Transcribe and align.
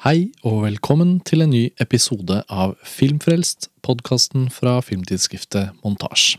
Hei 0.00 0.30
og 0.48 0.62
velkommen 0.62 1.18
til 1.28 1.42
en 1.44 1.50
ny 1.52 1.66
episode 1.76 2.38
av 2.48 2.70
Filmfrelst, 2.88 3.66
podkasten 3.84 4.46
fra 4.48 4.78
filmtidsskriftet 4.80 5.74
Montasj. 5.84 6.38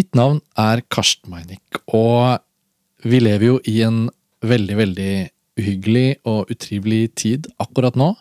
Mitt 0.00 0.16
navn 0.16 0.38
er 0.56 0.80
Karsten 0.88 1.28
Meinick, 1.28 1.82
og 1.92 2.40
vi 3.04 3.20
lever 3.20 3.50
jo 3.50 3.58
i 3.68 3.74
en 3.84 4.06
veldig, 4.40 4.78
veldig 4.80 5.10
uhyggelig 5.60 6.06
og 6.24 6.48
utrivelig 6.56 7.02
tid 7.20 7.50
akkurat 7.60 8.00
nå. 8.00 8.14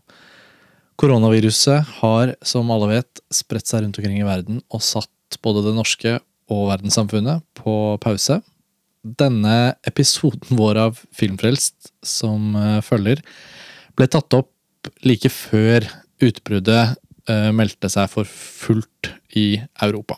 Koronaviruset 1.00 1.96
har, 2.02 2.36
som 2.44 2.76
alle 2.76 2.98
vet, 2.98 3.24
spredt 3.32 3.72
seg 3.72 3.88
rundt 3.88 4.04
omkring 4.04 4.20
i 4.20 4.28
verden 4.28 4.60
og 4.68 4.84
satt 4.84 5.40
både 5.40 5.64
det 5.70 5.78
norske 5.80 6.18
og 6.52 6.68
verdenssamfunnet 6.74 7.48
på 7.64 7.80
pause. 8.04 8.42
Denne 9.08 9.78
episoden 9.88 10.60
vår 10.60 10.86
av 10.90 11.06
Filmfrelst 11.16 11.94
som 12.04 12.58
eh, 12.60 12.82
følger, 12.84 13.24
ble 13.98 14.10
tatt 14.12 14.38
opp 14.38 14.52
like 15.08 15.30
før 15.32 15.86
utbruddet 16.24 16.98
eh, 17.30 17.50
meldte 17.56 17.90
seg 17.92 18.10
for 18.12 18.28
fullt 18.28 19.12
i 19.40 19.58
Europa. 19.84 20.18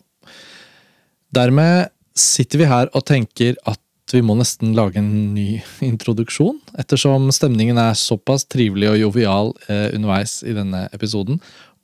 Dermed 1.36 1.92
sitter 2.16 2.62
vi 2.62 2.70
her 2.70 2.90
og 2.96 3.06
tenker 3.08 3.58
at 3.68 3.82
vi 4.14 4.22
må 4.24 4.36
nesten 4.38 4.76
lage 4.78 5.00
en 5.02 5.34
ny 5.36 5.62
introduksjon, 5.92 6.60
ettersom 6.80 7.32
stemningen 7.36 7.80
er 7.82 7.98
såpass 8.00 8.48
trivelig 8.50 8.94
og 8.94 9.00
jovial 9.02 9.56
eh, 9.68 9.90
underveis 9.96 10.40
i 10.46 10.56
denne 10.56 10.86
episoden. 10.96 11.42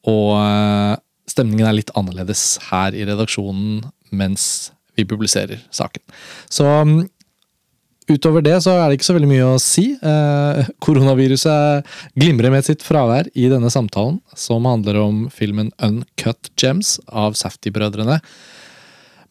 Og 0.09 0.35
eh, 0.37 0.99
stemningen 1.29 1.67
er 1.67 1.77
litt 1.77 1.93
annerledes 1.97 2.59
her 2.69 2.95
i 2.97 3.05
redaksjonen 3.07 3.89
mens 4.11 4.71
vi 4.99 5.05
publiserer 5.07 5.61
saken. 5.73 6.03
Så 6.51 6.65
mm, 6.67 7.01
utover 8.15 8.43
det 8.45 8.57
så 8.65 8.75
er 8.77 8.89
det 8.89 8.99
ikke 8.99 9.07
så 9.09 9.15
veldig 9.15 9.29
mye 9.29 9.47
å 9.53 9.61
si. 9.61 9.85
Eh, 9.95 10.71
koronaviruset 10.83 11.87
glimrer 12.19 12.53
med 12.53 12.67
sitt 12.67 12.85
fravær 12.85 13.29
i 13.33 13.47
denne 13.51 13.71
samtalen, 13.73 14.19
som 14.37 14.67
handler 14.69 14.99
om 15.01 15.23
filmen 15.33 15.71
Uncut 15.83 16.51
Gems 16.59 16.97
av 17.07 17.37
Safety-brødrene. 17.39 18.19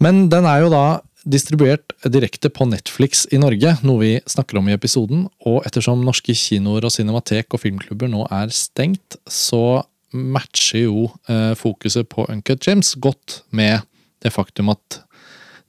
Men 0.01 0.29
den 0.33 0.49
er 0.49 0.65
jo 0.65 0.73
da 0.73 0.85
distribuert 1.29 1.93
direkte 2.09 2.49
på 2.53 2.65
Netflix 2.69 3.27
i 3.33 3.41
Norge, 3.41 3.75
noe 3.85 4.01
vi 4.01 4.13
snakker 4.31 4.61
om 4.61 4.71
i 4.71 4.77
episoden. 4.77 5.27
Og 5.49 5.61
ettersom 5.69 6.05
norske 6.07 6.35
kinoer 6.37 6.87
og 6.89 6.95
cinematek 6.95 7.53
og 7.53 7.65
filmklubber 7.65 8.11
nå 8.11 8.25
er 8.33 8.53
stengt, 8.55 9.19
så 9.29 9.83
matcher 10.11 10.87
jo 10.87 11.05
eh, 11.31 11.53
fokuset 11.59 12.09
på 12.11 12.27
Uncut 12.33 12.65
Gems 12.67 12.97
godt 12.99 13.43
med 13.55 13.85
det 14.25 14.33
faktum 14.35 14.73
at 14.73 15.03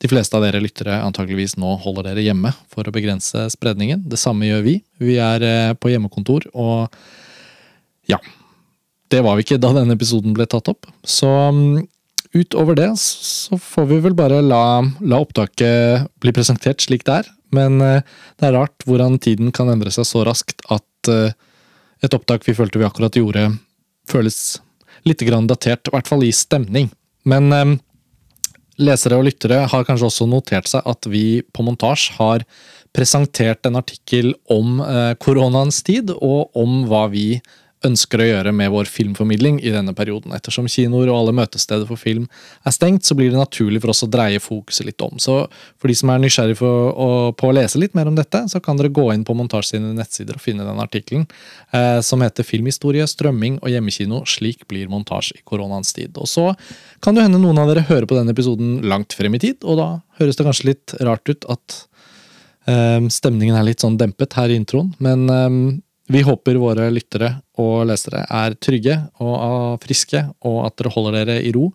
de 0.01 0.09
fleste 0.09 0.33
av 0.37 0.41
dere 0.41 0.61
lyttere 0.63 0.97
antageligvis 1.05 1.57
nå 1.61 1.75
holder 1.83 2.09
dere 2.09 2.25
hjemme 2.25 2.49
for 2.73 2.87
å 2.87 2.93
begrense 2.93 3.45
spredningen. 3.53 4.01
Det 4.09 4.17
samme 4.17 4.47
gjør 4.47 4.63
vi. 4.65 4.75
Vi 5.01 5.17
er 5.21 5.45
eh, 5.45 5.73
på 5.77 5.91
hjemmekontor, 5.93 6.47
og 6.57 6.89
ja. 8.09 8.17
Det 9.11 9.19
var 9.21 9.35
vi 9.37 9.43
ikke 9.45 9.59
da 9.61 9.73
denne 9.75 9.93
episoden 9.97 10.33
ble 10.33 10.47
tatt 10.49 10.71
opp. 10.71 10.87
Så 11.05 11.27
mm, 11.27 11.83
utover 12.33 12.79
det 12.79 12.89
så 13.01 13.59
får 13.61 13.89
vi 13.91 13.99
vel 14.07 14.15
bare 14.17 14.39
la, 14.41 14.63
la 15.03 15.19
opptaket 15.21 16.07
bli 16.23 16.33
presentert 16.33 16.81
slik 16.81 17.05
det 17.05 17.19
er. 17.21 17.29
Men 17.53 17.77
eh, 17.85 18.01
det 18.39 18.49
er 18.49 18.57
rart 18.57 18.87
hvordan 18.87 19.19
tiden 19.21 19.53
kan 19.53 19.69
endre 19.69 19.93
seg 19.93 20.07
så 20.07 20.25
raskt 20.25 20.65
at 20.73 21.11
eh, 21.11 21.37
et 22.01 22.17
opptak 22.17 22.47
vi 22.47 22.57
følte 22.57 22.81
vi 22.81 22.87
akkurat 22.87 23.19
gjorde, 23.19 23.51
føles 24.09 24.57
litt 25.05 25.21
grann 25.27 25.45
datert, 25.49 25.85
i 25.85 25.93
hvert 25.93 26.09
fall 26.09 26.25
i 26.25 26.33
stemning. 26.33 26.89
Men 27.29 27.53
lesere 28.81 29.17
og 29.19 29.27
lyttere 29.27 29.63
har 29.69 29.87
kanskje 29.87 30.09
også 30.09 30.27
notert 30.29 30.69
seg 30.71 30.85
at 30.89 31.07
vi 31.09 31.41
på 31.53 31.65
montasje 31.65 32.17
har 32.17 32.45
presentert 32.95 33.65
en 33.67 33.79
artikkel 33.79 34.33
om 34.51 34.81
eh, 34.83 35.13
koronaens 35.21 35.79
tid, 35.87 36.11
og 36.11 36.51
om 36.57 36.83
hva 36.89 37.05
vi 37.13 37.25
ønsker 37.87 38.21
å 38.21 38.27
gjøre 38.27 38.51
med 38.53 38.69
vår 38.73 38.89
filmformidling 38.91 39.57
i 39.65 39.71
denne 39.73 39.93
perioden. 39.97 40.33
Ettersom 40.35 40.67
kinoer 40.69 41.09
og 41.09 41.17
alle 41.17 41.33
møtesteder 41.35 41.87
for 41.89 41.99
film 41.99 42.27
er 42.67 42.75
stengt, 42.75 43.07
så 43.07 43.17
blir 43.17 43.31
det 43.33 43.39
naturlig 43.39 43.81
for 43.81 43.93
oss 43.93 44.03
å 44.05 44.09
dreie 44.11 44.41
fokuset 44.41 44.85
litt 44.85 45.01
om. 45.01 45.17
Så 45.21 45.37
for 45.81 45.89
de 45.89 45.95
som 45.97 46.11
er 46.13 46.21
nysgjerrig 46.21 46.59
på 46.61 47.49
å 47.49 47.55
lese 47.57 47.81
litt 47.81 47.97
mer 47.97 48.11
om 48.11 48.17
dette, 48.17 48.43
så 48.51 48.61
kan 48.63 48.77
dere 48.77 48.93
gå 48.93 49.07
inn 49.15 49.25
på 49.27 49.35
Montasj 49.37 49.73
sine 49.73 49.93
nettsider 49.97 50.37
og 50.37 50.45
finne 50.45 50.67
den 50.67 50.81
artikkelen, 50.83 51.27
eh, 51.73 51.99
som 52.05 52.21
heter 52.21 52.45
'Filmhistorie, 52.45 53.07
strømming 53.07 53.59
og 53.61 53.69
hjemmekino. 53.69 54.23
Slik 54.25 54.67
blir 54.67 54.87
montasje 54.87 55.39
i 55.39 55.45
koronaens 55.45 55.93
tid'. 55.93 56.17
Og 56.17 56.27
så 56.27 56.55
kan 57.01 57.15
det 57.15 57.23
hende 57.23 57.41
noen 57.41 57.57
av 57.57 57.67
dere 57.67 57.87
hører 57.87 58.05
på 58.05 58.15
denne 58.15 58.31
episoden 58.31 58.81
langt 58.81 59.13
frem 59.13 59.33
i 59.35 59.39
tid, 59.39 59.63
og 59.63 59.77
da 59.77 60.01
høres 60.19 60.35
det 60.35 60.45
kanskje 60.45 60.65
litt 60.65 60.93
rart 61.01 61.27
ut 61.29 61.45
at 61.49 61.87
eh, 62.67 63.01
stemningen 63.09 63.55
er 63.55 63.63
litt 63.63 63.81
sånn 63.81 63.97
dempet 63.97 64.33
her 64.33 64.49
i 64.49 64.59
introen, 64.59 64.93
men 64.99 65.29
eh, 65.29 65.81
vi 66.11 66.23
håper 66.25 66.59
våre 66.59 66.89
lyttere 66.91 67.35
og 67.61 67.85
lesere 67.89 68.25
er 68.27 68.57
trygge 68.59 68.97
og 69.23 69.79
friske, 69.83 70.25
og 70.47 70.65
at 70.67 70.77
dere 70.79 70.93
holder 70.93 71.17
dere 71.21 71.39
i 71.45 71.53
ro. 71.55 71.69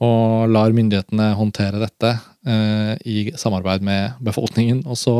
Og 0.00 0.48
lar 0.48 0.72
myndighetene 0.72 1.26
håndtere 1.36 1.76
dette 1.82 2.14
eh, 2.48 2.94
i 3.04 3.26
samarbeid 3.36 3.84
med 3.84 4.16
befolkningen. 4.24 4.80
Og 4.88 4.96
så 4.96 5.14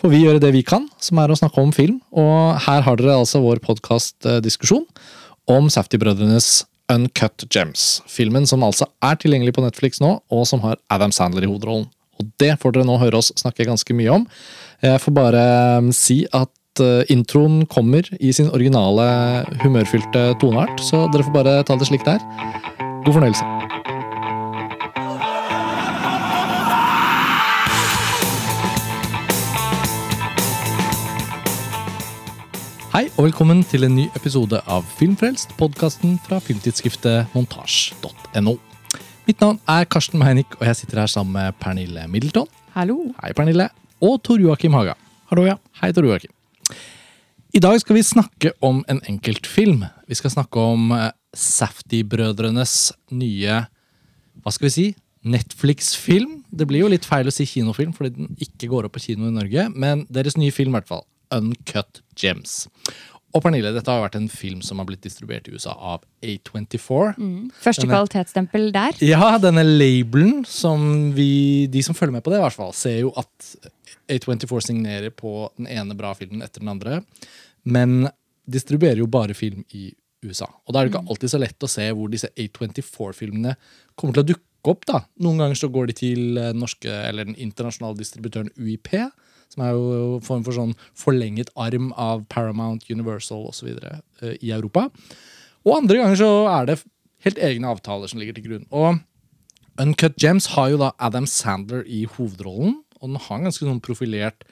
får 0.00 0.10
vi 0.10 0.24
gjøre 0.24 0.42
det 0.42 0.50
vi 0.56 0.64
kan, 0.66 0.88
som 0.98 1.20
er 1.22 1.30
å 1.30 1.38
snakke 1.38 1.62
om 1.62 1.70
film. 1.74 2.00
Og 2.10 2.58
her 2.66 2.82
har 2.82 2.98
dere 2.98 3.20
altså 3.20 3.38
vår 3.44 3.62
podkastdiskusjon 3.62 4.82
om 5.54 5.70
Safety-brødrenes 5.70 6.64
Uncut 6.90 7.46
Gems. 7.54 8.00
Filmen 8.10 8.50
som 8.50 8.66
altså 8.66 8.90
er 9.04 9.14
tilgjengelig 9.22 9.54
på 9.54 9.62
Netflix 9.62 10.02
nå, 10.02 10.16
og 10.26 10.42
som 10.50 10.62
har 10.66 10.80
Adam 10.90 11.14
Sandler 11.14 11.46
i 11.46 11.50
hovedrollen. 11.50 11.86
Og 12.16 12.28
det 12.40 12.56
får 12.58 12.74
dere 12.74 12.88
nå 12.88 12.98
høre 12.98 13.20
oss 13.20 13.30
snakke 13.38 13.66
ganske 13.68 13.94
mye 13.94 14.10
om. 14.10 14.26
Jeg 14.82 15.00
får 15.02 15.14
bare 15.16 15.46
si 15.96 16.24
at 16.34 16.50
Eh, 16.80 17.04
introen 17.08 17.64
kommer 17.66 18.04
i 18.20 18.32
sin 18.32 18.50
originale 18.52 19.06
humørfylte 19.62 20.34
toneart, 20.40 20.80
så 20.84 21.06
dere 21.12 21.24
får 21.24 21.32
bare 21.32 21.54
ta 21.64 21.76
det 21.78 21.88
slik 21.88 22.04
det 22.04 22.18
er. 22.18 22.24
God 23.06 23.16
fornøyelse. 23.16 23.46
Hei 32.96 33.06
og 33.18 33.26
velkommen 33.26 33.60
til 33.68 33.84
en 33.84 33.96
ny 33.96 34.06
episode 34.16 34.60
av 34.64 34.84
Filmfrelst, 34.96 35.52
podkasten 35.60 36.16
fra 36.24 36.40
filmtidsskriftet 36.40 37.32
montasj.no. 37.36 38.56
Mitt 39.26 39.42
navn 39.42 39.58
er 39.68 39.88
Karsten 39.90 40.20
Meinick, 40.22 40.56
og 40.60 40.68
jeg 40.68 40.80
sitter 40.80 41.02
her 41.02 41.10
sammen 41.12 41.36
med 41.36 41.56
Pernille 41.60 42.06
Middleton. 42.08 42.48
Hallo. 42.76 43.10
Hei, 43.20 43.34
Pernille. 43.36 43.68
Og 44.00 44.20
Tor 44.24 44.40
Joakim 44.40 44.76
Haga. 44.76 44.96
Hallo, 45.32 45.44
ja. 45.48 45.58
Hei, 45.82 45.92
Tor 45.92 46.08
Joakim. 46.08 46.35
I 47.56 47.60
dag 47.60 47.78
skal 47.80 47.96
vi 47.96 48.02
snakke 48.04 48.50
om 48.60 48.82
en 48.84 48.98
enkeltfilm. 49.08 49.86
Vi 50.04 50.16
skal 50.18 50.34
snakke 50.34 50.60
om 50.60 50.90
eh, 50.92 51.08
Safety-brødrenes 51.32 52.74
nye 53.16 53.62
hva 54.44 54.52
skal 54.52 54.66
vi 54.66 54.72
si, 54.74 54.84
Netflix-film. 55.24 56.42
Det 56.52 56.66
blir 56.68 56.84
jo 56.84 56.90
litt 56.92 57.08
feil 57.08 57.30
å 57.30 57.32
si 57.32 57.46
kinofilm 57.48 57.94
fordi 57.96 58.12
den 58.18 58.34
ikke 58.44 58.68
går 58.68 58.86
opp 58.86 58.98
på 58.98 59.06
kino 59.06 59.30
i 59.30 59.32
Norge, 59.38 59.70
men 59.72 60.04
deres 60.12 60.36
nye 60.36 60.52
film, 60.52 60.74
i 60.74 60.76
hvert 60.76 60.90
fall. 60.90 61.06
Uncut 61.32 62.02
Gems. 62.20 62.66
Og 63.32 63.40
Pernille, 63.46 63.72
dette 63.72 63.88
har 63.88 64.04
vært 64.04 64.20
en 64.20 64.28
film 64.28 64.60
som 64.64 64.82
har 64.82 64.90
blitt 64.90 65.06
distribuert 65.08 65.48
i 65.48 65.56
USA 65.56 65.72
av 65.72 66.04
A24. 66.20 67.16
Mm. 67.16 67.48
Første 67.56 67.86
denne, 67.86 67.94
kvalitetsstempel 67.94 68.68
der. 68.76 69.00
Ja, 69.00 69.32
denne 69.40 69.64
labelen 69.64 70.44
som 70.44 71.08
vi, 71.16 71.72
de 71.72 71.80
som 71.88 71.96
følger 71.96 72.18
med 72.18 72.26
på 72.26 72.36
det, 72.36 72.42
i 72.42 72.44
hvert 72.44 72.60
fall, 72.60 72.76
ser 72.76 73.00
jo 73.00 73.16
at 73.16 73.56
A24 74.12 74.62
signerer 74.68 75.12
på 75.16 75.48
den 75.56 75.72
ene 75.72 75.96
bra 75.98 76.12
filmen 76.16 76.44
etter 76.44 76.60
den 76.60 76.76
andre, 76.76 77.00
men 77.66 78.08
distribuerer 78.46 79.02
jo 79.02 79.10
bare 79.10 79.34
film 79.34 79.64
i 79.74 79.90
USA. 80.24 80.48
Og 80.66 80.72
da 80.72 80.80
er 80.80 80.86
det 80.86 80.94
ikke 80.94 81.04
mm. 81.04 81.12
alltid 81.12 81.32
så 81.32 81.40
lett 81.42 81.66
å 81.66 81.70
se 81.70 81.86
hvor 81.92 82.10
disse 82.12 82.30
A24-filmene 82.34 83.54
kommer 83.98 84.16
til 84.16 84.24
å 84.24 84.28
dukke 84.32 84.72
opp. 84.72 84.86
da. 84.88 85.02
Noen 85.22 85.42
ganger 85.42 85.60
så 85.60 85.70
går 85.72 85.90
de 85.90 85.96
til 86.00 86.40
eh, 86.40 86.52
norske, 86.56 86.90
eller 86.90 87.28
den 87.28 87.38
internasjonale 87.42 87.98
distributøren 88.00 88.50
UiP, 88.58 88.90
som 89.52 89.62
er 89.62 89.74
jo 89.76 90.16
en 90.16 90.24
form 90.26 90.42
for 90.46 90.56
sånn 90.56 90.74
forlenget 90.98 91.52
arm 91.54 91.92
av 91.94 92.24
Paramount, 92.32 92.88
Universal 92.90 93.46
osv. 93.52 93.70
Uh, 93.78 94.34
i 94.40 94.50
Europa. 94.54 94.88
Og 95.66 95.76
andre 95.76 96.00
ganger 96.00 96.18
så 96.18 96.30
er 96.50 96.70
det 96.70 96.80
helt 97.26 97.38
egne 97.42 97.70
avtaler 97.70 98.10
som 98.10 98.22
ligger 98.22 98.36
til 98.36 98.48
grunn. 98.48 98.66
Og 98.74 98.98
Uncut 99.82 100.16
Gems 100.22 100.50
har 100.54 100.72
jo 100.72 100.80
da 100.80 100.92
Adam 101.02 101.28
Sandler 101.30 101.84
i 101.86 102.04
hovedrollen. 102.16 102.80
Og 103.00 103.10
den 103.10 103.20
har 103.20 103.38
en 103.38 103.46
ganske 103.46 103.66
sånn 103.66 103.82
profilert, 103.84 104.46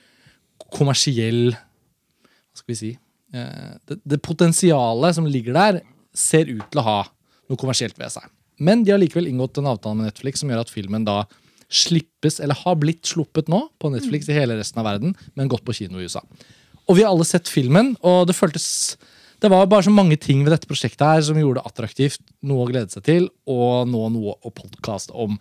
kommersiell 0.75 1.55
Hva 1.55 2.61
skal 2.61 2.70
vi 2.70 2.76
si 2.78 2.90
eh, 2.93 3.03
det, 3.34 3.98
det, 4.02 4.20
potensialet 4.22 5.16
som 5.16 5.28
ligger 5.28 5.56
der, 5.56 5.81
ser 6.14 6.50
ut 6.50 6.64
til 6.70 6.82
å 6.82 6.86
ha 6.86 6.98
noe 7.50 7.60
kommersielt 7.60 7.98
ved 8.00 8.12
seg. 8.14 8.28
Men 8.62 8.84
de 8.86 8.92
har 8.94 9.00
likevel 9.02 9.26
inngått 9.31 9.58
en 9.58 9.72
avtale 9.72 9.98
med 9.98 10.08
Netflix 10.12 10.42
som 10.42 10.52
gjør 10.52 10.62
at 10.62 10.70
filmen 10.72 11.06
da 11.06 11.25
slippes, 11.75 12.38
eller 12.44 12.58
har 12.60 12.76
blitt 12.78 13.08
sluppet 13.08 13.48
nå, 13.50 13.64
på 13.82 13.90
Netflix 13.90 14.28
i 14.31 14.36
hele 14.36 14.56
resten 14.58 14.78
av 14.82 14.86
verden, 14.86 15.16
men 15.34 15.50
gått 15.50 15.64
på 15.66 15.75
kino 15.75 15.98
i 15.98 16.06
USA. 16.06 16.22
Og 16.84 16.98
vi 16.98 17.02
har 17.02 17.10
alle 17.10 17.26
sett 17.26 17.50
filmen, 17.50 17.94
og 18.04 18.28
det 18.28 18.36
føltes 18.38 18.69
det 19.42 19.50
var 19.52 19.66
bare 19.69 19.84
så 19.84 19.92
mange 19.92 20.16
ting 20.16 20.40
ved 20.44 20.54
dette 20.54 20.69
prosjektet 20.70 21.04
her 21.04 21.22
som 21.26 21.37
gjorde 21.37 21.60
det 21.60 21.69
attraktivt, 21.69 22.22
noe 22.48 22.64
å 22.64 22.69
glede 22.70 22.94
seg 22.94 23.04
til, 23.04 23.26
og 23.50 23.88
nå 23.90 24.06
noe 24.14 24.37
å 24.40 24.52
podkaste 24.54 25.12
om. 25.12 25.37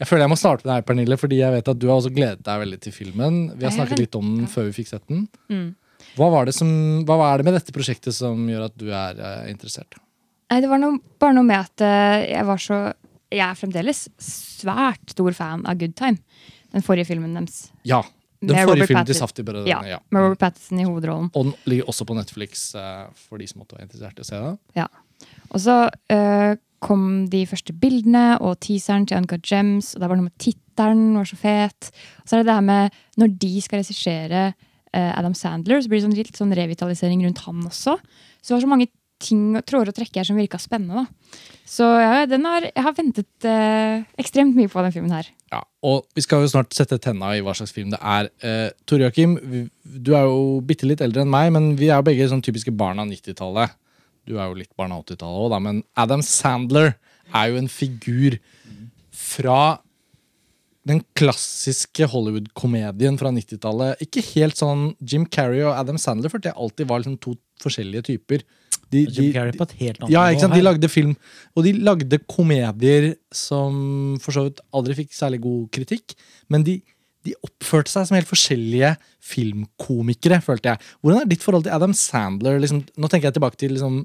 Jeg 0.00 0.08
føler 0.10 0.24
jeg 0.24 0.32
må 0.32 0.38
starte 0.40 0.66
med 0.66 0.72
deg, 0.72 0.86
Pernille, 0.88 1.18
fordi 1.20 1.38
jeg 1.38 1.54
vet 1.54 1.70
at 1.70 1.78
du 1.78 1.86
har 1.86 2.00
også 2.00 2.10
gledet 2.14 2.42
deg 2.46 2.62
veldig 2.64 2.80
til 2.82 2.96
filmen. 2.96 3.36
Vi 3.54 3.68
har 3.68 3.74
snakket 3.76 4.00
litt 4.00 4.18
om 4.18 4.32
den 4.40 4.48
før 4.50 4.66
vi 4.70 4.74
fikk 4.80 4.90
sett 4.90 5.04
den. 5.12 5.28
Mm. 5.52 5.68
Hva, 6.14 6.30
var 6.30 6.48
det 6.48 6.54
som, 6.56 6.68
hva 7.06 7.18
er 7.32 7.40
det 7.40 7.46
med 7.48 7.56
dette 7.58 7.74
prosjektet 7.74 8.14
som 8.16 8.44
gjør 8.48 8.68
at 8.68 8.76
du 8.80 8.88
er 8.94 9.18
eh, 9.18 9.46
interessert? 9.52 9.96
Nei, 10.52 10.60
det 10.62 10.70
var 10.70 10.78
noe, 10.82 11.00
bare 11.18 11.34
noe 11.36 11.46
med 11.48 11.58
at 11.58 11.82
eh, 11.84 12.26
jeg 12.34 12.46
var 12.46 12.60
så 12.62 12.80
Jeg 13.34 13.42
er 13.48 13.56
fremdeles 13.58 14.04
svært 14.22 15.10
stor 15.10 15.34
fan 15.34 15.64
av 15.66 15.78
Good 15.80 15.96
Time. 15.98 16.20
Den 16.74 16.84
forrige 16.86 17.08
filmen 17.08 17.32
deres. 17.34 17.64
Ja. 17.82 18.02
Den 18.44 18.52
Med 18.52 18.68
forrige 18.68 18.84
Robert 18.84 18.90
filmen 18.90 19.06
til 19.08 19.18
Pattinson. 19.20 19.66
Ja, 19.66 19.80
Ja. 19.88 19.98
Med 20.12 20.22
Robert 20.22 20.38
Pattinson 20.42 20.80
i 20.82 20.84
hovedrollen. 20.86 21.30
Og 21.34 21.48
den 21.48 21.54
ligger 21.70 21.88
også 21.90 22.06
på 22.06 22.14
Netflix 22.14 22.74
eh, 22.78 23.06
for 23.26 23.40
de 23.42 23.48
som 23.50 23.62
måtte 23.62 23.78
være 23.78 23.88
interessert 23.88 24.20
i 24.20 24.22
å 24.22 24.28
se 24.28 24.42
det. 24.44 24.52
Ja. 24.78 24.86
Og 25.50 25.62
så 25.64 25.76
eh, 26.12 26.54
kom 26.84 27.24
de 27.32 27.44
første 27.48 27.72
bildene 27.72 28.36
og 28.44 28.58
teaseren 28.62 29.06
til 29.08 29.22
Uncut 29.22 29.46
Gems. 29.48 29.94
Og 29.94 30.02
det 30.04 30.10
var 30.12 30.20
noe 30.20 30.28
med 30.28 30.36
tittelen 30.38 31.16
var 31.16 31.30
så 31.30 31.38
fet. 31.40 31.90
Og 32.22 32.28
så 32.28 32.36
er 32.36 32.44
det 32.44 32.50
det 32.50 32.58
her 32.58 32.68
med 32.68 33.00
når 33.22 33.34
de 33.46 33.52
skal 33.64 33.80
regissere 33.82 34.44
Adam 34.94 35.34
Sandler, 35.38 35.82
så 35.82 35.90
blir 35.90 36.00
det 36.00 36.06
sånn, 36.06 36.18
litt 36.18 36.38
sånn 36.38 36.54
revitalisering 36.54 37.24
rundt 37.26 37.42
han 37.46 37.64
også. 37.66 37.96
Så 38.40 38.52
det 38.52 38.56
var 38.56 38.64
så 38.66 38.70
mange 38.74 38.90
ting 39.24 39.54
og 39.56 39.64
tråder 39.66 39.92
og 39.92 39.96
trekker 39.96 40.20
her 40.20 40.28
som 40.28 40.38
virka 40.38 40.58
spennende. 40.60 41.04
da. 41.04 41.40
Så 41.68 41.86
ja, 41.86 42.24
har, 42.26 42.66
jeg 42.68 42.84
har 42.86 42.96
ventet 42.96 43.46
eh, 43.48 44.04
ekstremt 44.20 44.56
mye 44.56 44.70
på 44.70 44.82
den 44.84 44.94
filmen 44.94 45.14
her. 45.14 45.30
Ja, 45.52 45.62
og 45.86 46.04
vi 46.16 46.24
skal 46.24 46.42
jo 46.42 46.50
snart 46.50 46.74
sette 46.76 46.98
tenna 47.02 47.32
i 47.36 47.42
hva 47.44 47.54
slags 47.56 47.72
film 47.74 47.92
det 47.94 48.00
er. 48.00 48.30
Eh, 48.44 48.68
Tore 48.88 49.06
Joakim, 49.06 49.36
du 49.84 50.12
er 50.18 50.26
jo 50.28 50.60
bitte 50.66 50.88
litt 50.88 51.02
eldre 51.04 51.24
enn 51.24 51.32
meg, 51.32 51.52
men 51.54 51.72
vi 51.78 51.90
er 51.90 52.00
jo 52.00 52.08
begge 52.10 52.28
sånn 52.30 52.44
typiske 52.44 52.74
barn 52.74 53.00
av 53.02 53.08
90-tallet. 53.10 53.76
Du 54.28 54.36
er 54.38 54.48
jo 54.48 54.58
litt 54.58 54.72
barn 54.78 54.94
av 54.94 55.04
80-tallet 55.04 55.46
òg, 55.46 55.56
men 55.62 55.82
Adam 56.00 56.24
Sandler 56.24 56.94
er 57.34 57.50
jo 57.50 57.60
en 57.60 57.70
figur 57.72 58.38
fra 59.14 59.78
den 60.88 61.00
klassiske 61.16 62.06
Hollywood-komedien 62.12 63.16
fra 63.20 63.32
90-tallet. 63.32 64.02
Ikke 64.04 64.24
helt 64.34 64.58
sånn 64.60 64.90
Jim 65.00 65.24
Carrey 65.32 65.64
og 65.64 65.72
Adam 65.78 65.98
Sandler, 66.00 66.32
for 66.32 66.44
det 66.44 66.52
alltid 66.52 66.90
var 66.90 67.00
liksom 67.00 67.16
to 67.24 67.36
forskjellige 67.64 68.08
typer. 68.10 68.44
De, 68.92 69.04
Jim 69.08 69.30
Carrey 69.34 69.56
på 69.56 69.64
et 69.64 69.76
helt 69.80 70.02
annet 70.02 70.12
ja, 70.12 70.26
ikke 70.30 70.44
sant? 70.44 70.54
De 70.54 70.64
lagde 70.64 70.90
film, 70.92 71.14
og 71.56 71.64
de 71.66 71.72
lagde 71.86 72.18
komedier 72.30 73.14
som 73.34 74.18
for 74.22 74.36
så 74.36 74.44
vidt 74.48 74.60
aldri 74.76 74.98
fikk 75.00 75.16
særlig 75.16 75.40
god 75.46 75.70
kritikk, 75.74 76.14
men 76.52 76.66
de, 76.66 76.76
de 77.24 77.34
oppførte 77.46 77.90
seg 77.90 78.06
som 78.06 78.18
helt 78.18 78.30
forskjellige 78.30 78.92
filmkomikere, 79.24 80.42
følte 80.44 80.74
jeg. 80.74 80.92
Hvordan 81.00 81.24
er 81.24 81.32
ditt 81.32 81.46
forhold 81.46 81.64
til 81.66 81.74
Adam 81.74 81.96
Sandler? 81.96 82.60
Liksom, 82.62 82.84
nå 83.00 83.10
tenker 83.10 83.30
jeg 83.30 83.38
tilbake 83.38 83.60
til 83.62 83.74
liksom, 83.78 84.02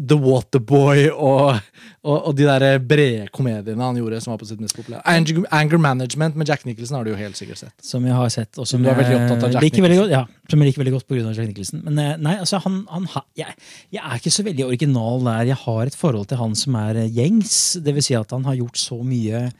The 0.00 0.16
Waterboy 0.16 1.10
og, 1.12 1.58
og, 2.00 2.14
og 2.16 2.36
de 2.36 2.46
der 2.48 2.78
brede 2.80 3.26
komediene 3.34 3.84
han 3.84 3.98
gjorde 4.00 4.22
som 4.24 4.32
var 4.32 4.38
på 4.40 4.48
sitt 4.48 4.62
mest 4.62 4.76
populære. 4.78 5.02
Anger, 5.08 5.42
Anger 5.52 5.82
Management 5.84 6.38
med 6.40 6.48
Jack 6.48 6.64
Nicholson 6.64 6.96
har 6.96 7.04
du 7.04 7.12
jo 7.12 7.18
helt 7.18 7.36
sikkert 7.36 7.60
sett. 7.60 7.74
Som 7.84 8.06
jeg 8.08 8.16
har 8.16 8.32
sett, 8.32 8.56
og 8.56 8.68
som 8.68 8.80
Du 8.80 8.88
er 8.88 8.96
veldig 8.96 9.18
opptatt 9.18 9.46
av 9.50 9.56
Jack 9.58 9.66
liker 9.66 9.84
veldig 9.84 10.00
godt, 10.00 10.14
ja, 10.14 10.24
som 10.48 10.64
jeg 10.64 10.70
liker 10.70 10.84
veldig 10.84 10.94
godt 10.96 11.14
av 11.18 11.36
Jack 11.36 11.50
Nicholson. 11.50 11.84
Men 11.84 12.00
eh, 12.00 12.14
nei, 12.24 12.38
altså, 12.40 12.62
han, 12.64 12.82
han, 12.88 13.08
jeg, 13.36 13.56
jeg 13.92 14.02
er 14.02 14.22
ikke 14.22 14.34
så 14.38 14.46
veldig 14.48 14.66
original 14.70 15.28
der. 15.28 15.46
Jeg 15.52 15.60
har 15.66 15.92
et 15.92 16.00
forhold 16.00 16.30
til 16.32 16.40
han 16.40 16.56
som 16.56 16.80
er 16.80 17.04
eh, 17.04 17.12
gjengs. 17.12 17.56
Det 17.84 17.92
vil 17.92 18.06
si 18.08 18.16
at 18.16 18.32
han 18.32 18.48
har 18.48 18.56
gjort 18.62 18.80
så 18.80 19.02
mye 19.04 19.50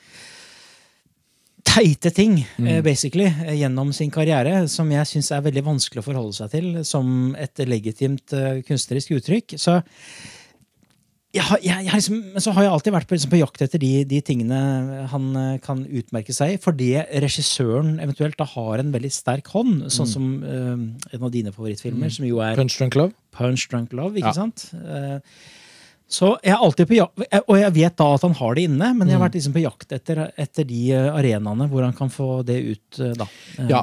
teite 1.73 2.11
ting, 2.15 2.35
Mm. 2.59 2.67
eh, 2.69 2.81
basically, 2.85 3.25
eh, 3.27 3.55
gjennom 3.63 3.93
sin 3.95 4.11
karriere, 4.11 4.69
som 4.69 4.91
jeg 4.93 5.07
syns 5.07 5.31
er 5.33 5.41
veldig 5.43 5.65
vanskelig 5.65 6.03
å 6.03 6.09
forholde 6.11 6.35
seg 6.37 6.51
til 6.51 6.85
som 6.85 7.35
et 7.39 7.55
legitimt 7.67 8.33
eh, 8.37 8.61
kunstnerisk 8.67 9.15
uttrykk. 9.17 9.57
Så 9.59 9.83
jeg 11.33 11.63
jeg, 11.65 11.87
jeg 11.87 11.95
liksom, 11.95 12.19
men 12.35 12.43
så 12.45 12.53
har 12.53 12.65
jeg 12.67 12.73
alltid 12.75 12.93
vært 12.93 13.07
på, 13.09 13.17
liksom, 13.17 13.31
på 13.33 13.39
jakt 13.41 13.63
etter 13.65 13.81
de, 13.81 14.05
de 14.05 14.19
tingene 14.21 15.07
han 15.09 15.59
kan 15.65 15.81
utmerke 15.89 16.35
seg 16.37 16.53
i, 16.53 16.59
fordi 16.61 16.91
regissøren 17.25 17.95
eventuelt 18.05 18.37
da 18.37 18.45
har 18.45 18.83
en 18.83 18.93
veldig 18.93 19.11
sterk 19.11 19.49
hånd, 19.55 19.87
sånn 19.89 20.05
Mm. 20.07 20.13
som 20.13 20.45
uh, 20.45 21.15
en 21.17 21.23
av 21.25 21.31
dine 21.33 21.53
favorittfilmer, 21.55 22.13
som 22.13 22.27
jo 22.29 22.41
er 22.45 22.55
Punch 22.55 22.77
Drunk 22.77 22.95
Love. 23.01 23.15
Punch 23.33 23.65
Drunk 23.71 23.93
Love. 23.97 24.13
ikke 24.21 24.29
Ja. 24.29 24.33
sant? 24.33 24.67
Eh, 24.75 25.19
så 26.13 26.35
jeg 26.45 26.53
er 26.53 26.61
alltid 26.61 26.89
på 26.91 26.97
jakt, 26.99 27.23
Og 27.49 27.57
jeg 27.57 27.73
vet 27.79 27.97
da 27.97 28.07
at 28.15 28.25
han 28.27 28.35
har 28.37 28.55
det 28.59 28.65
inne, 28.69 28.89
men 28.99 29.09
jeg 29.09 29.17
Mm. 29.17 29.21
har 29.21 29.29
vært 29.29 29.37
liksom 29.39 29.55
på 29.57 29.63
jakt 29.65 29.93
etter, 29.97 30.21
etter 30.37 30.65
de 30.69 30.81
eh, 30.93 31.09
arenaene 31.17 31.69
hvor 31.73 31.83
han 31.87 31.95
kan 31.97 32.11
få 32.13 32.45
det 32.45 32.59
ut. 32.75 33.01
eh, 33.01 33.15
da. 33.17 33.27
Eh, 33.59 33.69
Ja. 33.71 33.83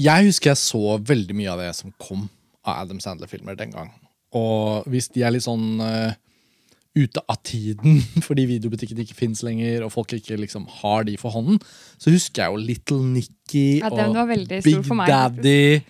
Jeg 0.00 0.24
husker 0.30 0.50
jeg 0.50 0.56
så 0.56 0.98
veldig 0.98 1.34
mye 1.36 1.50
av 1.52 1.58
det 1.60 1.74
som 1.76 1.92
kom 2.00 2.28
av 2.64 2.82
Adam 2.82 2.98
Sandler-filmer 2.98 3.56
den 3.56 3.70
gang. 3.70 3.90
Og 4.32 4.84
hvis 4.86 5.08
de 5.12 5.22
er 5.22 5.30
litt 5.34 5.42
sånn 5.44 5.80
uh, 5.80 6.12
ute 6.96 7.20
av 7.28 7.36
tiden 7.44 8.00
fordi 8.26 8.46
videobutikken 8.46 8.98
ikke 8.98 9.14
fins 9.18 9.42
lenger, 9.42 9.84
og 9.84 9.92
folk 9.92 10.08
ikke 10.16 10.38
liksom 10.40 10.66
har 10.80 11.04
de 11.04 11.16
for 11.20 11.30
hånden, 11.34 11.60
så 11.98 12.10
husker 12.14 12.42
jeg 12.44 12.50
jo 12.54 12.56
Little 12.66 13.02
Nicky 13.04 13.80
Ja, 13.80 13.90
og 13.90 14.14
var 14.14 14.26
veldig 14.30 14.62
stor 14.62 14.82
Big. 14.82 15.06
Daddy. 15.06 15.82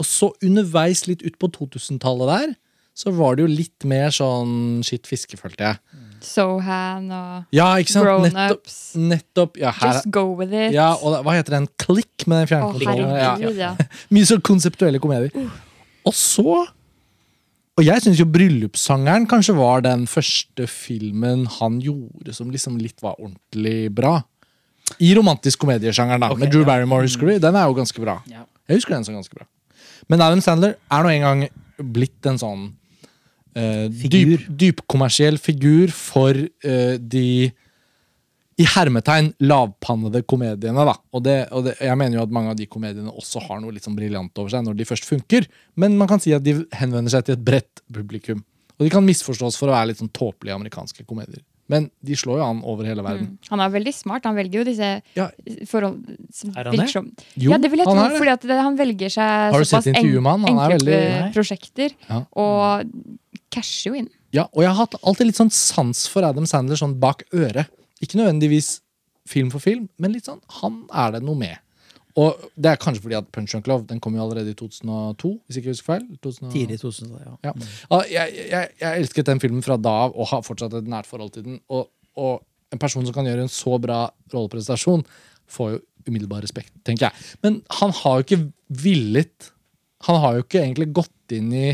Og 0.00 0.06
så 0.06 0.30
underveis 0.42 1.06
litt 1.06 1.22
ut 1.22 1.36
på 1.38 1.50
2000-tallet 1.52 2.30
der, 2.32 2.54
så 3.00 3.12
var 3.16 3.36
det 3.38 3.46
jo 3.46 3.50
litt 3.50 3.86
mer 3.88 4.12
sånn 4.14 4.82
skitt 4.86 5.08
fiske, 5.08 5.38
følte 5.40 5.70
jeg. 5.70 6.00
Sohan 6.20 7.06
og 7.16 7.54
Ja, 7.56 7.70
ikke 7.80 7.94
sant? 7.94 8.04
Nettopp. 8.04 8.34
Grown-ups. 8.36 8.74
nettopp 9.00 9.56
ja, 9.60 9.70
her, 9.72 9.94
Just 9.94 10.10
go 10.12 10.24
with 10.36 10.52
it. 10.52 10.74
ja, 10.76 10.90
og 11.00 11.22
hva 11.24 11.36
heter 11.38 11.56
den? 11.56 11.68
Klikk 11.80 12.26
med 12.28 12.42
den 12.42 12.50
fjernkontrollen. 12.50 13.14
Oh, 13.48 13.54
ja. 13.56 13.70
Mye 14.12 14.28
så 14.28 14.36
konseptuelle 14.44 15.00
komedier. 15.00 15.32
Og 16.04 16.16
så 16.16 16.66
Og 17.78 17.86
jeg 17.86 18.02
syns 18.04 18.18
jo 18.20 18.26
'Bryllupssangeren' 18.28 19.24
kanskje 19.30 19.54
var 19.56 19.80
den 19.80 20.02
første 20.10 20.66
filmen 20.68 21.46
han 21.46 21.78
gjorde 21.80 22.34
som 22.36 22.50
liksom 22.52 22.76
litt 22.76 23.00
var 23.00 23.14
ordentlig 23.16 23.88
bra. 23.94 24.18
I 25.00 25.14
romantisk 25.16 25.62
komediesjangeren, 25.62 26.20
da. 26.20 26.28
Okay, 26.34 26.42
med 26.44 26.52
Drew 26.52 26.60
ja. 26.60 26.66
Barrymore, 26.66 27.06
husker 27.06 27.30
du? 27.30 27.38
Den 27.38 27.56
er 27.56 27.64
jo 27.70 27.78
ganske 27.78 28.02
bra. 28.02 28.18
Ja. 28.28 28.44
Jeg 28.68 28.82
husker 28.82 28.92
den 28.98 29.06
som 29.06 29.14
ganske 29.16 29.32
bra. 29.32 29.46
Men 30.10 30.20
Adam 30.20 30.42
Sandler 30.44 30.74
er 30.90 31.02
nå 31.06 31.08
en 31.14 31.24
gang 31.24 31.48
blitt 31.94 32.26
en 32.28 32.36
sånn 32.42 32.66
eh, 33.54 33.88
dyp, 33.90 34.46
dypkommersiell 34.60 35.38
figur 35.38 35.90
for 35.94 36.34
eh, 36.36 36.96
de 37.00 37.50
i 38.60 38.66
hermetegn 38.68 39.30
lavpannede 39.40 40.20
komediene. 40.28 40.84
da. 40.84 40.92
Og, 41.16 41.22
det, 41.24 41.36
og 41.56 41.64
det, 41.64 41.78
jeg 41.80 41.96
mener 41.96 42.18
jo 42.18 42.24
at 42.26 42.34
mange 42.36 42.52
av 42.52 42.58
de 42.58 42.66
komediene 42.68 43.08
også 43.08 43.40
har 43.46 43.62
noe 43.62 43.72
litt 43.72 43.86
sånn 43.86 43.96
briljant 43.96 44.36
over 44.36 44.52
seg 44.52 44.66
når 44.66 44.76
de 44.76 44.84
først 44.84 45.06
funker, 45.08 45.46
men 45.80 45.96
man 45.96 46.10
kan 46.10 46.20
si 46.20 46.34
at 46.36 46.44
de 46.44 46.58
henvender 46.76 47.14
seg 47.14 47.24
til 47.24 47.38
et 47.38 47.44
bredt 47.46 47.80
publikum. 47.88 48.42
Og 48.76 48.84
de 48.84 48.90
kan 48.92 49.04
misforstås 49.06 49.56
for 49.60 49.70
å 49.70 49.76
være 49.78 49.92
litt 49.92 50.02
sånn 50.02 50.12
tåpelige 50.12 50.56
amerikanske 50.60 51.06
komedier. 51.08 51.40
Men 51.70 51.86
de 52.04 52.16
slår 52.18 52.40
jo 52.40 52.44
an 52.50 52.60
over 52.66 52.88
hele 52.88 53.02
verden. 53.06 53.28
Mm. 53.30 53.48
Han 53.52 53.60
er 53.62 53.72
veldig 53.76 53.92
smart. 53.94 54.24
Han 54.26 54.34
velger 54.34 54.58
jo 54.60 54.66
disse 54.66 54.88
Ja, 55.14 55.28
forhold 55.70 56.00
som 56.34 56.50
Er 56.58 56.66
han 56.66 56.80
det? 56.80 56.88
som 56.90 57.06
jo, 57.38 57.52
Ja, 57.52 57.58
det 57.62 57.70
vil 57.70 57.78
jeg 57.84 57.86
tro, 57.86 58.06
fordi 58.16 58.32
at 58.34 58.46
det, 58.50 58.56
han 58.58 58.76
velger 58.80 59.12
seg 59.14 59.54
såpass 59.54 59.86
en, 59.86 60.00
enkle 60.00 60.68
veldig- 60.74 61.32
prosjekter, 61.36 61.94
Ja. 62.10 62.24
og 62.34 62.90
casher 63.54 63.90
jo 63.90 63.98
inn. 64.00 64.10
Ja, 64.34 64.46
og 64.52 64.62
jeg 64.62 64.70
har 64.70 64.78
hatt 64.84 64.98
alltid 65.02 65.30
litt 65.30 65.40
sånn 65.40 65.52
sans 65.54 66.04
for 66.10 66.26
Adam 66.26 66.46
Sandler 66.48 66.78
sånn 66.78 66.98
bak 67.02 67.24
øret. 67.34 67.70
Ikke 68.00 68.20
nødvendigvis 68.20 68.78
film 69.28 69.50
for 69.52 69.62
film, 69.62 69.88
men 70.00 70.14
litt 70.14 70.28
sånn, 70.28 70.40
han 70.60 70.84
er 70.96 71.16
det 71.16 71.24
noe 71.26 71.38
med. 71.38 71.58
Og 72.18 72.40
det 72.58 72.72
er 72.72 72.80
kanskje 72.80 73.04
fordi 73.04 73.16
at 73.20 73.28
Punch 73.34 73.52
Drunk 73.52 73.68
Love 73.70 73.86
den 73.86 74.00
kom 74.02 74.16
jo 74.16 74.24
allerede 74.24 74.52
i 74.52 74.58
2002, 74.58 75.30
hvis 75.46 75.58
ikke 75.60 75.70
jeg 75.70 75.76
husker 75.76 75.90
feil. 75.92 76.06
2000 76.24 76.54
Tidlig 76.54 76.78
2000, 76.82 77.12
ja. 77.22 77.34
Ja. 77.46 77.52
Ja, 77.92 78.00
jeg, 78.10 78.46
jeg, 78.50 78.72
jeg 78.82 79.02
elsket 79.04 79.30
den 79.30 79.42
filmen 79.42 79.64
fra 79.66 79.78
da 79.78 79.94
av 80.06 80.16
og 80.16 80.30
har 80.32 80.42
fortsatt 80.46 80.74
et 80.80 80.90
nært 80.90 81.08
forhold 81.10 81.34
til 81.36 81.46
den. 81.46 81.60
Og, 81.70 81.86
og 82.18 82.42
en 82.74 82.82
person 82.82 83.06
som 83.06 83.14
kan 83.14 83.28
gjøre 83.28 83.46
en 83.46 83.52
så 83.52 83.78
bra 83.82 84.02
rolleprestasjon, 84.34 85.06
får 85.50 85.72
jo 85.74 85.80
umiddelbar 86.06 86.42
respekt, 86.44 86.72
tenker 86.86 87.08
jeg. 87.08 87.30
Men 87.44 87.60
han 87.80 87.94
har 88.02 88.20
jo 88.20 88.26
ikke 88.26 88.44
villet 88.82 89.50
Han 90.06 90.16
har 90.22 90.38
jo 90.38 90.44
ikke 90.46 90.62
egentlig 90.62 90.86
gått 90.96 91.32
inn 91.36 91.50
i 91.52 91.66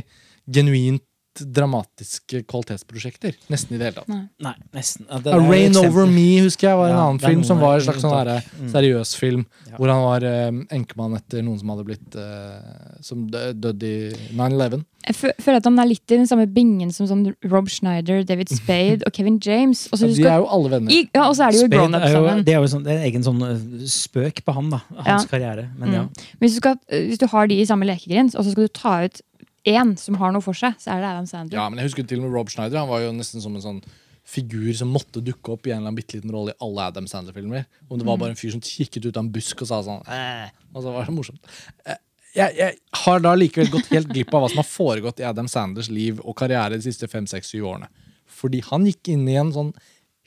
genuint 0.50 1.04
dramatiske 1.44 2.42
kvalitetsprosjekter. 2.48 3.36
Nesten 3.52 3.76
i 3.76 3.78
det 3.80 3.88
hele 3.90 4.00
tatt. 4.00 4.08
Nei, 4.42 4.54
nesten. 4.76 5.06
Ja, 5.10 5.18
det 5.22 5.34
A 5.34 5.38
Rain. 5.42 5.76
Over 5.76 6.06
Me 6.10 6.26
husker 6.44 6.70
jeg 6.70 6.78
var 6.80 6.88
en 6.90 6.96
Ja, 6.96 7.04
annen 7.06 7.20
film 7.22 7.44
som 7.46 7.60
var 7.62 7.78
en 7.78 7.86
slags 7.86 8.02
sånn 8.04 8.16
der, 8.26 8.42
seriøs 8.72 9.14
film. 9.18 9.46
Ja. 9.70 9.76
Hvor 9.78 9.92
han 9.92 10.02
var 10.06 10.24
eh, 10.26 10.50
enkemann 10.76 11.16
etter 11.18 11.42
noen 11.44 11.58
som 11.60 11.72
hadde 11.74 11.84
blitt 11.88 12.16
eh, 12.16 13.00
Som 13.04 13.26
dø- 13.32 13.52
døde 13.52 13.86
i 13.86 14.34
9-11. 14.36 14.84
Jeg 15.06 15.14
føler 15.38 15.60
at 15.60 15.66
han 15.68 15.76
er 15.78 15.86
litt 15.86 16.10
i 16.10 16.16
den 16.18 16.26
samme 16.26 16.48
bingen 16.50 16.88
som 16.90 17.06
sånn 17.06 17.28
Rob 17.46 17.68
Schneider, 17.70 18.24
David 18.26 18.50
Spade 18.58 19.06
og 19.06 19.12
Kevin 19.14 19.36
James. 19.44 19.84
Også, 19.94 20.08
Ja, 20.10 20.16
de 20.16 20.24
er 20.32 20.40
jo 20.42 20.48
alle 20.56 20.72
venner. 20.72 20.90
i, 20.90 21.04
ja, 21.14 21.28
og 21.28 21.36
så 21.38 21.46
er 21.46 21.54
de 21.54 21.60
jo 21.62 21.68
grown-up 21.70 22.02
er 22.08 22.16
sammen. 22.16 22.42
Det 22.48 22.54
er 22.56 22.58
jo 22.64 22.70
sånn, 22.72 22.82
det 22.86 22.92
er 22.96 22.98
en 23.04 23.06
egen 23.12 23.26
sånn 23.28 23.44
øh, 23.46 23.60
spøk 23.92 24.42
på 24.46 24.54
han, 24.56 24.72
da. 24.74 24.80
Hans 25.06 25.28
Ja. 25.28 25.30
karriere. 25.30 25.68
Men 25.78 25.92
ja. 25.94 26.02
Mm. 26.08 26.26
Hvis, 26.42 26.56
du 26.56 26.58
skal, 26.64 26.80
hvis 26.90 27.22
du 27.22 27.26
har 27.30 27.46
de 27.46 27.60
i 27.62 27.68
samme 27.68 27.86
lekegrind, 27.86 28.34
og 28.34 28.42
så 28.48 28.50
skal 28.56 28.66
du 28.66 28.74
ta 28.74 28.96
ut 29.06 29.22
én 29.66 29.94
som 29.98 30.16
har 30.20 30.32
noe 30.34 30.44
for 30.44 30.54
seg, 30.56 30.76
så 30.82 30.94
er 30.94 31.02
det 31.02 31.08
Adam 31.10 31.26
Sandler. 31.30 31.58
Ja, 31.58 31.68
men 31.68 31.80
jeg 31.82 31.90
husker 31.90 32.06
til 32.06 32.20
og 32.22 32.28
med 32.28 32.36
Rob 32.38 32.50
Schneider. 32.52 32.78
Han 32.84 32.88
var 32.92 33.02
jo 33.04 33.12
nesten 33.16 33.42
som 33.44 33.54
en 33.58 33.64
sånn 33.64 33.80
figur 34.26 34.72
som 34.74 34.90
måtte 34.90 35.20
dukke 35.22 35.52
opp 35.54 35.66
i 35.68 35.70
en 35.70 35.76
eller 35.80 35.90
annen 35.92 35.98
bitte 36.00 36.16
liten 36.18 36.32
rolle 36.34 36.54
i 36.54 36.58
alle 36.66 36.88
Adam 36.90 37.06
Sandler-filmer. 37.10 37.66
Om 37.88 38.00
det 38.00 38.06
var 38.08 38.18
bare 38.18 38.34
en 38.34 38.38
fyr 38.40 38.54
som 38.56 38.62
kikket 38.64 39.06
ut 39.06 39.16
av 39.16 39.22
en 39.24 39.30
busk 39.34 39.62
og 39.62 39.68
sa 39.70 39.78
sånn 39.86 40.00
eh, 40.10 40.48
Og 40.74 40.82
så 40.82 40.94
var 40.94 41.06
det 41.06 41.14
morsomt. 41.14 41.46
Eh, 41.86 42.00
Jeg, 42.36 42.52
jeg 42.58 42.74
har 43.04 43.20
da 43.24 43.30
likevel 43.38 43.70
gått 43.72 43.86
helt 43.94 44.10
glipp 44.12 44.34
av 44.34 44.42
hva 44.42 44.48
som 44.52 44.58
har 44.60 44.66
foregått 44.68 45.22
i 45.22 45.24
Adam 45.24 45.46
Sanders 45.48 45.86
liv 45.88 46.18
og 46.20 46.34
karriere 46.36 46.76
de 46.76 46.84
siste 46.84 47.06
fem, 47.08 47.24
seks, 47.30 47.48
syv 47.54 47.64
årene. 47.70 47.86
Fordi 48.28 48.60
han 48.66 48.84
gikk 48.84 49.08
inn 49.14 49.22
i 49.30 49.38
en 49.40 49.54
sånn 49.54 49.70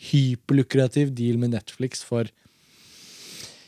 hyperlukrativ 0.10 1.12
deal 1.14 1.38
med 1.38 1.52
Netflix 1.54 2.02
for 2.08 2.32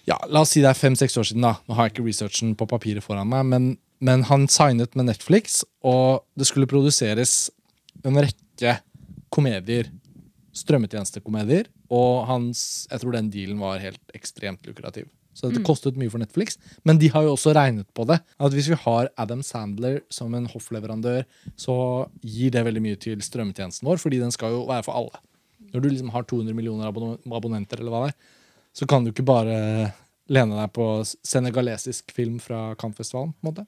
ja, 0.07 0.17
La 0.31 0.41
oss 0.41 0.55
si 0.55 0.63
det 0.63 0.71
er 0.71 0.79
fem-seks 0.79 1.17
år 1.21 1.27
siden. 1.29 1.43
da 1.45 1.53
Nå 1.67 1.75
har 1.77 1.87
jeg 1.87 1.93
ikke 1.97 2.07
researchen 2.07 2.55
på 2.57 2.65
papiret 2.71 3.03
foran 3.05 3.29
meg, 3.29 3.45
men 3.51 3.67
men 4.01 4.25
han 4.29 4.47
signet 4.49 4.95
med 4.97 5.11
Netflix, 5.11 5.61
og 5.85 6.25
det 6.37 6.47
skulle 6.49 6.69
produseres 6.69 7.51
en 8.03 8.17
rekke 8.17 8.79
komedier. 9.33 9.91
Strømmetjenestekomedier. 10.57 11.69
Og 11.93 12.25
hans, 12.27 12.87
jeg 12.91 13.03
tror 13.03 13.15
den 13.15 13.29
dealen 13.31 13.61
var 13.61 13.81
helt 13.83 14.15
ekstremt 14.17 14.65
lukrativ. 14.67 15.07
Så 15.31 15.47
dette 15.47 15.63
kostet 15.63 15.95
mye 15.99 16.11
for 16.11 16.19
Netflix. 16.19 16.57
Men 16.87 16.99
de 16.99 17.07
har 17.13 17.23
jo 17.23 17.35
også 17.37 17.53
regnet 17.55 17.87
på 17.95 18.03
det. 18.09 18.19
At 18.35 18.55
hvis 18.55 18.67
vi 18.71 18.77
har 18.83 19.09
Adam 19.21 19.43
Sandler 19.45 20.01
som 20.11 20.33
en 20.35 20.49
hoffleverandør, 20.51 21.23
så 21.55 21.75
gir 22.25 22.51
det 22.51 22.65
veldig 22.67 22.83
mye 22.83 22.99
til 22.99 23.23
strømmetjenesten 23.23 23.87
vår, 23.87 24.01
fordi 24.01 24.19
den 24.21 24.33
skal 24.35 24.57
jo 24.57 24.65
være 24.69 24.85
for 24.87 24.97
alle. 24.99 25.21
Når 25.71 25.83
du 25.83 25.87
liksom 25.87 26.11
har 26.11 26.27
200 26.27 26.57
millioner 26.57 26.89
abon 26.89 27.15
abonnenter, 27.31 27.79
eller 27.79 27.93
hva 27.93 28.03
det 28.05 28.11
er, 28.11 28.39
så 28.75 28.87
kan 28.87 29.05
du 29.05 29.11
ikke 29.11 29.27
bare 29.27 29.55
lene 30.31 30.57
deg 30.57 30.73
på 30.75 30.87
senegalesisk 31.27 32.11
film 32.15 32.37
fra 32.43 32.71
Cannes-festivalen. 32.79 33.31
på 33.31 33.47
en 33.47 33.51
måte. 33.53 33.67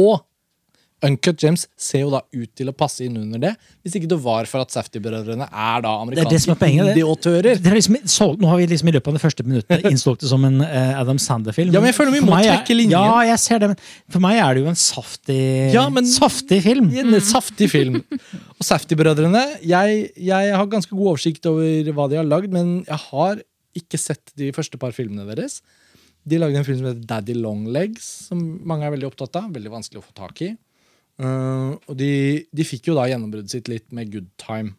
Og 0.00 0.20
Uncut 1.02 1.40
Gems 1.42 1.64
ser 1.80 2.04
jo 2.04 2.10
da 2.12 2.20
ut 2.30 2.50
til 2.58 2.70
å 2.70 2.74
passe 2.76 3.02
inn 3.02 3.16
under 3.18 3.40
det, 3.42 3.50
hvis 3.82 3.96
ikke 3.98 4.10
det 4.12 4.18
var 4.22 4.46
for 4.50 4.62
at 4.62 4.70
Safety-brødrene 4.74 5.48
er 5.48 5.82
da 5.82 5.94
Det 6.12 6.22
er 6.22 6.30
det 6.30 6.38
som 6.44 6.52
er 6.54 6.60
amerikanske 6.60 6.92
har 7.72 7.78
liksom, 7.80 7.98
nå 8.38 8.50
har 8.52 8.60
vi 8.60 8.68
liksom 8.70 8.90
i 8.92 8.94
løpet 8.94 9.10
av 9.10 9.18
det 9.18 9.22
første 9.24 9.46
minuttet 9.46 9.88
innsolgt 9.90 10.22
det 10.22 10.30
som 10.30 10.46
en 10.46 10.62
uh, 10.62 11.00
Adam 11.00 11.18
Sander-film. 11.22 11.74
Ja, 11.74 11.82
men 11.82 11.90
jeg 11.90 11.98
føler 11.98 12.14
vi 12.14 12.22
må 12.22 12.38
trekke 12.38 12.78
linjen. 12.78 12.94
Ja, 12.94 13.18
jeg 13.32 13.42
ser 13.42 13.64
det, 13.64 13.72
men 13.72 14.14
for 14.14 14.22
meg 14.22 14.38
er 14.44 14.54
det 14.54 14.62
jo 14.62 14.70
en 14.70 14.78
saftig, 14.78 15.40
Ja, 15.74 15.88
men- 15.90 16.06
saftig 16.12 16.62
film. 16.68 16.92
En 17.02 17.18
saftig 17.18 17.70
film. 17.72 17.98
Og 17.98 18.62
Safety-brødrene 18.68 19.46
jeg, 19.66 20.02
jeg 20.22 20.54
har 20.54 20.70
ganske 20.70 20.94
god 20.94 21.16
oversikt 21.16 21.50
over 21.50 21.92
hva 21.96 22.06
de 22.12 22.22
har 22.22 22.30
lagd, 22.30 22.54
men 22.54 22.76
jeg 22.86 23.06
har 23.10 23.42
ikke 23.74 23.98
sett 23.98 24.34
de 24.38 24.52
første 24.54 24.78
par 24.78 24.94
filmene 24.94 25.26
deres. 25.34 25.58
De 26.28 26.38
lagde 26.38 26.60
en 26.60 26.66
film 26.66 26.78
som 26.78 26.90
heter 26.90 27.06
Daddy 27.08 27.34
Longlegs, 27.38 28.04
som 28.28 28.40
mange 28.68 28.86
er 28.86 28.94
veldig 28.94 29.08
opptatt 29.08 29.40
av. 29.40 29.48
Veldig 29.54 29.72
vanskelig 29.72 30.02
å 30.02 30.06
få 30.06 30.14
tak 30.16 30.44
i. 30.46 30.52
Uh, 31.22 31.74
og 31.90 31.96
de, 31.98 32.12
de 32.54 32.66
fikk 32.66 32.88
jo 32.90 32.96
da 32.96 33.08
gjennombruddet 33.10 33.52
sitt 33.52 33.70
litt 33.70 33.88
med 33.94 34.12
Good 34.12 34.30
Time. 34.40 34.76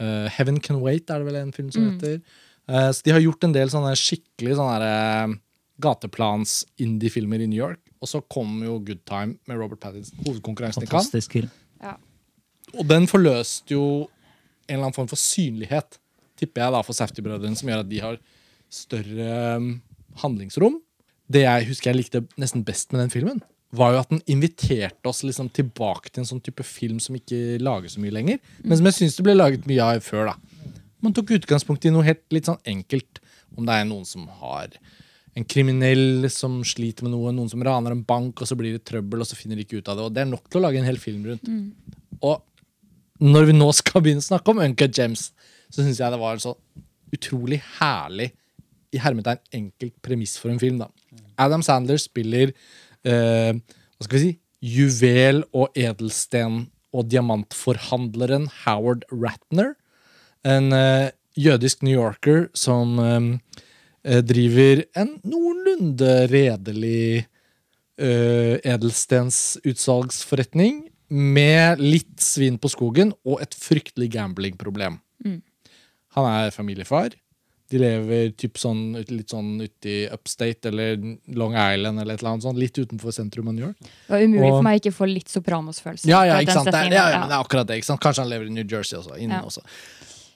Uh, 0.00 0.28
Heaven 0.32 0.60
Can 0.62 0.82
Wait 0.84 1.10
er 1.10 1.22
det 1.22 1.28
vel 1.30 1.40
en 1.40 1.54
film 1.54 1.72
som 1.74 1.88
heter. 1.90 2.20
Uh, 2.68 2.90
så 2.92 3.06
de 3.06 3.14
har 3.16 3.24
gjort 3.24 3.48
en 3.48 3.56
del 3.56 3.72
sånne 3.72 3.94
skikkelig 3.98 4.58
sånne 4.60 4.92
uh, 4.92 5.34
gateplans 5.82 6.60
indie-filmer 6.82 7.42
i 7.42 7.48
New 7.50 7.58
York. 7.58 7.80
Og 8.02 8.10
så 8.10 8.22
kom 8.32 8.60
jo 8.66 8.78
Good 8.82 9.04
Time 9.08 9.36
med 9.50 9.58
Robert 9.60 9.80
Pattinson, 9.82 10.18
hovedkonkurransen 10.26 10.84
i 10.84 10.90
Cannes. 10.90 11.10
Fantastisk 11.10 11.38
film. 11.38 11.50
Og 12.72 12.86
den 12.88 13.04
forløste 13.10 13.74
jo 13.74 13.84
en 14.68 14.76
eller 14.76 14.86
annen 14.86 14.96
form 14.96 15.10
for 15.10 15.20
synlighet, 15.20 15.98
tipper 16.40 16.64
jeg, 16.64 16.74
da, 16.74 16.82
for 16.86 16.96
Safety-brødrene, 16.96 17.58
som 17.58 17.68
gjør 17.68 17.82
at 17.84 17.90
de 17.90 18.00
har 18.02 18.18
større 18.72 19.34
um, 19.60 19.66
handlingsrom. 20.20 20.78
Det 21.32 21.46
jeg 21.46 21.68
husker 21.70 21.92
jeg 21.92 22.00
likte 22.00 22.22
nesten 22.40 22.64
best 22.66 22.92
med 22.92 23.04
den 23.04 23.12
filmen, 23.12 23.40
var 23.72 23.94
jo 23.94 24.02
at 24.02 24.10
den 24.12 24.20
inviterte 24.28 25.08
oss 25.08 25.22
liksom 25.24 25.48
tilbake 25.56 26.10
til 26.10 26.22
en 26.22 26.28
sånn 26.28 26.42
type 26.44 26.64
film 26.66 26.98
som 27.00 27.16
ikke 27.16 27.56
lages 27.62 27.96
så 27.96 28.02
mye 28.02 28.12
lenger, 28.12 28.40
men 28.60 28.76
som 28.76 28.88
jeg 28.90 28.98
syns 28.98 29.16
det 29.16 29.24
ble 29.24 29.36
laget 29.38 29.68
mye 29.70 29.86
av 29.86 30.02
før. 30.04 30.32
da. 30.32 30.74
Man 31.02 31.14
tok 31.16 31.32
utgangspunkt 31.38 31.86
i 31.88 31.92
noe 31.94 32.04
helt 32.06 32.22
litt 32.34 32.50
sånn 32.50 32.60
enkelt. 32.68 33.22
Om 33.56 33.66
det 33.68 33.74
er 33.74 33.88
noen 33.88 34.04
som 34.08 34.28
har 34.40 34.76
en 35.36 35.46
kriminell 35.48 36.28
som 36.32 36.60
sliter 36.66 37.06
med 37.06 37.14
noe, 37.14 37.32
noen 37.34 37.50
som 37.50 37.62
raner 37.64 37.94
en 37.94 38.04
bank, 38.04 38.40
og 38.40 38.48
så 38.48 38.56
blir 38.58 38.76
det 38.76 38.84
trøbbel, 38.88 39.24
og 39.24 39.28
så 39.28 39.36
finner 39.38 39.58
de 39.58 39.64
ikke 39.64 39.80
ut 39.80 39.88
av 39.88 39.98
det. 39.98 40.06
Og 40.06 40.14
det 40.14 40.22
er 40.22 40.30
nok 40.30 40.46
til 40.48 40.60
å 40.60 40.64
lage 40.66 40.80
en 40.80 40.88
hel 40.88 41.00
film 41.00 41.24
rundt. 41.30 41.48
Og 42.20 42.42
når 43.22 43.48
vi 43.48 43.56
nå 43.56 43.68
skal 43.76 44.04
begynne 44.04 44.22
å 44.22 44.28
snakke 44.28 44.52
om 44.52 44.60
Uncut 44.62 44.98
Gems, 44.98 45.30
så 45.72 45.80
syns 45.80 46.00
jeg 46.02 46.12
det 46.12 46.20
var 46.20 46.36
en 46.36 46.44
så 46.44 46.54
utrolig 47.12 47.60
herlig, 47.78 48.30
i 48.92 49.00
hermetegn 49.02 49.40
enkelt 49.56 49.94
premiss 50.04 50.36
for 50.40 50.52
en 50.52 50.62
film. 50.62 50.78
da. 50.82 50.88
Adam 51.40 51.62
Sandler 51.64 52.00
spiller 52.00 52.52
eh, 53.04 53.52
hva 53.56 54.06
skal 54.06 54.18
vi 54.18 54.24
si, 54.24 54.32
juvel- 54.62 55.44
og 55.52 55.68
edelsten- 55.74 56.68
og 56.92 57.08
diamantforhandleren 57.08 58.50
Howard 58.64 59.04
Ratner. 59.10 59.74
En 60.44 60.72
eh, 60.76 61.10
jødisk 61.38 61.82
New 61.82 61.94
Yorker 61.96 62.48
som 62.54 62.98
eh, 63.00 63.20
eh, 64.04 64.20
driver 64.20 64.84
en 64.98 65.20
noenlunde 65.24 66.28
redelig 66.32 67.26
uh, 68.02 68.56
edelstensutsalgsforretning 68.64 70.90
med 71.12 71.78
litt 71.78 72.20
svin 72.24 72.58
på 72.58 72.68
skogen 72.72 73.12
og 73.28 73.42
et 73.44 73.54
fryktelig 73.54 74.10
gamblingproblem. 74.14 75.00
Han 76.16 76.24
er 76.28 76.50
familiefar. 76.54 77.10
De 77.72 77.78
lever 77.80 78.34
typ 78.36 78.58
sånn, 78.60 78.82
litt 79.08 79.32
sånn 79.32 79.54
ute 79.62 79.88
i 79.88 79.98
upstate 80.12 80.68
eller 80.68 80.98
Long 81.32 81.54
Island 81.56 82.02
eller 82.02 82.18
et 82.18 82.20
eller 82.20 82.34
annet 82.34 82.44
sånt, 82.44 82.60
litt 82.60 82.76
utenfor 82.76 83.14
sentrum 83.16 83.48
av 83.48 83.54
New 83.56 83.64
York. 83.64 83.78
Det 83.80 84.12
var 84.12 84.20
umulig 84.26 84.50
Og- 84.50 84.58
for 84.58 84.66
meg 84.66 84.80
ikke 84.82 84.92
å 84.92 84.98
få 85.00 85.08
litt 85.08 85.32
Sopranos-følelse. 85.32 86.06
Ja, 86.10 86.22
ja, 86.28 86.38
ikke 86.44 86.52
sant? 86.58 86.68
Det 86.68 86.74
er, 86.82 86.92
ja, 86.92 87.08
ja, 87.14 87.20
men 87.22 87.30
det 87.32 87.36
er 87.38 87.44
akkurat 87.46 87.66
det. 87.70 87.78
ikke 87.80 87.88
sant? 87.88 88.02
Kanskje 88.04 88.26
han 88.26 88.32
lever 88.34 88.46
i 88.50 88.54
New 88.58 88.64
Jersey 88.68 88.98
også. 88.98 89.16
Ja. 89.18 89.40
også. 89.40 89.64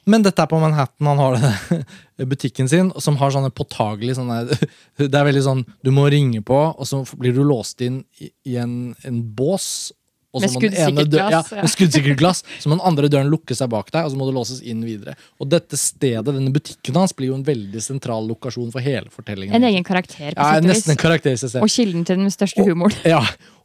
Men 0.07 0.23
dette 0.23 0.38
er 0.38 0.47
på 0.47 0.61
Manhattan. 0.62 1.07
Han 1.11 1.19
har 1.19 1.85
butikken 2.33 2.69
sin, 2.71 2.93
som 3.02 3.16
har 3.21 3.31
sånne 3.35 3.50
påtagelige 3.50 4.14
sånne 4.21 4.45
Det 4.97 5.12
er 5.12 5.26
veldig 5.26 5.43
sånn 5.43 5.64
Du 5.85 5.90
må 5.90 6.07
ringe 6.09 6.40
på, 6.47 6.57
og 6.78 6.87
så 6.87 7.02
blir 7.19 7.35
du 7.35 7.43
låst 7.45 7.83
inn 7.83 8.05
i, 8.23 8.31
i 8.47 8.57
en, 8.62 8.95
en 9.05 9.21
bås. 9.37 9.93
Og 10.37 10.43
Med 10.45 10.52
så 10.52 10.59
må 10.59 10.62
den 10.66 10.75
ene 10.76 11.05
skuddsikkert 11.07 11.12
glass, 11.16 11.50
Ja, 11.50 11.62
med 11.64 11.73
skuddsikkert 11.73 12.19
glass. 12.21 12.43
Så 12.61 12.69
må 12.69 12.76
den 12.76 12.85
andre 12.85 13.09
døren 13.12 13.31
lukke 13.33 13.57
seg 13.57 13.71
bak 13.73 13.88
deg, 13.95 14.05
og 14.05 14.12
så 14.12 14.21
må 14.21 14.28
du 14.28 14.35
låses 14.37 14.61
inn 14.61 14.83
videre. 14.85 15.16
Og 15.40 15.49
dette 15.49 15.78
stedet, 15.81 16.26
denne 16.28 16.52
butikken 16.52 16.99
hans 17.00 17.16
blir 17.16 17.33
jo 17.33 17.38
en 17.38 17.47
veldig 17.47 17.81
sentral 17.83 18.28
lokasjon 18.28 18.69
for 18.75 18.85
hele 18.85 19.09
fortellingen. 19.14 19.57
En 19.57 19.69
egen 19.71 19.87
karakter, 19.87 20.37
på 20.37 20.37
ja, 20.37 20.59
sett 20.59 20.66
og 20.66 20.69
Nesten 20.69 20.93
en 20.93 20.99
vis. 20.99 21.02
karakter 21.07 21.38
i. 21.40 21.64
Og 21.64 21.73
kilden 21.73 22.05
til 22.09 22.21
den 22.21 22.35
største 22.35 22.66
humoren. 22.69 23.00
Ja, 23.16 23.23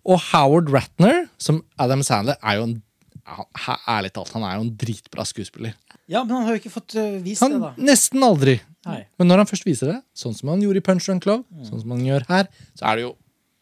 og 0.08 0.24
Howard 0.32 0.72
Ratner, 0.72 1.26
som 1.42 1.62
Adam 1.82 2.02
Sandler, 2.06 2.40
er 2.42 2.62
jo 2.62 2.70
en 2.70 2.80
ja, 3.22 3.76
Ærlig 3.92 4.12
talt, 4.16 4.32
han 4.34 4.44
er 4.44 4.58
jo 4.58 4.66
en 4.66 4.74
dritbra 4.80 5.24
skuespiller. 5.28 5.76
Ja, 6.10 6.24
men 6.24 6.36
han 6.36 6.48
har 6.48 6.58
jo 6.58 6.62
ikke 6.64 6.74
fått 6.74 6.96
eh, 7.00 7.20
vist 7.24 7.44
Han 7.44 7.54
det, 7.56 7.62
da. 7.64 7.72
Nesten 7.92 8.24
aldri. 8.26 8.58
Nei. 8.88 9.04
Men 9.22 9.30
når 9.30 9.44
han 9.44 9.50
først 9.52 9.68
viser 9.68 9.94
det, 9.94 10.00
sånn 10.18 10.34
som 10.36 10.52
han 10.52 10.64
gjorde 10.64 10.82
i 10.82 10.86
Punch 10.86 11.08
Drunk 11.08 11.46
mm. 11.46 11.68
sånn 11.70 11.84
som 11.84 11.94
han 11.94 12.02
gjør 12.08 12.26
her, 12.32 12.50
så 12.80 12.90
er 12.90 12.98
det 12.98 13.06
jo 13.06 13.12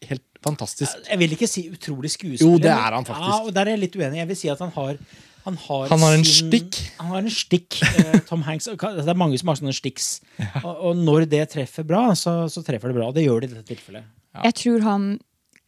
helt 0.08 0.24
fantastisk. 0.42 1.02
Jeg 1.08 1.18
vil 1.20 1.34
ikke 1.36 1.48
si 1.48 1.66
utrolig 1.72 2.10
skuespiller. 2.12 2.46
Jo, 2.52 2.58
det 2.62 2.70
er 2.72 2.94
han 2.96 3.04
faktisk. 3.08 3.28
Ja, 3.32 3.40
og 3.46 3.52
Der 3.54 3.60
er 3.66 3.74
jeg 3.76 3.82
litt 3.86 3.96
uenig. 4.00 4.20
Jeg 4.22 4.28
vil 4.30 4.36
si 4.36 4.48
at 4.52 4.58
han 4.64 4.70
har 4.76 4.96
han 5.44 5.56
har, 5.56 5.88
Han 5.88 5.98
har 6.04 6.12
en 6.18 6.24
sin- 6.24 6.50
stikk. 6.50 6.76
Han 6.98 7.06
har 7.14 7.18
en 7.22 7.30
stikk. 7.32 7.78
eh, 7.82 8.18
Tom 8.28 8.42
Hanks. 8.44 8.66
Det 8.66 9.08
er 9.08 9.14
mange 9.16 9.38
som 9.40 9.48
har 9.48 9.56
sånne 9.56 9.72
sticks. 9.72 10.20
Og, 10.62 10.74
og 10.90 10.96
når 11.00 11.24
det 11.30 11.48
treffer 11.50 11.82
bra, 11.88 12.10
så, 12.14 12.44
så 12.52 12.60
treffer 12.62 12.88
det 12.92 12.96
bra. 12.98 13.06
Og 13.08 13.14
det 13.16 13.24
gjør 13.24 13.40
det 13.40 13.50
i 13.50 13.54
dette 13.54 13.68
tilfellet. 13.72 14.04
Jeg 14.44 14.54
tror 14.60 14.80
han 14.84 15.06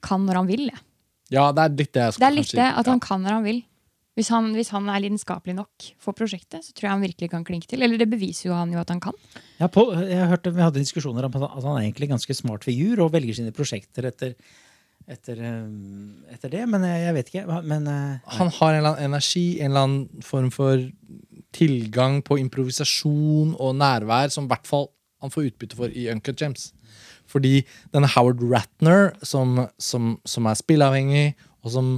kan 0.05 0.27
når 0.29 0.35
han 0.43 0.47
vil. 0.51 0.67
Ja, 1.33 1.47
det 1.57 1.65
er 1.65 1.69
litt 1.81 1.93
det 1.97 2.03
jeg 2.05 2.13
skal 2.13 2.21
Det 2.21 2.29
er 2.29 2.37
litt 2.37 2.53
det, 2.53 2.69
at 2.69 2.85
ja. 2.87 2.91
han 2.93 3.01
kan 3.01 3.23
når 3.25 3.33
han 3.39 3.45
vil. 3.49 3.63
Hvis 4.23 4.31
han, 4.31 4.53
hvis 4.55 4.71
han 4.71 4.87
er 4.87 5.01
lidenskapelig 5.03 5.57
nok 5.59 5.87
for 5.99 6.15
prosjektet, 6.15 6.63
så 6.63 6.71
tror 6.71 6.87
jeg 6.87 6.95
han 6.95 7.03
virkelig 7.03 7.29
kan 7.33 7.43
klinke 7.47 7.67
til. 7.67 7.83
Eller 7.83 7.99
det 7.99 8.07
beviser 8.13 8.53
jo 8.53 8.55
han 8.55 8.71
jo 8.71 8.79
at 8.79 8.93
han 8.95 9.01
kan. 9.03 9.17
Ja, 9.59 9.67
på, 9.67 9.83
jeg 9.99 10.29
hørte, 10.31 10.53
Vi 10.55 10.63
hadde 10.63 10.79
diskusjoner 10.79 11.27
om 11.27 11.35
at 11.35 11.51
han- 11.65 11.77
er 11.77 11.83
egentlig 11.91 12.09
ganske 12.13 12.35
smart 12.39 12.63
figur 12.63 13.03
og 13.03 13.11
velger 13.17 13.35
sine 13.35 13.51
prosjekter 13.51 14.07
etter, 14.07 14.37
etter, 15.11 15.43
eh, 15.43 16.35
etter 16.37 16.49
det, 16.55 16.69
men 16.71 16.87
jeg, 16.87 17.03
jeg 17.03 17.15
vet 17.19 17.33
ikke. 17.35 17.63
Men 17.67 17.89
eh, 17.89 18.19
Han 18.39 18.49
har 18.61 18.71
en 18.71 18.79
eller 18.79 18.95
annen 18.95 19.11
energi, 19.11 19.59
en 19.61 19.71
eller 19.73 19.81
annen 19.89 20.23
form 20.23 20.51
for 20.55 20.79
tilgang 21.53 22.23
på 22.23 22.39
improvisasjon 22.39 23.57
og 23.59 23.75
nærvær 23.75 24.31
som 24.31 24.45
i 24.47 24.53
hvert 24.55 24.67
fall 24.71 24.87
han 25.21 25.31
får 25.31 25.51
utbytte 25.51 25.77
for 25.79 25.91
i 25.91 26.07
Uncut 26.11 26.41
James. 26.41 26.71
Fordi 27.27 27.65
denne 27.93 28.07
Howard 28.15 28.43
Ratner, 28.43 29.13
som, 29.23 29.67
som, 29.79 30.19
som 30.27 30.47
er 30.47 30.59
spilleavhengig, 30.59 31.35
og 31.63 31.71
som 31.75 31.93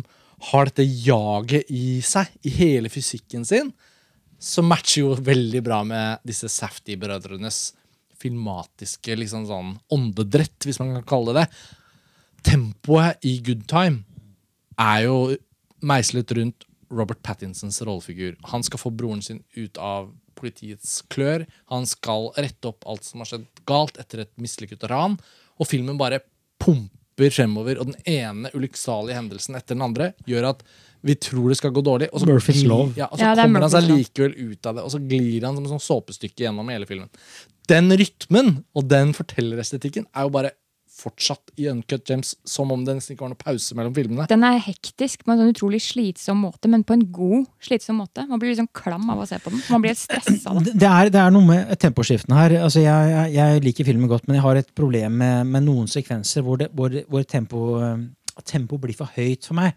har 0.50 0.68
dette 0.68 0.84
jaget 0.84 1.70
i 1.72 2.00
seg, 2.04 2.30
i 2.44 2.52
hele 2.58 2.90
fysikken 2.92 3.46
sin, 3.48 3.70
som 4.38 4.68
matcher 4.68 5.04
jo 5.04 5.14
veldig 5.24 5.62
bra 5.64 5.80
med 5.88 6.24
disse 6.26 6.50
Safety-brødrenes 6.52 7.70
filmatiske 8.20 9.16
liksom 9.18 9.46
sånn 9.48 9.72
åndedrett, 9.92 10.58
hvis 10.64 10.80
man 10.80 10.94
kan 10.98 11.08
kalle 11.08 11.32
det 11.32 11.44
det. 11.44 11.72
Tempoet 12.44 13.24
i 13.24 13.38
Good 13.44 13.64
Time 13.70 14.04
er 14.80 15.06
jo 15.06 15.16
meislet 15.84 16.32
rundt 16.36 16.66
Robert 16.94 17.22
Pattinsons 17.24 17.80
rollefigur. 17.84 18.36
Han 18.52 18.64
skal 18.64 18.80
få 18.80 18.92
broren 18.94 19.22
sin 19.24 19.42
ut 19.56 19.80
av 19.80 20.12
politiets 20.38 21.00
klør. 21.12 21.46
Han 21.72 21.86
skal 21.88 22.30
rette 22.36 22.68
opp 22.70 22.84
alt 22.90 23.06
som 23.06 23.22
har 23.22 23.30
skjedd 23.30 23.46
galt 23.68 23.98
etter 24.02 24.24
et 24.24 24.32
mislykket 24.40 24.84
ran. 24.90 25.16
Og 25.58 25.70
filmen 25.70 25.98
bare 26.00 26.22
pumper 26.60 26.93
fremover, 27.34 27.78
og 27.80 27.92
den 27.92 28.00
ene 28.10 28.50
ulykksalige 28.54 29.16
hendelsen 29.18 29.58
etter 29.58 29.76
den 29.76 29.86
andre 29.86 30.12
gjør 30.26 30.50
at 30.54 30.64
vi 31.04 31.14
tror 31.20 31.50
det 31.52 31.58
skal 31.60 31.72
gå 31.76 31.82
dårlig, 31.84 32.08
og 32.12 32.22
så, 32.22 32.26
glir-. 32.26 32.94
Ja, 32.96 33.10
og 33.10 33.18
så 33.18 33.24
Ja, 33.26 33.32
er 33.34 33.42
kommer 33.42 33.66
han 33.66 33.72
seg 33.74 33.88
likevel 33.90 34.34
ut 34.38 34.66
av 34.66 34.78
det, 34.78 34.84
og 34.86 34.92
så 34.94 35.00
glir 35.04 35.44
han 35.44 35.58
som 35.58 35.66
et 35.66 35.74
sånn 35.74 35.84
såpestykke 35.84 36.46
gjennom 36.46 36.70
hele 36.72 36.88
filmen. 36.88 37.10
Den 37.68 37.92
rytmen 37.92 38.64
og 38.76 38.88
den 38.88 39.12
fortellerestetikken 39.16 40.08
er 40.12 40.26
jo 40.26 40.32
bare 40.32 40.54
fortsatt 40.94 41.52
i 41.58 41.66
Uncut 41.70 42.08
Gems 42.08 42.34
som 42.48 42.70
om 42.72 42.84
det 42.86 42.96
nesten 42.96 43.14
ikke 43.14 43.24
var 43.24 43.32
noen 43.32 43.40
pause 43.40 43.76
mellom 43.76 43.94
filmene. 43.96 44.26
Den 44.30 44.44
er 44.46 44.60
hektisk 44.62 45.24
på 45.24 45.34
en 45.34 45.40
sånn 45.40 45.52
utrolig 45.52 45.80
slitsom 45.82 46.40
måte, 46.44 46.70
men 46.70 46.84
på 46.86 46.96
en 46.96 47.04
god 47.14 47.48
slitsom 47.64 47.98
måte. 48.02 48.26
Man 48.30 48.40
blir 48.42 48.52
liksom 48.52 48.70
klam 48.76 49.08
av 49.12 49.24
å 49.24 49.28
se 49.28 49.40
på 49.42 49.52
den. 49.52 49.62
Man 49.72 49.84
blir 49.84 49.94
helt 49.94 50.02
stressa 50.02 50.54
av 50.54 50.62
det. 50.62 50.76
Det 50.78 50.90
er, 50.90 51.12
det 51.14 51.22
er 51.22 51.34
noe 51.34 51.48
med 51.48 51.74
temposkiftene 51.82 52.38
her. 52.38 52.56
Altså, 52.62 52.84
jeg, 52.84 53.12
jeg, 53.14 53.34
jeg 53.36 53.64
liker 53.66 53.90
filmen 53.90 54.10
godt, 54.10 54.28
men 54.28 54.38
jeg 54.38 54.46
har 54.46 54.62
et 54.62 54.74
problem 54.76 55.18
med, 55.22 55.52
med 55.54 55.66
noen 55.66 55.90
sekvenser 55.90 56.46
hvor, 56.46 56.62
det, 56.62 56.70
hvor, 56.76 56.94
hvor 57.10 57.26
tempo, 57.28 57.64
tempo, 58.46 58.80
blir 58.82 58.98
for 58.98 59.10
høyt 59.16 59.50
for 59.50 59.58
meg. 59.58 59.74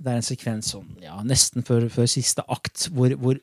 Det 0.00 0.10
er 0.10 0.20
en 0.20 0.26
sekvens 0.26 0.72
sånn, 0.74 0.88
ja, 1.04 1.20
nesten 1.26 1.66
før, 1.66 1.86
før 1.92 2.08
siste 2.10 2.42
akt, 2.50 2.88
hvor, 2.94 3.12
hvor 3.20 3.38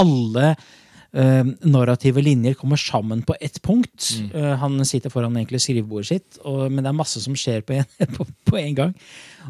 alle 0.00 0.50
eh, 0.52 0.72
narrative 1.14 2.22
linjer 2.22 2.56
kommer 2.58 2.76
sammen 2.80 3.22
på 3.22 3.36
ett 3.40 3.60
punkt. 3.62 4.08
Eh, 4.34 4.54
han 4.58 4.84
sitter 4.84 5.12
foran 5.12 5.36
egentlig 5.36 5.60
skrivebordet 5.62 6.08
sitt, 6.08 6.38
og, 6.42 6.66
men 6.72 6.82
det 6.82 6.90
er 6.90 6.96
masse 6.98 7.22
som 7.22 7.36
skjer 7.38 7.62
på 7.66 7.76
en, 7.76 7.86
på, 8.16 8.26
på 8.50 8.58
en 8.58 8.74
gang. 8.80 8.94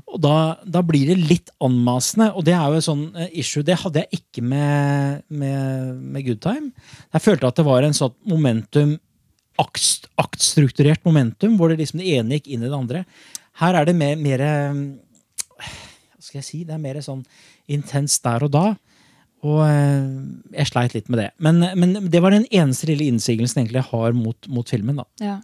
Og 0.04 0.20
da, 0.20 0.34
da 0.66 0.82
blir 0.84 1.08
det 1.08 1.28
litt 1.30 1.54
anmasende, 1.64 2.30
og 2.34 2.44
det 2.44 2.56
er 2.58 2.68
jo 2.68 2.82
et 2.82 2.88
sånn 2.88 3.06
eh, 3.16 3.32
issue. 3.40 3.64
Det 3.64 3.78
hadde 3.80 4.04
jeg 4.04 4.20
ikke 4.20 4.44
med, 4.44 5.24
med, 5.32 6.04
med 6.04 6.28
Good 6.28 6.42
Time. 6.44 6.92
Jeg 7.14 7.24
følte 7.24 7.48
at 7.48 7.60
det 7.60 7.66
var 7.70 7.86
en 7.86 7.96
sånn 7.96 8.14
momentum 8.28 8.98
akt, 9.60 10.08
aktstrukturert 10.20 11.04
momentum, 11.06 11.56
hvor 11.56 11.72
det 11.72 11.80
liksom 11.80 12.02
det 12.02 12.12
ene 12.18 12.40
gikk 12.40 12.52
inn 12.52 12.66
i 12.66 12.68
det 12.68 12.76
andre. 12.76 13.04
Her 13.62 13.80
er 13.80 13.88
det 13.88 13.94
mer, 13.96 14.18
mer 14.18 14.42
Hva 14.42 16.18
skal 16.18 16.40
jeg 16.40 16.46
si? 16.48 16.64
Det 16.66 16.74
er 16.74 16.82
mer 16.82 16.98
sånn 17.04 17.22
intenst 17.70 18.24
der 18.26 18.44
og 18.44 18.52
da. 18.52 18.66
Og 19.44 19.60
eh, 19.66 20.04
jeg 20.56 20.70
sleit 20.70 20.94
litt 20.96 21.10
med 21.12 21.20
det. 21.20 21.30
Men, 21.44 21.60
men 21.76 21.96
det 22.10 22.22
var 22.24 22.32
den 22.32 22.46
eneste 22.50 22.88
lille 22.88 23.10
innsigelsen 23.12 23.66
jeg 23.68 23.82
har 23.90 24.14
mot, 24.16 24.48
mot 24.48 24.68
filmen. 24.72 24.96
da. 25.02 25.04
Ja. 25.20 25.40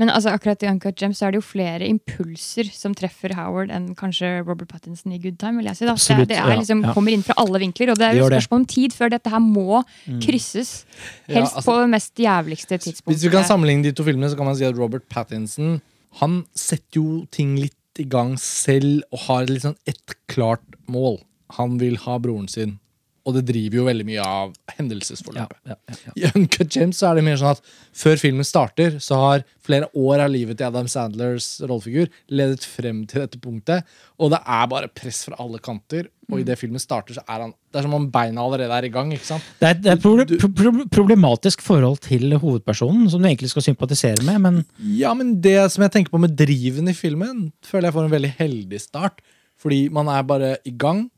Men 0.00 0.08
altså, 0.08 0.30
akkurat 0.32 0.62
i 0.64 0.68
Uncut 0.70 0.96
Gems 1.02 1.18
så 1.20 1.26
er 1.28 1.34
det 1.34 1.40
jo 1.42 1.44
flere 1.44 1.84
impulser 1.84 2.70
som 2.72 2.94
treffer 2.96 3.34
Howard 3.36 3.70
enn 3.74 3.90
kanskje 3.98 4.30
Robert 4.46 4.70
Pattinson 4.70 5.12
i 5.12 5.18
Good 5.20 5.36
Time. 5.42 5.60
vil 5.60 5.68
jeg 5.68 5.76
si 5.76 5.84
da. 5.84 5.92
Absolutt, 5.92 6.24
det, 6.30 6.38
det 6.38 6.40
er 6.40 6.54
ja, 6.54 6.58
liksom, 6.62 6.82
ja. 6.86 6.94
kommer 6.96 7.12
inn 7.14 7.24
fra 7.26 7.36
alle 7.42 7.60
vinkler, 7.60 7.92
og 7.92 8.00
det 8.00 8.06
er 8.08 8.16
jo 8.16 8.26
spørsmål 8.30 8.62
om 8.62 8.66
tid 8.70 8.96
før 8.96 9.12
dette 9.12 9.30
her 9.34 9.42
må 9.44 9.82
Mm. 10.08 10.18
krysses. 10.24 10.86
Ja, 11.28 11.34
Helst 11.40 11.54
altså- 11.60 11.66
på 11.68 11.76
det 11.82 11.90
mest 11.92 12.14
jævligste 12.18 12.78
tidspunktet. 12.80 13.12
Hvis 13.12 13.22
vi 13.28 13.34
kan 13.36 13.44
sammenligne 13.44 13.82
de 13.84 13.92
to 13.92 14.02
filmene, 14.06 14.30
så 14.32 14.36
kan 14.40 14.46
man 14.46 14.56
si 14.56 14.64
at 14.64 14.74
Robert 14.78 15.06
Pattinson 15.08 15.80
Han 16.18 16.44
setter 16.58 16.96
jo 16.98 17.26
ting 17.30 17.54
litt 17.54 17.76
i 18.00 18.02
gang 18.02 18.34
selv 18.40 19.04
og 19.12 19.18
har 19.28 19.44
liksom 19.46 19.76
et 19.86 20.14
klart 20.26 20.64
mål. 20.88 21.20
Han 21.60 21.76
vil 21.78 21.94
ha 22.02 22.16
broren 22.18 22.48
sin. 22.50 22.79
Og 23.28 23.36
det 23.36 23.42
driver 23.50 23.80
jo 23.80 23.86
veldig 23.86 24.06
mye 24.08 24.24
av 24.24 24.52
hendelsesforløpet. 24.78 25.58
Ja, 25.68 25.76
ja, 25.90 25.96
ja. 26.06 26.12
I 26.16 26.30
Uncut 26.38 26.72
Gems 26.76 27.00
så 27.00 27.10
er 27.10 27.18
det 27.18 27.24
mer 27.26 27.36
sånn 27.40 27.52
at 27.52 27.60
før 27.96 28.20
filmen 28.20 28.46
starter, 28.48 28.96
så 29.02 29.18
har 29.20 29.44
flere 29.66 29.90
år 29.98 30.22
av 30.24 30.32
livet 30.32 30.56
til 30.58 30.70
Adam 30.70 30.88
Sandlers 30.88 31.50
rollefigur 31.60 32.08
ledet 32.32 32.64
frem 32.64 33.02
til 33.10 33.24
dette 33.26 33.40
punktet. 33.42 33.84
Og 34.16 34.32
det 34.32 34.40
er 34.40 34.70
bare 34.72 34.88
press 34.88 35.22
fra 35.28 35.36
alle 35.42 35.60
kanter. 35.62 36.08
Og 36.30 36.40
idet 36.44 36.56
filmen 36.60 36.78
starter, 36.78 37.16
så 37.18 37.24
er 37.26 37.42
han 37.42 37.52
Det 37.70 37.80
er 37.80 37.86
som 37.86 37.94
om 37.96 38.06
beina 38.10 38.42
allerede 38.42 38.74
er 38.74 38.86
i 38.86 38.92
gang. 38.94 39.12
ikke 39.14 39.26
sant? 39.26 39.46
Det 39.60 39.68
er, 39.68 39.74
det 39.82 39.90
er 39.90 39.98
et 39.98 40.02
pro 40.02 40.48
pro 40.54 40.72
problematisk 40.90 41.62
forhold 41.62 42.00
til 42.06 42.32
hovedpersonen, 42.38 43.08
som 43.10 43.20
du 43.22 43.28
egentlig 43.28 43.50
skal 43.50 43.66
sympatisere 43.66 44.22
med, 44.26 44.40
men 44.40 44.64
Ja, 44.78 45.12
men 45.14 45.40
det 45.42 45.58
som 45.74 45.82
jeg 45.82 45.92
tenker 45.92 46.14
på 46.14 46.22
med 46.22 46.36
driven 46.38 46.88
i 46.88 46.94
filmen, 46.96 47.50
føler 47.66 47.90
jeg 47.90 47.98
får 47.98 48.08
en 48.08 48.16
veldig 48.16 48.34
heldig 48.38 48.80
start. 48.80 49.20
Fordi 49.60 49.88
man 49.92 50.08
er 50.08 50.22
bare 50.24 50.56
i 50.64 50.72
gang, 50.72 51.10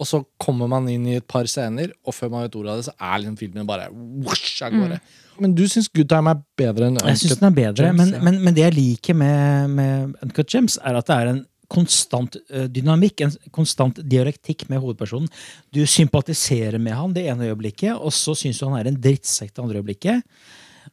og 0.00 0.08
så 0.08 0.22
kommer 0.40 0.70
man 0.70 0.86
inn 0.88 1.04
i 1.10 1.18
et 1.18 1.26
par 1.28 1.48
scener, 1.50 1.92
og 2.08 2.16
før 2.16 2.32
man 2.32 2.46
vet 2.46 2.56
ordet 2.56 2.72
av 2.72 2.80
det, 2.80 2.86
så 2.88 2.94
er 2.96 3.20
liksom 3.20 3.36
filmen 3.36 3.68
bare 3.68 3.90
whoosh 3.92 4.62
av 4.64 4.72
gårde. 4.72 5.00
Men 5.40 5.54
du 5.56 5.62
syns 5.68 5.88
Good 5.92 6.08
Time 6.08 6.32
er 6.32 6.40
bedre 6.60 6.88
enn 6.88 6.96
Uncut 6.96 7.10
jeg 7.12 7.20
syns 7.22 7.40
den 7.40 7.48
er 7.50 7.56
bedre. 7.56 7.90
Gems, 7.90 8.00
men, 8.00 8.14
ja. 8.16 8.20
men, 8.24 8.38
men 8.44 8.56
det 8.56 8.64
jeg 8.64 8.76
liker 8.76 9.16
med, 9.16 9.74
med 9.76 10.14
Uncut 10.24 10.52
Gems, 10.52 10.78
er 10.80 10.96
at 10.96 11.08
det 11.08 11.16
er 11.16 11.32
en 11.34 11.42
konstant 11.70 12.38
eh, 12.50 12.66
dynamikk, 12.72 13.22
en 13.24 13.36
konstant 13.54 14.00
dialektikk 14.02 14.66
med 14.72 14.80
hovedpersonen. 14.82 15.28
Du 15.72 15.82
sympatiserer 15.86 16.80
med 16.82 16.96
han 16.96 17.14
det 17.16 17.28
ene 17.30 17.50
øyeblikket, 17.52 17.94
og 17.94 18.14
så 18.16 18.34
syns 18.38 18.60
du 18.60 18.66
han 18.66 18.80
er 18.80 18.90
en 18.90 18.98
drittsekk 19.00 19.52
det 19.54 19.64
andre 19.64 19.82
øyeblikket. 19.82 20.24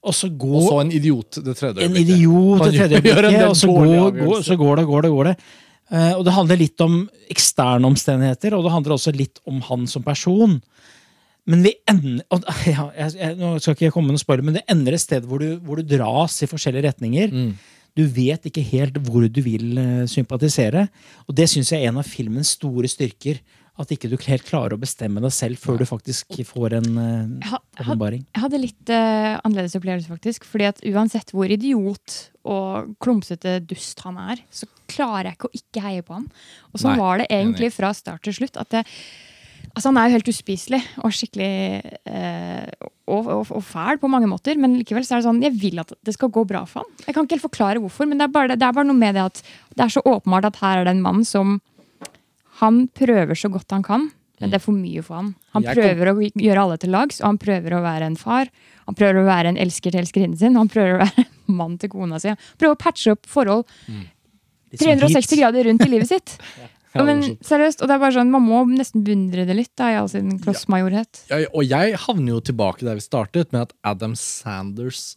Og 0.03 0.13
så 0.13 0.29
går, 0.29 0.57
Og 0.59 0.67
så 0.67 0.81
en 0.83 0.91
idiot 0.93 1.39
det 1.43 1.55
tredje 1.57 1.81
øyeblikket. 1.81 2.11
en 2.11 2.19
idiot 2.19 2.65
det 2.67 2.73
tredje 2.75 2.99
øyeblikket, 2.99 3.47
og 3.47 3.57
så 3.57 3.71
går, 3.71 4.11
går, 4.19 4.43
så 4.45 4.59
går 4.59 4.75
det, 4.81 4.85
går 4.91 5.07
det, 5.07 5.11
går 5.15 5.31
det. 5.31 5.35
Eh, 5.87 6.13
og 6.17 6.25
det 6.27 6.35
handler 6.35 6.59
litt 6.59 6.81
om 6.83 7.05
eksterne 7.31 7.87
omstendigheter, 7.87 8.55
og 8.57 8.65
det 8.65 8.73
handler 8.73 8.97
også 8.97 9.13
litt 9.15 9.39
om 9.47 9.61
han 9.69 9.87
som 9.87 10.03
person. 10.05 10.57
Men 11.47 11.63
vi 11.63 11.73
ender 11.87 12.23
ja, 12.67 12.89
jeg, 12.91 13.13
jeg, 13.15 13.35
Nå 13.39 13.53
skal 13.63 13.77
ikke 13.77 13.93
komme 13.95 14.11
med 14.11 14.17
noen 14.17 14.25
spoiler, 14.25 14.45
men 14.45 14.59
det 14.59 14.65
ender 14.71 14.97
et 14.97 15.03
sted 15.03 15.27
hvor 15.27 15.43
du, 15.43 15.55
hvor 15.63 15.79
du 15.79 15.87
dras 15.87 16.41
i 16.43 16.49
forskjellige 16.51 16.89
retninger. 16.89 17.31
Mm. 17.31 17.53
Du 17.97 18.03
vet 18.13 18.43
ikke 18.45 18.65
helt 18.67 18.99
hvor 19.07 19.25
du 19.25 19.39
vil 19.45 19.77
eh, 19.81 20.03
sympatisere. 20.11 20.87
Og 21.25 21.37
det 21.37 21.47
syns 21.49 21.71
jeg 21.73 21.85
er 21.85 21.93
en 21.93 22.01
av 22.03 22.07
filmens 22.07 22.53
store 22.59 22.91
styrker. 22.91 23.39
At 23.77 23.91
ikke 23.93 24.09
du 24.09 24.15
helt 24.25 24.45
klarer 24.47 24.73
å 24.73 24.81
bestemme 24.81 25.21
deg 25.21 25.33
selv 25.35 25.61
før 25.61 25.77
du 25.77 25.85
faktisk 25.85 26.39
får 26.49 26.79
en 26.79 26.87
åpenbaring? 26.97 27.43
Had- 27.51 27.83
åpenbaring. 27.83 28.23
Jeg 28.33 28.41
hadde 28.41 28.61
litt 28.63 28.89
uh, 28.89 29.37
annerledes 29.45 29.77
opplevelse, 29.77 30.09
faktisk. 30.09 30.47
fordi 30.49 30.65
at 30.71 30.81
uansett 30.89 31.29
hvor 31.35 31.53
idiot 31.53 32.17
og 32.47 32.95
klumsete 33.03 33.59
dust 33.69 34.01
han 34.05 34.17
er, 34.33 34.41
så 34.49 34.65
klarer 34.89 35.29
jeg 35.29 35.37
ikke 35.37 35.49
å 35.51 35.57
ikke 35.61 35.85
heie 35.85 36.05
på 36.07 36.17
han. 36.17 36.27
Og 36.73 36.81
sånn 36.81 36.97
var 36.97 37.21
det 37.21 37.29
egentlig 37.29 37.69
fra 37.75 37.93
start 37.93 38.25
til 38.25 38.33
slutt. 38.39 38.57
at 38.57 38.73
det, 38.73 38.85
Altså 39.77 39.91
Han 39.91 39.97
er 40.01 40.07
jo 40.07 40.15
helt 40.17 40.29
uspiselig 40.31 40.79
og 41.05 41.13
skikkelig 41.13 41.51
eh, 42.09 42.69
og, 43.05 43.27
og, 43.29 43.51
og 43.59 43.61
fæl 43.61 43.99
på 44.01 44.09
mange 44.09 44.29
måter, 44.29 44.57
men 44.57 44.73
likevel 44.79 45.05
så 45.05 45.15
er 45.15 45.21
det 45.21 45.27
sånn 45.27 45.41
jeg 45.43 45.53
vil 45.61 45.81
at 45.83 45.93
det 46.01 46.15
skal 46.15 46.31
gå 46.33 46.41
bra 46.49 46.63
for 46.65 46.81
han. 46.81 46.89
Jeg 47.05 47.13
kan 47.13 47.27
ikke 47.27 47.37
helt 47.37 47.45
forklare 47.45 47.81
hvorfor, 47.83 48.09
men 48.09 48.17
det 48.17 48.25
er 48.25 48.33
bare, 48.33 48.57
det 48.57 48.65
er 48.65 48.73
bare 48.73 48.87
noe 48.89 48.97
med 48.97 49.13
det 49.17 49.25
at 49.27 49.41
det 49.77 49.85
er 49.85 49.93
så 49.93 50.01
åpenbart 50.01 50.49
at 50.49 50.57
her 50.63 50.81
er 50.81 50.87
det 50.89 50.95
en 50.95 51.03
mann 51.05 51.21
som 51.27 51.59
Han 52.61 52.87
prøver 52.97 53.37
så 53.37 53.49
godt 53.53 53.71
han 53.75 53.83
kan, 53.85 54.07
men 54.41 54.51
det 54.53 54.59
er 54.59 54.63
for 54.63 54.77
mye 54.77 55.01
for 55.05 55.17
han. 55.19 55.31
Han 55.55 55.65
prøver 55.65 56.11
å 56.11 56.15
gjøre 56.21 56.63
alle 56.63 56.77
til 56.81 56.91
lags, 56.93 57.19
og 57.21 57.31
han 57.31 57.39
prøver 57.41 57.73
å 57.77 57.81
være 57.85 58.09
en 58.11 58.17
far. 58.19 58.49
Han 58.85 58.97
prøver 58.97 59.21
å 59.21 59.25
være 59.27 59.53
en 59.53 59.59
elsker 59.61 59.93
til 59.93 60.01
elskerinnen 60.03 60.37
sin, 60.39 60.55
og 60.57 60.65
han 60.65 60.71
prøver 60.73 60.95
å 60.95 61.01
være 61.03 61.25
en 61.25 61.57
mann 61.57 61.77
til 61.81 61.91
kona 61.93 62.19
si. 62.21 62.29
Han 62.33 62.57
prøver 62.61 62.77
å 62.77 62.81
patche 62.81 63.13
opp 63.17 63.25
forhold 63.29 63.65
Litt 63.87 64.81
sånn 64.83 64.99
360 64.99 65.31
hit. 65.31 65.39
grader 65.41 65.69
rundt 65.69 65.85
i 65.85 65.93
livet 65.93 66.11
sitt. 66.11 66.37
Ja, 66.97 67.03
men 67.05 67.19
seriøst, 67.45 67.81
og 67.83 67.89
det 67.91 67.93
er 67.93 67.99
bare 68.01 68.15
sånn, 68.15 68.29
Man 68.33 68.41
må 68.47 68.63
nesten 68.71 69.03
beundre 69.05 69.43
det 69.45 69.53
litt, 69.53 69.69
da, 69.77 69.91
i 69.91 69.97
all 69.99 70.07
sin 70.09 70.39
klossmajorhet. 70.41 71.19
Ja, 71.29 71.43
og 71.51 71.67
jeg 71.67 71.93
havner 72.07 72.31
jo 72.31 72.39
tilbake 72.47 72.87
der 72.87 72.97
vi 72.97 73.03
startet, 73.03 73.51
med 73.53 73.67
at 73.67 73.73
Adam 73.85 74.15
Sanders 74.17 75.11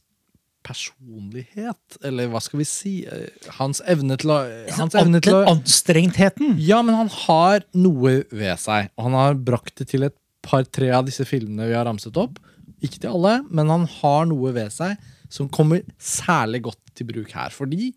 personlighet, 0.66 1.99
eller 2.05 2.29
hva 2.33 2.40
skal 2.44 2.61
vi 2.61 2.66
si 2.68 2.92
eh, 3.09 3.29
Hans 3.57 3.81
evne 3.88 4.16
til 4.20 4.33
å 4.35 4.40
Hans 4.77 4.96
evne 4.99 5.23
til 5.25 5.38
å 5.38 5.44
Den. 5.46 6.59
Ja, 6.61 6.83
men 6.87 6.99
han 6.99 7.11
har 7.27 7.64
noe 7.73 8.20
ved 8.29 8.61
seg, 8.61 8.90
og 8.96 9.09
han 9.09 9.16
har 9.18 9.40
brakt 9.40 9.81
det 9.81 9.88
til 9.94 10.05
et 10.09 10.16
par-tre 10.44 10.90
av 10.96 11.09
disse 11.09 11.25
filmene 11.29 11.68
vi 11.68 11.77
har 11.77 11.88
ramset 11.88 12.16
opp. 12.20 12.38
Ikke 12.81 13.01
til 13.03 13.12
alle, 13.12 13.40
men 13.51 13.73
han 13.73 13.88
har 14.01 14.29
noe 14.31 14.53
ved 14.57 14.73
seg 14.73 14.96
som 15.31 15.51
kommer 15.53 15.85
særlig 16.01 16.64
godt 16.68 16.94
til 16.99 17.09
bruk 17.11 17.35
her. 17.37 17.53
Fordi 17.55 17.92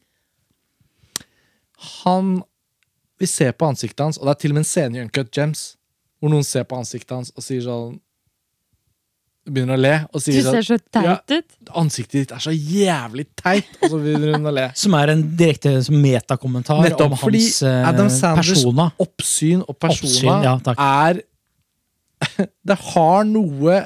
han 2.03 2.41
Vi 3.21 3.27
ser 3.29 3.53
på 3.55 3.67
ansiktet 3.69 4.01
hans, 4.03 4.17
og 4.17 4.25
det 4.25 4.31
er 4.33 4.39
til 4.41 4.51
og 4.51 4.55
med 4.57 4.63
en 4.63 4.67
scene 4.67 4.97
i 4.97 5.01
Uncut 5.03 5.29
Gems 5.31 5.77
hvor 6.19 6.31
noen 6.33 6.43
ser 6.43 6.65
på 6.67 6.75
ansiktet 6.75 7.13
hans 7.13 7.29
og 7.37 7.43
sier 7.45 7.61
sånn 7.63 7.99
Begynner 9.43 9.75
å 9.75 9.81
le 9.81 9.93
og 10.07 10.21
Du 10.23 10.29
ser 10.31 10.45
sånn 10.45 10.63
så 10.63 10.77
teit 10.95 11.33
ut. 11.33 11.55
Ansiktet 11.81 12.15
ditt 12.21 12.31
er 12.31 12.43
så 12.45 12.53
jævlig 12.53 13.25
teit! 13.35 13.67
Og 13.81 13.91
så 13.91 13.99
begynner 13.99 14.37
hun 14.37 14.47
å 14.47 14.53
le. 14.55 14.69
Som 14.83 14.95
er 14.95 15.11
en 15.11 15.23
direkte 15.39 15.73
metakommentar 15.91 16.79
Nettopp, 16.85 17.17
om 17.17 17.25
hans 17.25 17.57
eh, 17.67 17.79
Adam 17.89 18.11
Sanders 18.13 18.53
persona. 18.53 18.87
oppsyn 19.03 19.65
og 19.65 19.75
persona 19.75 20.13
Oppsyn, 20.13 20.47
ja, 20.47 20.55
takk. 20.63 20.79
er 20.79 21.23
Det 22.71 22.77
har 22.93 23.27
noe 23.27 23.81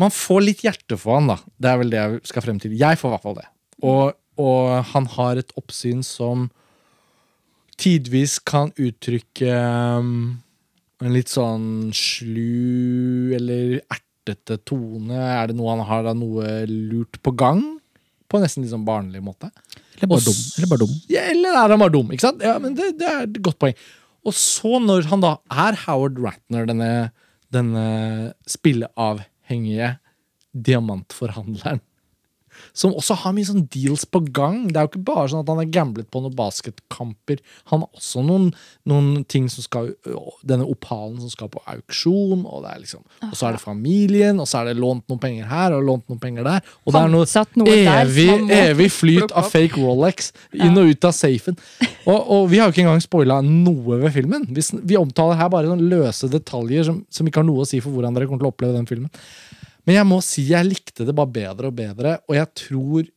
Man 0.00 0.14
får 0.14 0.40
litt 0.46 0.64
hjerte 0.64 0.96
for 0.96 1.18
han, 1.18 1.28
da. 1.34 1.36
Det 1.60 1.68
er 1.68 1.82
vel 1.82 1.92
det 1.92 2.00
jeg 2.00 2.22
skal 2.32 2.46
frem 2.46 2.58
til. 2.62 2.72
Jeg 2.80 2.98
får 2.98 3.10
i 3.10 3.12
hvert 3.12 3.26
fall 3.28 3.36
det. 3.36 3.44
Og, 3.86 4.16
og 4.40 4.72
han 4.94 5.06
har 5.18 5.38
et 5.42 5.52
oppsyn 5.60 6.00
som 6.06 6.48
tidvis 7.82 8.38
kan 8.46 8.72
uttrykke 8.80 9.52
um, 10.00 10.40
en 11.06 11.14
litt 11.16 11.30
sånn 11.32 11.90
slu 11.96 13.32
eller 13.36 13.78
ertete 13.80 14.58
tone. 14.68 15.16
Er 15.16 15.50
det 15.50 15.56
noe 15.58 15.72
han 15.74 15.86
har 15.88 16.04
da 16.06 16.14
noe 16.16 16.62
lurt 16.68 17.18
på 17.24 17.34
gang? 17.38 17.62
På 18.30 18.38
en 18.38 18.46
nesten 18.46 18.64
litt 18.64 18.72
sånn 18.72 18.86
barnlig 18.86 19.22
måte. 19.24 19.50
Eller 19.96 20.10
bare 20.12 20.24
dum. 20.24 20.38
Eller 20.56 20.70
bare 20.70 20.82
dum. 20.84 20.94
Ja, 21.12 21.26
eller 21.32 21.58
er 21.58 21.74
han 21.74 21.82
bare 21.82 21.94
dum? 21.94 22.12
ikke 22.14 22.26
sant? 22.26 22.44
Ja, 22.44 22.56
men 22.62 22.76
det, 22.78 22.94
det 23.00 23.08
er 23.08 23.26
et 23.26 23.42
godt 23.44 23.60
poeng. 23.62 23.76
Og 24.22 24.36
så, 24.38 24.78
når 24.82 25.08
han 25.10 25.22
da 25.24 25.36
er 25.50 25.78
Howard 25.84 26.20
Ratner, 26.22 26.66
denne, 26.70 26.90
denne 27.52 27.86
spilleavhengige 28.50 29.96
diamantforhandleren, 30.52 31.82
som 32.76 32.94
også 32.96 33.16
har 33.22 33.34
mye 33.36 33.48
sånn 33.48 33.66
deals 33.72 34.04
på 34.08 34.22
gang. 34.32 34.64
Det 34.70 34.78
er 34.80 34.86
jo 34.86 34.92
ikke 34.92 35.04
bare 35.10 35.26
sånn 35.32 35.42
at 35.42 35.50
han 35.52 35.60
har 35.60 35.70
gamblet 35.72 36.08
på 36.12 36.22
noen 36.24 36.34
basketkamper. 36.36 37.42
Han 37.72 37.84
har 37.84 38.00
også 38.00 38.24
noen, 38.24 38.50
noen 38.88 39.26
ting 39.28 39.48
som 39.52 39.64
skal 39.64 39.92
Denne 40.46 40.64
opalen 40.68 41.18
som 41.20 41.30
skal 41.30 41.50
på 41.52 41.60
auksjon, 41.68 42.44
og 42.46 42.64
det 42.64 42.72
liksom 42.82 43.02
Og 43.28 43.34
så 43.36 43.48
er 43.48 43.56
det 43.56 43.62
familien, 43.62 44.40
og 44.42 44.48
så 44.48 44.60
er 44.62 44.70
det 44.70 44.80
lånt 44.80 45.04
noen 45.10 45.20
penger 45.22 45.48
her 45.50 45.76
og 45.76 45.84
lånt 45.86 46.08
noen 46.10 46.20
penger 46.22 46.46
der. 46.48 46.72
Og 46.86 46.94
det 46.94 47.02
er 47.02 47.12
noe 47.12 47.28
noe 47.60 47.76
evig, 47.92 48.28
evig 48.56 48.88
flyt 48.94 49.34
av 49.36 49.50
fake 49.52 49.80
Rolex 49.80 50.32
inn 50.52 50.76
og 50.78 50.90
ut 50.92 51.08
av 51.08 51.14
safen. 51.16 51.58
Og, 52.06 52.18
og 52.18 52.50
vi 52.50 52.60
har 52.60 52.68
jo 52.68 52.74
ikke 52.74 52.84
engang 52.86 53.04
spoila 53.04 53.40
noe 53.46 54.00
ved 54.02 54.14
filmen. 54.16 54.48
Vi, 54.50 54.64
vi 54.88 54.98
omtaler 54.98 55.38
her 55.38 55.50
bare 55.52 55.70
sånn 55.70 55.86
løse 55.92 56.30
detaljer 56.32 56.88
som, 56.88 57.02
som 57.12 57.28
ikke 57.28 57.42
har 57.42 57.48
noe 57.48 57.64
å 57.64 57.68
si 57.68 57.82
for 57.82 57.94
hvordan 57.94 58.16
dere 58.16 58.30
kommer 58.30 58.44
til 58.44 58.50
å 58.50 58.54
oppleve 58.54 58.78
den 58.78 58.88
filmen. 58.90 59.12
Men 59.86 59.98
jeg 59.98 60.08
må 60.08 60.20
si 60.24 60.46
jeg 60.50 60.68
likte 60.68 61.06
det 61.06 61.14
bare 61.16 61.32
bedre 61.34 61.70
og 61.70 61.76
bedre, 61.78 62.16
og 62.28 62.38
jeg 62.38 62.50
tror 62.58 63.08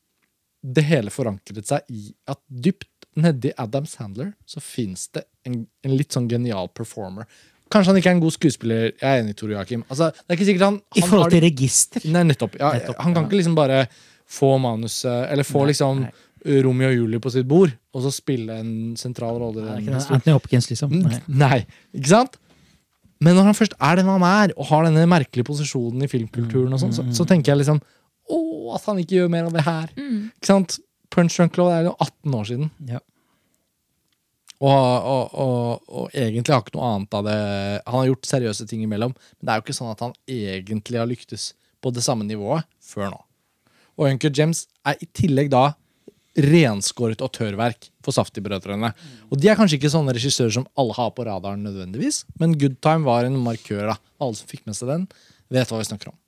det 0.65 0.85
hele 0.87 1.13
forankret 1.13 1.67
seg 1.67 1.91
i 1.93 2.07
at 2.31 2.39
dypt 2.49 2.89
nedi 3.21 3.51
Adam 3.61 3.85
Sandler 3.87 4.31
så 4.49 4.61
fins 4.63 5.07
det 5.15 5.23
en, 5.47 5.61
en 5.85 5.93
litt 5.95 6.15
sånn 6.15 6.27
genial 6.31 6.71
performer. 6.73 7.29
Kanskje 7.71 7.91
han 7.91 7.99
ikke 7.99 8.11
er 8.11 8.17
en 8.17 8.23
god 8.23 8.35
skuespiller. 8.35 8.83
Jeg 8.91 9.05
er 9.05 9.23
enig, 9.23 9.35
Tor 9.39 9.53
Joakim. 9.53 9.85
Altså, 9.89 10.11
det 10.13 10.27
er 10.29 10.37
ikke 10.37 10.47
sikkert 10.49 10.67
han, 10.67 10.77
I 10.93 11.01
han 11.01 11.09
forhold 11.09 11.25
har 11.25 11.33
til 11.33 11.43
register. 11.45 12.05
Nei, 12.13 12.23
nettopp. 12.29 12.57
Ja, 12.61 12.73
Nettopp, 12.77 12.99
han 13.01 13.15
kan 13.15 13.23
ja. 13.23 13.29
ikke 13.29 13.39
liksom 13.39 13.57
bare 13.57 13.79
få 14.25 14.55
manuset 14.57 15.29
Eller 15.29 15.45
få 15.45 15.63
Nei, 15.63 15.71
liksom 15.73 16.01
nei. 16.01 16.13
Romeo 16.65 16.91
og 16.91 16.95
Julie 16.99 17.21
på 17.21 17.31
sitt 17.33 17.47
bord, 17.49 17.71
og 17.95 18.03
så 18.05 18.11
spille 18.13 18.59
en 18.61 18.71
sentral 18.99 19.39
rolle. 19.41 19.63
i. 19.79 19.87
Anthony 19.89 20.33
Hopkins, 20.35 20.69
liksom. 20.69 20.93
Nei. 20.93 21.17
Nei, 21.25 21.59
ikke 21.97 22.11
sant? 22.11 22.37
Men 23.23 23.37
når 23.37 23.49
han 23.49 23.57
først 23.57 23.75
er 23.79 23.99
den 23.99 24.09
han 24.11 24.25
er, 24.27 24.53
og 24.59 24.67
har 24.69 24.87
denne 24.87 25.05
merkelige 25.07 25.47
posisjonen 25.47 26.03
i 26.03 26.09
filmkulturen, 26.11 26.73
og 26.75 26.81
sånn, 26.81 26.93
så, 26.95 27.05
så 27.15 27.25
tenker 27.27 27.53
jeg 27.53 27.63
liksom 27.63 27.79
Å, 28.25 28.37
at 28.75 28.87
han 28.89 28.99
ikke 28.99 29.19
gjør 29.19 29.27
mer 29.31 29.47
av 29.47 29.53
det 29.53 29.63
her. 29.65 29.91
Ikke 29.95 30.49
sant? 30.49 30.79
Punch 31.13 31.35
Drunk 31.37 31.59
Love 31.59 31.75
er 31.75 31.85
jo 31.87 31.93
18 32.01 32.33
år 32.39 32.47
siden. 32.49 32.71
Ja. 32.89 32.99
Og, 34.55 34.71
og, 34.71 35.35
og, 35.35 35.91
og 35.91 36.15
egentlig 36.15 36.55
har 36.55 36.63
ikke 36.63 36.77
noe 36.77 36.89
annet 36.93 37.15
av 37.17 37.25
det 37.27 37.39
Han 37.91 37.97
har 37.97 38.05
gjort 38.07 38.29
seriøse 38.29 38.67
ting 38.69 38.85
imellom, 38.85 39.11
men 39.11 39.45
det 39.45 39.51
er 39.51 39.59
jo 39.59 39.65
ikke 39.65 39.75
sånn 39.75 39.91
at 39.91 40.03
han 40.05 40.13
egentlig 40.31 41.01
har 41.01 41.09
lyktes 41.09 41.49
på 41.83 41.91
det 41.93 42.03
samme 42.05 42.25
nivået 42.25 42.65
før 42.81 43.11
nå. 43.11 43.19
Og 43.99 44.07
Uncle 44.09 44.31
James 44.35 44.65
er 44.87 44.97
i 44.99 45.07
tillegg 45.15 45.51
da 45.53 45.73
renskåret 46.35 47.21
autørverk 47.23 47.89
for 48.03 48.15
Safti-brødrene. 48.15 48.91
Og 49.31 49.39
de 49.39 49.49
er 49.51 49.57
kanskje 49.59 49.79
ikke 49.79 49.93
sånne 49.93 50.15
regissører 50.15 50.51
som 50.57 50.67
alle 50.79 50.95
har 50.97 51.13
på 51.15 51.25
radaren 51.27 51.63
nødvendigvis, 51.63 52.23
men 52.41 52.57
Good 52.59 52.81
Time 52.83 53.07
var 53.07 53.27
en 53.27 53.37
markør. 53.39 53.93
da. 53.93 53.95
Alle 54.19 54.35
som 54.35 54.49
fikk 54.49 54.65
med 54.67 54.75
seg 54.77 54.91
den, 54.91 55.07
vet 55.53 55.71
hva 55.71 55.79
vi 55.79 55.87
snakker 55.87 56.11
om. 56.11 56.19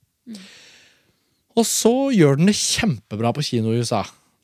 Og 1.57 1.65
så 1.65 1.93
gjør 2.13 2.37
den 2.37 2.51
det 2.51 2.55
kjempebra 2.59 3.33
på 3.33 3.43
kino 3.45 3.73
i 3.73 3.81
USA. 3.81 4.03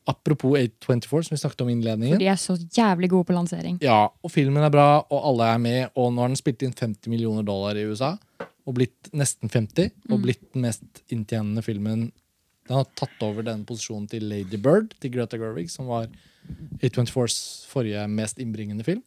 Apropos 0.10 0.58
824, 0.60 1.30
som 1.30 1.36
vi 1.36 1.40
snakket 1.40 1.62
om 1.64 1.70
i 1.70 1.76
innledningen. 1.78 2.18
For 2.18 2.24
de 2.26 2.32
er 2.34 2.40
så 2.42 2.58
jævlig 2.76 3.10
gode 3.14 3.30
på 3.30 3.36
lansering. 3.38 3.78
Ja, 3.84 4.10
og 4.12 4.34
filmen 4.34 4.66
er 4.66 4.74
bra, 4.74 4.88
og 5.08 5.28
alle 5.30 5.52
er 5.54 5.62
med. 5.64 5.94
Og 5.96 6.12
nå 6.12 6.26
har 6.26 6.34
den 6.34 6.40
spilt 6.40 6.66
inn 6.66 6.76
50 6.76 7.08
millioner 7.14 7.46
dollar 7.48 7.80
i 7.80 7.86
USA, 7.88 8.18
og 8.68 8.76
blitt 8.76 9.14
nesten 9.16 9.52
50. 9.52 9.94
Og 10.10 10.20
blitt 10.26 10.44
den 10.52 10.66
mest 10.66 11.04
inntjenende 11.14 11.64
filmen. 11.64 12.10
Den 12.68 12.78
har 12.80 12.88
tatt 12.96 13.26
over 13.26 13.44
den 13.44 13.66
posisjonen 13.68 14.08
til 14.12 14.24
Lady 14.30 14.60
Bird, 14.62 14.94
til 15.04 15.12
Greta 15.12 15.38
Gerwig, 15.40 15.70
som 15.74 15.90
var 15.92 16.08
A24s 16.84 17.38
forrige 17.72 18.06
mest 18.12 18.40
innbringende 18.40 18.86
film. 18.88 19.02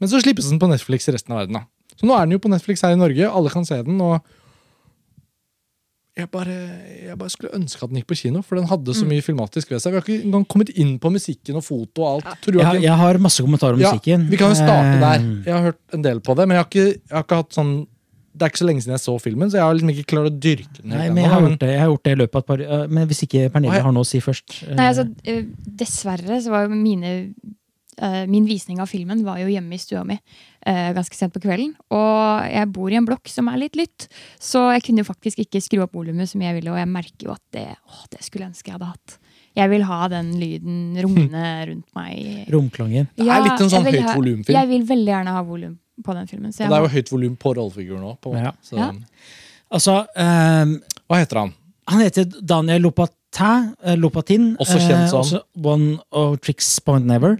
Men 0.00 0.08
så 0.08 0.20
slippes 0.22 0.48
den 0.50 0.60
på 0.62 0.68
Netflix 0.70 1.08
i 1.10 1.14
resten 1.16 1.34
av 1.34 1.42
verden. 1.42 1.60
da. 1.60 1.66
Så 1.98 2.06
nå 2.08 2.14
er 2.16 2.24
den 2.28 2.36
jo 2.38 2.42
på 2.42 2.50
Netflix 2.52 2.82
her 2.86 2.94
i 2.94 3.00
Norge, 3.00 3.26
alle 3.28 3.50
kan 3.52 3.66
se 3.68 3.82
den. 3.84 4.00
og 4.00 4.20
jeg 6.18 6.28
bare, 6.28 6.54
jeg 7.06 7.16
bare 7.16 7.30
skulle 7.32 7.52
ønske 7.56 7.84
at 7.84 7.90
den 7.92 8.00
gikk 8.00 8.08
på 8.10 8.16
kino, 8.18 8.42
for 8.44 8.58
den 8.58 8.66
hadde 8.68 8.94
så 8.98 9.06
mye 9.08 9.22
filmatisk 9.24 9.70
ved 9.70 9.80
seg. 9.80 9.94
Vi 9.94 10.00
har 10.00 10.04
ikke 10.04 10.26
engang 10.26 10.44
kommet 10.50 10.72
inn 10.74 10.96
på 11.00 11.12
musikken 11.14 11.56
og 11.60 11.64
foto 11.64 12.02
og 12.04 12.08
alt. 12.26 12.40
Tror 12.44 12.58
Jeg, 12.60 12.82
jeg 12.84 12.96
har 13.02 13.20
masse 13.22 13.44
kommentarer 13.44 13.78
om 13.78 13.84
ja, 13.84 13.92
musikken. 13.94 14.26
Vi 14.28 14.40
kan 14.40 14.52
jo 14.52 14.58
starte 14.58 14.96
Eh, 14.96 15.00
der. 15.00 15.24
Jeg 15.46 15.54
har 15.54 15.62
hørt 15.70 15.80
en 15.96 16.02
del 16.04 16.20
på 16.20 16.34
det, 16.36 16.48
men 16.48 16.58
jeg 16.58 16.64
har 16.64 16.68
ikke, 16.68 16.86
jeg 16.98 17.14
har 17.16 17.24
ikke 17.24 17.40
hatt 17.40 17.56
sånn 17.56 17.72
Det 18.30 18.46
er 18.46 18.52
ikke 18.52 18.60
så 18.62 18.66
lenge 18.68 18.82
siden 18.84 18.94
jeg 18.94 19.02
så 19.02 19.14
filmen, 19.18 19.50
så 19.50 19.58
jeg 19.58 19.66
har 19.66 19.76
liksom 19.76 19.90
ikke 19.90 20.08
klart 20.12 20.30
å 20.30 20.34
dyrke 20.34 20.76
den. 20.78 20.92
Nei, 20.92 21.06
men 21.10 21.24
jeg 21.24 21.32
har 21.32 21.46
gjort 21.46 21.62
det, 21.62 21.70
jeg 21.72 21.80
har 21.82 21.88
gjort 21.90 22.04
det 22.06 22.12
i 22.12 22.18
løpet 22.20 22.36
av 22.36 22.42
et 22.42 22.50
par 22.50 22.60
øh, 22.66 22.84
Men 22.94 23.08
hvis 23.10 23.24
ikke 23.26 23.46
Pernille 23.54 23.80
har 23.86 23.96
noe 23.96 24.06
å 24.06 24.10
si 24.10 24.20
først 24.22 24.60
øh, 24.68 24.76
Nei, 24.78 24.86
altså, 24.92 25.06
eh, 25.26 25.40
dessverre 25.82 26.38
så 26.44 26.52
var 26.54 26.68
jo 26.68 26.78
mine 26.78 27.10
eh, 27.98 28.22
Min 28.30 28.46
visning 28.46 28.78
av 28.82 28.90
filmen 28.90 29.24
var 29.26 29.40
jo 29.42 29.50
hjemme 29.50 29.74
i 29.74 29.82
stua 29.82 30.04
mi 30.06 30.14
eh, 30.16 30.92
ganske 30.96 31.16
sent 31.18 31.34
på 31.34 31.42
kvelden. 31.42 31.74
Og 31.96 32.46
jeg 32.52 32.70
bor 32.76 32.94
i 32.94 33.00
en 33.00 33.08
blokk 33.08 33.32
som 33.32 33.50
er 33.50 33.60
litt 33.64 33.78
lytt, 33.80 34.06
så 34.38 34.68
jeg 34.76 34.86
kunne 34.86 35.02
jo 35.02 35.10
faktisk 35.10 35.42
ikke 35.42 35.62
skru 35.64 35.82
opp 35.84 35.98
volumet 35.98 36.30
som 36.30 36.42
jeg 36.44 36.56
ville, 36.60 36.70
og 36.72 36.78
jeg 36.80 36.90
merker 36.90 37.28
jo 37.28 37.34
at 37.34 37.44
det, 37.56 37.66
å, 37.88 38.06
det 38.14 38.22
skulle 38.24 38.46
jeg 38.46 38.54
ønske 38.54 38.70
jeg 38.70 38.78
hadde 38.78 38.92
hatt. 38.92 39.18
Jeg 39.58 39.72
vil 39.72 39.84
ha 39.88 40.00
den 40.12 40.32
lyden 40.38 40.80
rungende 41.04 41.46
rundt 41.72 41.98
meg. 41.98 42.48
Romklangen. 42.54 43.10
Det 43.18 43.26
er 43.28 43.46
litt 43.46 43.66
en 43.66 43.72
sånn 43.72 43.88
høyt 43.90 44.12
volumfilm. 44.14 44.56
Jeg 44.56 44.70
vil 44.70 44.90
veldig 44.94 45.16
gjerne 45.16 45.36
ha 45.36 45.46
volum 45.46 45.78
på 46.02 46.14
den 46.16 46.26
filmen. 46.30 46.52
Så 46.52 46.64
jeg 46.64 46.70
det 46.70 46.76
er 46.78 46.84
jo 46.86 46.92
høyt 46.94 47.12
volum 47.12 47.36
på 47.36 47.54
rollefiguren 47.56 48.04
òg. 48.12 48.30
Ja. 48.36 48.52
Ja. 48.76 48.90
Altså, 49.70 50.00
um, 50.16 50.76
Hva 51.08 51.18
heter 51.22 51.38
han? 51.44 51.54
han 51.90 52.00
heter 52.04 52.24
Daniel 52.46 52.82
Lopatin, 52.82 53.72
eh, 53.82 53.96
Lopatin 53.98 54.56
Også 54.62 54.78
kjent 54.78 55.08
som- 55.10 55.20
også 55.24 55.40
One 55.62 55.98
of 56.12 56.38
Tricks 56.40 56.78
Point 56.80 57.06
Never. 57.06 57.38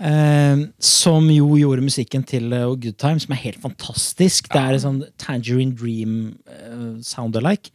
eh, 0.00 0.56
som 0.78 1.28
jo 1.30 1.54
gjorde 1.56 1.82
musikken 1.82 2.24
til 2.26 2.52
uh, 2.52 2.74
Good 2.76 2.98
Time, 2.98 3.18
som 3.20 3.32
er 3.32 3.36
helt 3.36 3.60
fantastisk. 3.62 4.48
Det 4.52 4.60
er 4.60 4.74
en 4.74 4.80
sånn 4.82 5.02
Tangerine 5.18 5.74
Dream 5.74 6.36
uh, 6.48 6.98
sound-alike. 7.00 7.70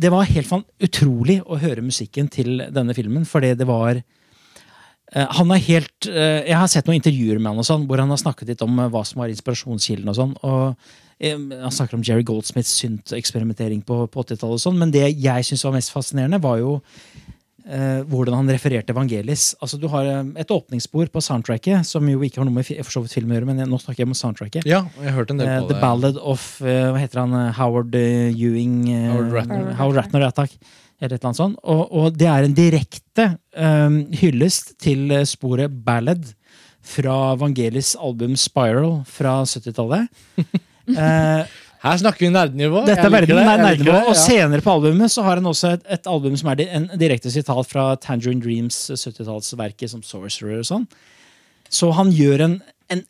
Det 0.00 0.10
var 0.12 0.24
helt 0.24 0.46
fan 0.48 0.62
utrolig 0.80 1.40
å 1.44 1.58
høre 1.60 1.82
musikken 1.84 2.30
til 2.32 2.62
denne 2.72 2.94
filmen, 2.96 3.26
fordi 3.28 3.54
det 3.58 3.66
var 3.68 3.96
eh, 3.98 4.02
han 5.12 5.50
er 5.50 5.58
helt, 5.58 6.06
eh, 6.06 6.44
Jeg 6.46 6.54
har 6.56 6.68
sett 6.70 6.86
noen 6.86 7.00
intervjuer 7.00 7.38
med 7.40 7.50
han 7.50 7.58
og 7.58 7.66
sånn, 7.66 7.86
hvor 7.88 7.98
han 7.98 8.08
har 8.12 8.20
snakket 8.20 8.48
litt 8.52 8.62
om 8.62 8.78
eh, 8.78 8.88
hva 8.92 9.04
som 9.04 9.18
var 9.22 9.28
inspirasjonskilden. 9.32 10.08
og 10.08 10.14
sånn, 10.14 10.36
og 10.42 10.76
eh, 11.18 11.34
Han 11.34 11.70
snakker 11.74 11.94
om 11.98 12.02
Jerry 12.06 12.22
Goldsmiths 12.22 12.76
synteksperimentering 12.82 13.82
på, 13.82 14.04
på 14.06 14.22
80-tallet. 14.24 14.60
sånn, 14.62 14.78
Men 14.78 14.90
det 14.94 15.08
jeg 15.18 15.44
syns 15.50 15.64
var 15.66 15.72
mest 15.74 15.90
fascinerende, 15.90 16.38
var 16.40 16.58
jo 16.62 16.76
eh, 17.66 18.00
hvordan 18.08 18.34
han 18.38 18.48
refererte 18.54 18.94
Evangelis. 18.94 19.54
Altså 19.60 19.78
Du 19.82 19.88
har 19.92 20.06
eh, 20.06 20.22
et 20.40 20.50
åpningsspor 20.54 21.10
på 21.12 21.20
soundtracket, 21.26 21.84
som 21.86 22.06
jo 22.08 22.22
ikke 22.22 22.40
har 22.40 22.46
noe 22.48 22.54
med 22.60 22.66
for 22.70 22.94
så 22.94 23.02
vidt 23.04 23.12
film 23.18 23.32
å 23.34 23.38
gjøre, 23.38 23.50
men 23.50 23.64
nå 23.70 23.80
snakker 23.82 24.04
jeg 24.04 24.10
om 24.12 24.14
soundtracket. 24.14 24.66
Ja, 24.68 24.84
jeg 25.00 25.10
har 25.10 25.18
hørt 25.22 25.30
en 25.34 25.42
del 25.42 25.48
Eh, 25.50 25.60
det. 25.66 25.74
The. 25.74 25.80
Ballad 25.82 26.18
of 26.22 26.46
eh, 26.62 26.86
Hva 26.94 26.98
heter 27.02 27.24
han? 27.24 27.34
eh, 27.34 27.52
Howard 27.58 27.94
eh, 27.98 28.30
Ewing 28.30 28.78
eh, 28.94 29.08
Howard 29.10 29.32
Ratner. 29.40 29.72
Howard 29.80 29.96
Ratner, 30.04 30.28
ja 30.28 30.30
takk. 30.30 30.54
Eller 31.00 31.16
et 31.16 31.18
eller 31.18 31.30
annet 31.30 31.40
sånt. 31.40 31.56
Og, 31.64 31.82
og 31.96 32.18
det 32.20 32.28
er 32.28 32.44
en 32.44 32.56
direkte 32.56 33.26
um, 33.56 34.02
hyllest 34.20 34.74
til 34.84 35.08
eh, 35.16 35.26
sporet 35.28 35.72
Ballad 35.86 36.28
fra 36.84 37.34
Vangelis 37.40 37.94
album 38.00 38.36
Spiral 38.40 39.00
fra 39.08 39.40
70-tallet. 39.48 40.08
uh, 40.92 41.48
Her 41.80 41.96
snakker 41.96 42.26
vi 42.26 42.28
nerdnivå. 42.32 42.82
dette 42.84 43.06
er 43.06 43.12
veldig 43.14 43.36
nerdnivå. 43.38 43.94
det, 43.94 44.00
Og 44.10 44.16
senere 44.18 44.60
på 44.60 44.72
albumet 44.74 45.12
så 45.12 45.24
har 45.24 45.40
han 45.40 45.48
også 45.48 45.70
et, 45.78 45.86
et 45.96 46.10
album 46.12 46.34
som 46.36 46.50
er 46.52 46.66
en 46.66 46.90
direkte 47.00 47.32
sitat 47.32 47.70
fra 47.70 47.94
Tangerine 47.96 48.42
Dreams 48.44 48.82
70-tallsverket 48.92 49.94
som 49.94 50.02
Sorcerer 50.04 50.60
og 50.60 50.68
sånn. 50.68 50.84
Så 51.72 51.88
han 51.96 52.12
gjør 52.12 52.44
en, 52.44 52.58
en 52.92 53.02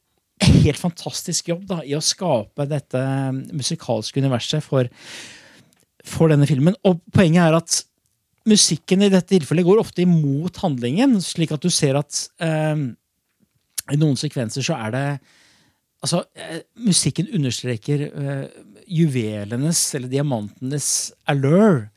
helt 0.62 0.78
fantastisk 0.78 1.50
jobb 1.50 1.66
da, 1.66 1.80
i 1.82 1.96
å 1.98 2.04
skape 2.04 2.68
dette 2.70 3.02
um, 3.02 3.42
musikalske 3.58 4.22
universet 4.22 4.62
for, 4.62 4.86
for 6.10 6.32
denne 6.32 6.48
filmen. 6.50 6.76
Og 6.86 7.00
poenget 7.14 7.46
er 7.46 7.58
at 7.58 7.80
musikken 8.50 9.04
i 9.04 9.10
dette 9.12 9.30
tilfellet 9.34 9.66
går 9.66 9.82
ofte 9.82 10.04
imot 10.04 10.62
handlingen, 10.64 11.18
slik 11.24 11.52
at 11.54 11.62
du 11.62 11.70
ser 11.72 11.98
at 12.00 12.24
eh, 12.42 12.88
i 13.90 14.00
noen 14.00 14.18
sekvenser 14.18 14.64
så 14.66 14.78
er 14.80 14.96
det 14.96 15.06
Altså, 16.00 16.22
eh, 16.32 16.62
musikken 16.80 17.26
understreker 17.36 18.06
eh, 18.08 18.44
juvelenes, 18.88 19.82
eller 19.98 20.08
diamantenes, 20.08 20.86
allure. 21.28 21.90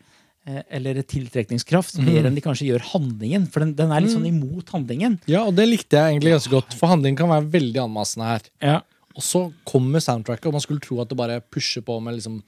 Eh, 0.43 0.59
eller 0.75 0.97
tiltrekningskraft, 1.07 2.01
mer 2.03 2.27
enn 2.27 2.35
de 2.35 2.43
kanskje 2.43 2.67
gjør 2.67 2.83
handlingen. 2.89 3.45
For 3.47 3.63
den, 3.63 3.71
den 3.77 3.93
er 3.95 4.03
litt 4.03 4.11
sånn 4.11 4.27
imot 4.27 4.73
handlingen. 4.75 5.15
Ja, 5.31 5.45
og 5.47 5.55
det 5.55 5.69
likte 5.69 5.95
jeg 5.95 6.17
egentlig 6.17 6.33
ganske 6.35 6.51
godt, 6.51 6.75
for 6.75 6.91
handlingen 6.91 7.21
kan 7.21 7.31
være 7.31 7.47
veldig 7.53 7.79
anmassende 7.85 8.27
her. 8.27 8.49
Ja. 8.59 8.81
Og 9.15 9.23
så 9.23 9.45
kommer 9.69 10.03
soundtracket, 10.03 10.49
og 10.49 10.57
man 10.57 10.65
skulle 10.65 10.83
tro 10.83 10.99
at 10.99 11.13
det 11.13 11.19
bare 11.21 11.39
pusher 11.53 11.85
på 11.85 11.95
med 12.03 12.17
liksom 12.17 12.41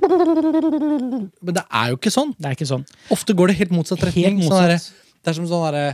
Men 0.00 1.54
det 1.56 1.64
er 1.68 1.92
jo 1.92 1.98
ikke 2.00 2.12
sånn. 2.14 2.34
Det 2.38 2.46
er 2.50 2.56
ikke 2.58 2.68
sånn. 2.70 2.84
Ofte 3.14 3.34
går 3.36 3.52
det 3.52 3.56
helt 3.60 3.74
motsatt 3.74 4.02
Helt 4.08 4.38
motsatt. 4.40 4.50
Sånn 4.50 4.68
der, 4.68 4.78
det 5.24 5.32
er 5.32 5.38
som 5.38 5.48
sånn 5.50 5.64
derre 5.68 5.86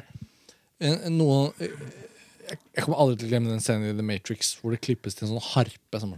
eh, 0.81 1.09
Noen 1.12 1.53
jeg- 2.47 2.85
kommer 2.85 3.01
aldri 3.03 3.16
til 3.19 3.27
å 3.27 3.31
glemme 3.33 3.49
den 3.51 3.59
scenen 3.64 3.88
i 3.90 3.97
The 3.99 4.05
Matrix 4.07 4.53
hvor 4.61 4.71
det 4.71 4.79
klippes 4.85 5.16
til 5.19 5.27
en 5.27 5.33
sånn 5.35 5.47
harpe. 5.57 5.99
Som, 5.99 6.12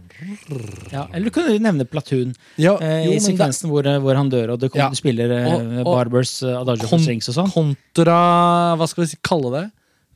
Ja, 0.91 1.07
eller 1.13 1.25
du 1.25 1.31
kunne 1.33 1.55
nevne 1.57 1.87
Platoon. 1.89 2.35
ja, 2.57 2.75
Eh, 2.77 3.05
jo, 3.05 3.11
I 3.11 3.13
det- 3.17 3.23
sekvensen 3.25 3.69
hvor, 3.71 3.81
hvor 3.99 4.15
han 4.15 4.29
dør, 4.29 4.53
og 4.53 4.59
det 4.59 4.69
kommer, 4.71 4.83
Ja. 4.85 4.89
du 4.89 4.95
spiller 4.95 5.31
eh, 5.31 5.53
Og- 5.55 5.87
og- 5.87 5.93
Barbers 5.95 6.43
eh, 6.43 6.53
Adagio 6.59 6.87
Kon- 6.87 6.99
Strings 6.99 7.29
og 7.29 7.35
sånn. 7.35 7.51
Kontra 7.51 8.75
Hva 8.77 8.87
skal 8.87 9.03
vi 9.05 9.07
si, 9.09 9.17
kalle 9.23 9.49
det? 9.51 9.71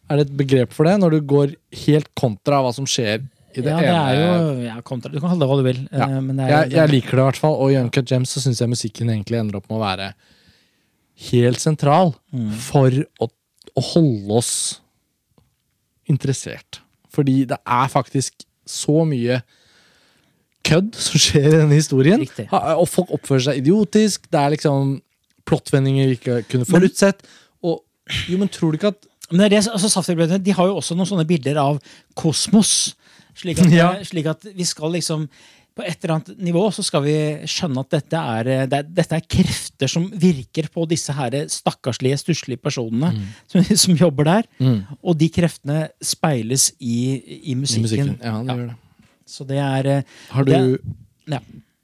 Er 0.10 0.18
det 0.18 0.28
et 0.30 0.38
begrep 0.38 0.72
for 0.72 0.84
det? 0.84 1.00
Når 1.00 1.10
du 1.12 1.22
går 1.22 1.56
helt 1.88 2.14
kontra 2.14 2.62
hva 2.62 2.74
som 2.74 2.86
skjer 2.86 3.24
det 3.62 3.70
Ja, 3.70 3.80
det 3.80 3.94
er 3.94 4.18
jo 4.18 4.62
ja, 4.66 4.76
kontra. 4.82 5.12
Du 5.14 5.20
kan 5.20 5.30
kalle 5.30 5.44
det 5.44 5.50
hva 5.52 5.58
du 5.60 5.66
vil. 5.68 5.82
Ja. 5.92 6.08
eh, 6.08 6.46
er, 6.46 6.50
jeg, 6.54 6.72
jeg 6.74 6.90
liker 6.90 7.12
det 7.18 7.24
i 7.24 7.28
hvert 7.30 7.42
fall. 7.44 7.58
Og 7.62 7.72
i 7.74 7.78
Uncut 7.78 8.10
Gems 8.10 8.34
så 8.34 8.42
syns 8.42 8.62
jeg 8.64 8.72
musikken 8.72 9.12
egentlig 9.14 9.38
ender 9.40 9.60
opp 9.60 9.70
med 9.70 9.78
å 9.78 9.84
være 9.84 10.14
helt 11.30 11.62
sentral 11.62 12.16
Mm. 12.34 12.50
for 12.58 12.90
å, 13.22 13.28
å 13.78 13.82
holde 13.94 14.34
oss 14.40 14.54
interessert. 16.10 16.82
Fordi 17.14 17.44
det 17.50 17.60
er 17.62 17.92
faktisk 17.94 18.46
så 18.66 19.04
mye 19.06 19.42
kødd 20.64 20.96
som 20.96 21.20
skjer 21.22 21.48
i 21.50 21.56
denne 21.60 21.78
historien. 21.78 22.22
Riktig. 22.24 22.48
Og 22.52 22.88
folk 22.90 23.12
oppfører 23.14 23.50
seg 23.50 23.62
idiotisk. 23.62 24.26
Det 24.32 24.40
er 24.40 24.54
liksom 24.56 24.96
plottvendinger 25.48 26.10
vi 26.10 26.18
ikke 26.18 26.38
kunne 26.50 26.68
forutsett. 26.68 27.24
Og 27.64 27.82
jo, 28.30 28.40
men 28.40 28.50
tror 28.52 28.72
du 28.74 28.80
ikke 28.80 28.94
at 28.96 29.10
Men 29.32 29.40
det 29.40 29.46
er 29.46 29.54
det, 29.56 29.72
altså 29.72 30.38
de 30.44 30.52
har 30.54 30.68
jo 30.68 30.76
også 30.78 30.96
noen 30.96 31.08
sånne 31.10 31.26
bilder 31.28 31.58
av 31.58 31.78
kosmos. 32.20 32.94
Slik 33.36 33.60
at, 33.64 33.72
Ja. 33.82 33.90
slik 34.06 34.26
at 34.30 34.46
vi 34.56 34.64
skal 34.70 34.92
liksom 34.98 35.28
på 35.74 35.82
et 35.82 36.04
eller 36.06 36.20
annet 36.20 36.38
nivå 36.46 36.68
så 36.70 36.84
skal 36.86 37.02
vi 37.02 37.14
skjønne 37.50 37.82
at 37.82 37.90
dette 37.96 38.14
er, 38.22 38.48
eh, 38.54 38.66
det 38.70 38.82
dette 38.94 39.18
er 39.18 39.24
krefter 39.26 39.90
som 39.90 40.04
virker 40.22 40.68
på 40.70 40.84
disse 40.88 41.10
her 41.18 41.34
stakkarslige, 41.50 42.20
stusslige 42.22 42.62
personene 42.62 43.10
som, 43.50 43.64
som 43.88 43.96
jobber 43.98 44.24
der. 44.30 44.50
Og 45.02 45.18
de 45.18 45.32
kreftene 45.34 45.88
speiles 46.06 46.68
i, 46.78 47.18
i 47.18 47.40
I 47.52 47.56
musikken. 47.58 47.88
musikken. 47.90 48.20
Ja, 48.22 48.36
det 48.46 48.54
gjør 48.60 48.68
det. 48.70 48.78
Så 49.26 49.48
det 49.50 49.58
er 49.66 49.90
eh, 49.96 50.04
Har 50.30 50.46
du, 50.46 50.52
Det- 50.54 51.34
ja. 51.34 51.40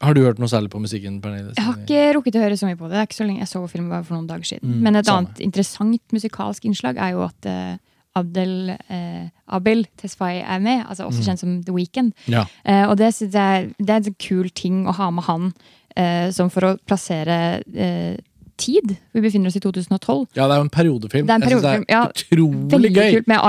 har 0.05 0.13
du 0.13 0.21
hørt 0.21 0.37
noe 0.37 0.51
særlig 0.53 0.69
på 0.69 0.79
musikken, 0.85 1.17
Pernille? 1.23 1.55
Jeg 1.57 1.65
har 1.65 1.81
ikke 1.81 2.05
rukket 2.19 2.37
å 2.37 2.45
høre 2.45 2.57
så 2.61 2.69
mye 2.69 2.77
på 2.77 2.85
det. 2.85 2.93
Det 2.93 3.01
er 3.01 3.07
ikke 3.09 3.17
så 3.23 3.25
lenge 3.25 3.41
Jeg 3.41 3.49
så 3.55 3.65
filmen 3.73 3.89
bare 3.89 4.05
for 4.05 4.19
noen 4.19 4.29
dager 4.29 4.45
siden. 4.53 4.69
Mm, 4.69 4.81
Men 4.85 4.95
et 5.01 5.09
samme. 5.09 5.25
annet 5.25 5.41
interessant 5.49 6.13
musikalsk 6.13 6.69
innslag 6.69 7.01
er 7.01 7.15
jo 7.17 7.25
at 7.25 7.49
eh, 7.49 7.77
Abdel 8.19 8.75
eh, 8.89 9.27
Abel 9.49 9.85
Tesfaye 9.97 10.43
er 10.45 10.59
med, 10.63 10.85
altså 10.85 11.07
Mm. 11.07 11.09
også 11.11 11.25
kjent 11.27 11.39
som 11.43 11.57
The 11.65 11.73
Weeknd. 11.73 12.13
Ja. 12.27 12.45
Eh, 12.65 12.85
og 12.89 12.97
det 12.97 13.13
synes 13.15 13.33
jeg 13.33 13.73
det 13.79 13.89
er 13.89 14.01
en 14.09 14.15
kul 14.19 14.49
ting 14.53 14.85
å 14.87 14.93
ha 14.99 15.09
med 15.11 15.23
han 15.25 15.53
eh, 15.97 16.29
som 16.35 16.49
for 16.53 16.61
å 16.61 16.77
plassere 16.85 17.61
eh, 17.75 18.17
tid. 18.59 18.91
Vi 19.15 19.21
befinner 19.23 19.47
oss 19.47 19.55
i 19.55 19.61
2012. 19.63 20.35
ja, 20.35 20.43
det 20.45 20.51
er 20.51 20.59
jo 20.59 20.65
en 20.65 20.69
periodefilm. 20.69 21.25
Det 21.25 21.31
er 21.31 21.39
en 21.39 21.41
Jeg 21.47 21.49
synes 21.49 21.63
det 21.63 21.95
er 21.95 22.09
utrolig 22.11 22.71
Veldig 22.73 22.89
gøy. 22.91 23.11
kult 23.15 23.27
med 23.31 23.39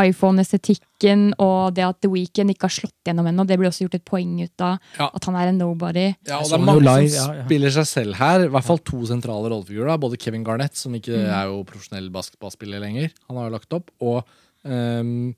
iPhone-estetikken 0.54 1.24
og 1.42 1.74
det 1.74 1.84
at 1.86 1.98
The 2.04 2.10
Weeknd 2.12 2.52
ikke 2.54 2.68
har 2.68 2.74
slått 2.74 2.94
gjennom 3.08 3.26
ennå. 3.30 3.46
Det 3.48 3.58
blir 3.58 3.70
også 3.70 3.86
gjort 3.86 3.96
et 3.98 4.04
poeng 4.06 4.36
ut 4.42 4.64
av. 4.64 4.78
Ja. 4.98 5.08
At 5.14 5.24
han 5.28 5.36
er 5.40 5.50
en 5.50 5.58
nobody. 5.60 6.06
Ja, 6.28 6.38
og 6.40 6.48
det 6.50 6.58
er 6.58 6.64
mange 6.64 7.08
som 7.10 7.34
ja, 7.34 7.40
ja. 7.40 7.46
spiller 7.48 7.74
seg 7.74 7.88
selv 7.90 8.18
her. 8.20 8.46
I 8.46 8.52
hvert 8.54 8.68
fall 8.68 8.78
to 8.86 9.02
sentrale 9.10 9.50
rollefigurer. 9.52 9.98
Både 10.02 10.18
Kevin 10.20 10.44
Garnett, 10.46 10.76
som 10.78 10.94
ikke 10.94 11.10
Mm. 11.20 11.26
er 11.34 11.44
jo 11.50 11.64
profesjonell 11.64 12.10
basketballspiller 12.14 12.80
lenger, 12.80 13.10
han 13.28 13.36
har 13.36 13.48
jo 13.50 13.56
lagt 13.56 13.72
opp, 13.76 13.90
og 14.00 14.24
ehm, 14.66 15.32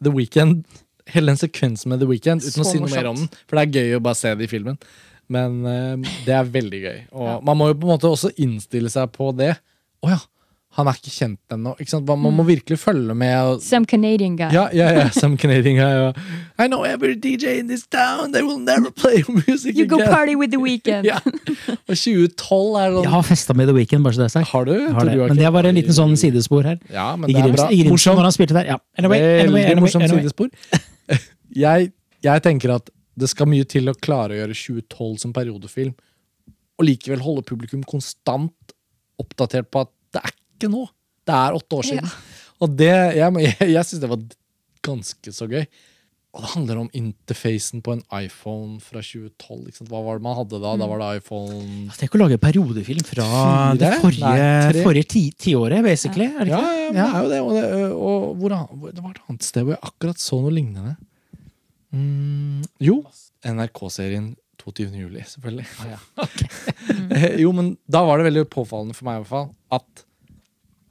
The 0.00 0.12
Weeknd. 0.14 0.64
Hele 1.10 1.32
den 1.32 1.40
sekvensen 1.40 1.90
med 1.90 2.02
The 2.02 2.08
Weeknd, 2.10 2.44
uten 2.44 2.62
å 2.62 2.66
si 2.68 2.78
noe 2.78 2.90
mer 2.92 3.08
om 3.10 3.18
den. 3.18 3.30
For 3.48 3.58
det 3.58 3.64
er 3.64 3.80
gøy 3.80 3.96
å 3.98 4.02
bare 4.04 4.18
se 4.18 4.34
det 4.38 4.46
i 4.46 4.50
filmen. 4.50 4.78
Men 5.30 5.60
um, 5.62 6.04
det 6.26 6.34
er 6.34 6.48
veldig 6.50 6.80
gøy. 6.82 7.00
Og 7.14 7.44
man 7.46 7.58
må 7.58 7.70
jo 7.70 7.78
på 7.78 7.86
en 7.86 7.92
måte 7.94 8.10
også 8.10 8.32
innstille 8.42 8.90
seg 8.90 9.10
på 9.14 9.30
det. 9.38 9.52
Å 10.02 10.10
ja, 10.10 10.20
han 10.78 10.86
er 10.86 10.94
ikke 11.00 11.10
kjent 11.10 11.40
ennå. 11.50 11.72
Man, 12.06 12.18
Mm. 12.20 12.36
må 12.38 12.44
virkelig 12.46 12.78
følge 12.78 13.14
med. 13.14 13.34
Og, 13.42 13.62
Some 13.62 13.86
Canadian 13.86 14.36
guy. 14.36 14.52
ja, 14.54 14.68
ja, 14.72 14.90
ja, 14.92 15.08
some 15.20 15.36
Canadian 15.36 15.76
guy. 15.76 15.96
og, 16.06 16.16
I 16.62 16.68
know 16.68 16.84
every 16.84 17.14
DJ 17.16 17.58
in 17.58 17.66
this 17.68 17.82
town, 17.90 18.32
they 18.32 18.42
will 18.42 18.58
never 18.58 18.90
play 18.90 19.22
music 19.28 19.74
You 19.76 19.86
go 19.86 19.98
party 19.98 20.36
with 20.36 20.52
The 20.52 20.60
Weeknd! 20.62 21.04
Ja. 21.10 21.18
Og 21.88 21.96
2012 21.96 22.76
er 22.78 22.94
sånn 22.94 23.02
Jeg 23.02 23.10
har 23.16 23.22
festa 23.26 23.54
med 23.58 23.66
The 23.66 23.74
Weeknd, 23.74 24.04
bare 24.06 24.14
så 24.14 24.22
det 24.22 24.28
er 24.30 24.34
sagt. 24.38 24.48
Har 24.52 24.64
du? 24.64 24.74
Har 24.94 25.04
det. 25.04 25.14
du 25.16 25.20
har 25.24 25.28
Men 25.34 25.36
det 25.42 25.52
var 25.52 25.64
en 25.66 25.74
liten 25.80 25.96
sånn 25.96 26.14
sidespor 26.16 26.62
her. 26.70 26.78
Ja, 26.92 27.08
men 27.16 27.30
I 27.30 27.34
det 27.34 27.42
er 27.48 27.56
bra. 27.56 27.66
i 27.70 27.82
Grimsen, 27.82 28.14
når 28.16 28.28
han 28.30 28.36
spilte 28.38 28.54
der. 28.60 28.70
Ja. 28.74 28.78
Anyway, 28.98 29.18
anyway, 29.18 29.64
anyway, 29.64 29.80
morsomt 29.88 30.04
anyway. 30.06 30.22
sidespor. 30.22 30.50
Jeg, 31.56 31.90
jeg 32.22 32.42
tenker 32.46 32.76
at 32.76 32.90
det 33.18 33.28
skal 33.28 33.48
mye 33.50 33.66
til 33.66 33.90
å 33.90 33.94
klare 33.98 34.36
å 34.36 34.38
gjøre 34.38 34.54
2012 34.54 35.16
som 35.24 35.32
periodefilm, 35.34 35.96
og 36.78 36.86
likevel 36.86 37.20
holde 37.24 37.42
publikum 37.44 37.82
konstant 37.84 38.54
oppdatert 39.20 39.66
på 39.74 39.82
at 39.82 39.90
det 40.14 40.22
er 40.24 40.36
ikke 40.60 40.72
nå. 40.72 40.86
Det 41.26 41.36
er 41.36 41.56
åtte 41.60 41.78
år 41.80 41.88
siden. 41.92 42.18
Og 42.60 42.74
det, 42.76 42.92
jeg, 43.16 43.40
jeg, 43.48 43.70
jeg 43.74 43.88
syns 43.88 44.02
det 44.02 44.12
var 44.12 44.26
ganske 44.84 45.34
så 45.36 45.48
gøy. 45.50 45.64
Og 46.30 46.44
det 46.44 46.50
handler 46.52 46.78
om 46.84 46.90
interfacen 46.94 47.80
på 47.82 47.96
en 47.96 48.02
iPhone 48.14 48.76
fra 48.78 49.00
2012. 49.02 49.64
Ikke 49.66 49.80
sant? 49.80 49.88
Hva 49.90 50.02
var 50.06 50.20
det 50.20 50.24
man 50.28 50.36
hadde 50.38 50.60
da? 50.62 50.74
Da 50.78 50.86
var 50.86 51.00
det 51.02 51.08
iPhone 51.18 51.88
Tenk 51.98 52.14
å 52.14 52.20
lage 52.20 52.38
periodefilm 52.38 53.02
fra 53.08 53.24
Fire? 53.26 53.78
det 53.80 53.90
forrige, 53.98 54.30
Nei, 54.38 54.84
forrige 54.84 55.08
ti, 55.10 55.22
tiåret, 55.34 55.82
basically. 55.82 56.28
Er 56.30 56.46
det 56.46 56.52
Ja, 56.54 56.60
ja, 56.70 56.92
det 56.94 57.08
er 57.08 57.24
jo 57.24 57.32
det. 57.32 57.40
Og, 57.42 57.56
det, 57.56 57.88
og 57.96 58.28
hvor, 58.38 58.54
det 58.92 59.02
var 59.02 59.16
et 59.16 59.24
annet 59.26 59.48
sted 59.48 59.66
hvor 59.66 59.74
jeg 59.74 59.82
akkurat 59.90 60.22
så 60.22 60.38
noe 60.44 60.54
lignende. 60.54 60.94
Mm, 61.90 62.62
jo, 62.86 63.00
NRK-serien 63.50 64.30
22. 64.62 64.86
juli, 65.02 65.26
selvfølgelig. 65.26 65.66
Eh, 67.10 67.40
jo, 67.42 67.50
men 67.54 67.72
da 67.90 68.04
var 68.06 68.20
det 68.20 68.28
veldig 68.28 68.44
påfallende 68.52 68.94
for 68.94 69.08
meg 69.08 69.16
i 69.16 69.22
hvert 69.24 69.30
fall 69.32 69.48
at, 69.74 70.02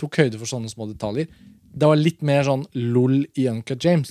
tok 0.00 0.12
høyde 0.22 0.38
for 0.40 0.48
sånne 0.50 0.70
små 0.72 0.84
detaljer. 0.90 1.26
Det 1.74 1.86
var 1.90 1.98
litt 1.98 2.22
mer 2.22 2.42
sånn 2.46 2.64
lol 2.78 3.26
i 3.38 3.48
Uncut 3.50 3.84
James. 3.84 4.10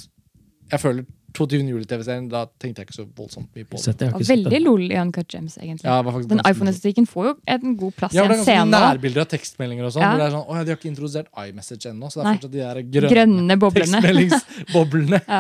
Jeg 0.72 0.80
føler 0.84 1.04
22. 1.34 1.60
juli-TV-serien, 1.74 2.28
da 2.30 2.46
tenkte 2.62 2.82
jeg 2.84 2.88
ikke 2.88 2.96
så 3.00 3.06
voldsomt 3.18 3.50
mye 3.58 3.66
på 3.66 3.80
det. 3.80 3.84
Sett 3.84 4.30
veldig 4.30 4.60
lol 4.64 4.84
i 4.92 4.98
Uncut 5.02 5.28
Gems, 5.34 5.58
egentlig. 5.58 5.88
Ja, 5.90 6.02
var 6.06 6.22
Den 6.30 6.42
iPhone-estetikken 6.46 7.08
får 7.10 7.26
jo 7.32 7.34
en 7.56 7.76
god 7.80 7.96
plass 7.98 8.14
Ja, 8.14 8.24
i 8.24 8.28
Ja, 8.28 8.28
det 8.30 8.38
en 8.38 8.40
er 8.40 8.44
ganske 8.44 8.70
scene. 8.70 8.84
nærbilder 8.86 9.22
av 9.26 9.30
tekstmeldinger 9.34 9.86
og 9.90 9.92
sånn. 9.96 10.02
Ja. 10.06 10.12
hvor 10.14 10.22
det 10.22 10.28
er 10.28 10.36
sånn, 10.38 10.46
å 10.48 10.56
ja, 10.58 10.64
De 10.64 10.70
har 10.74 10.78
ikke 10.78 10.92
introdusert 10.94 11.28
iMessage 11.48 11.90
ennå, 11.92 12.12
så 12.14 12.22
det 12.22 12.24
er 12.24 12.30
Nei. 12.30 12.36
fortsatt 12.38 12.52
de 12.52 12.60
der 12.64 12.82
grønne, 12.94 13.14
Grønne 13.16 13.60
boblene. 13.60 14.02
tekstmeldingsboblene. 14.02 15.22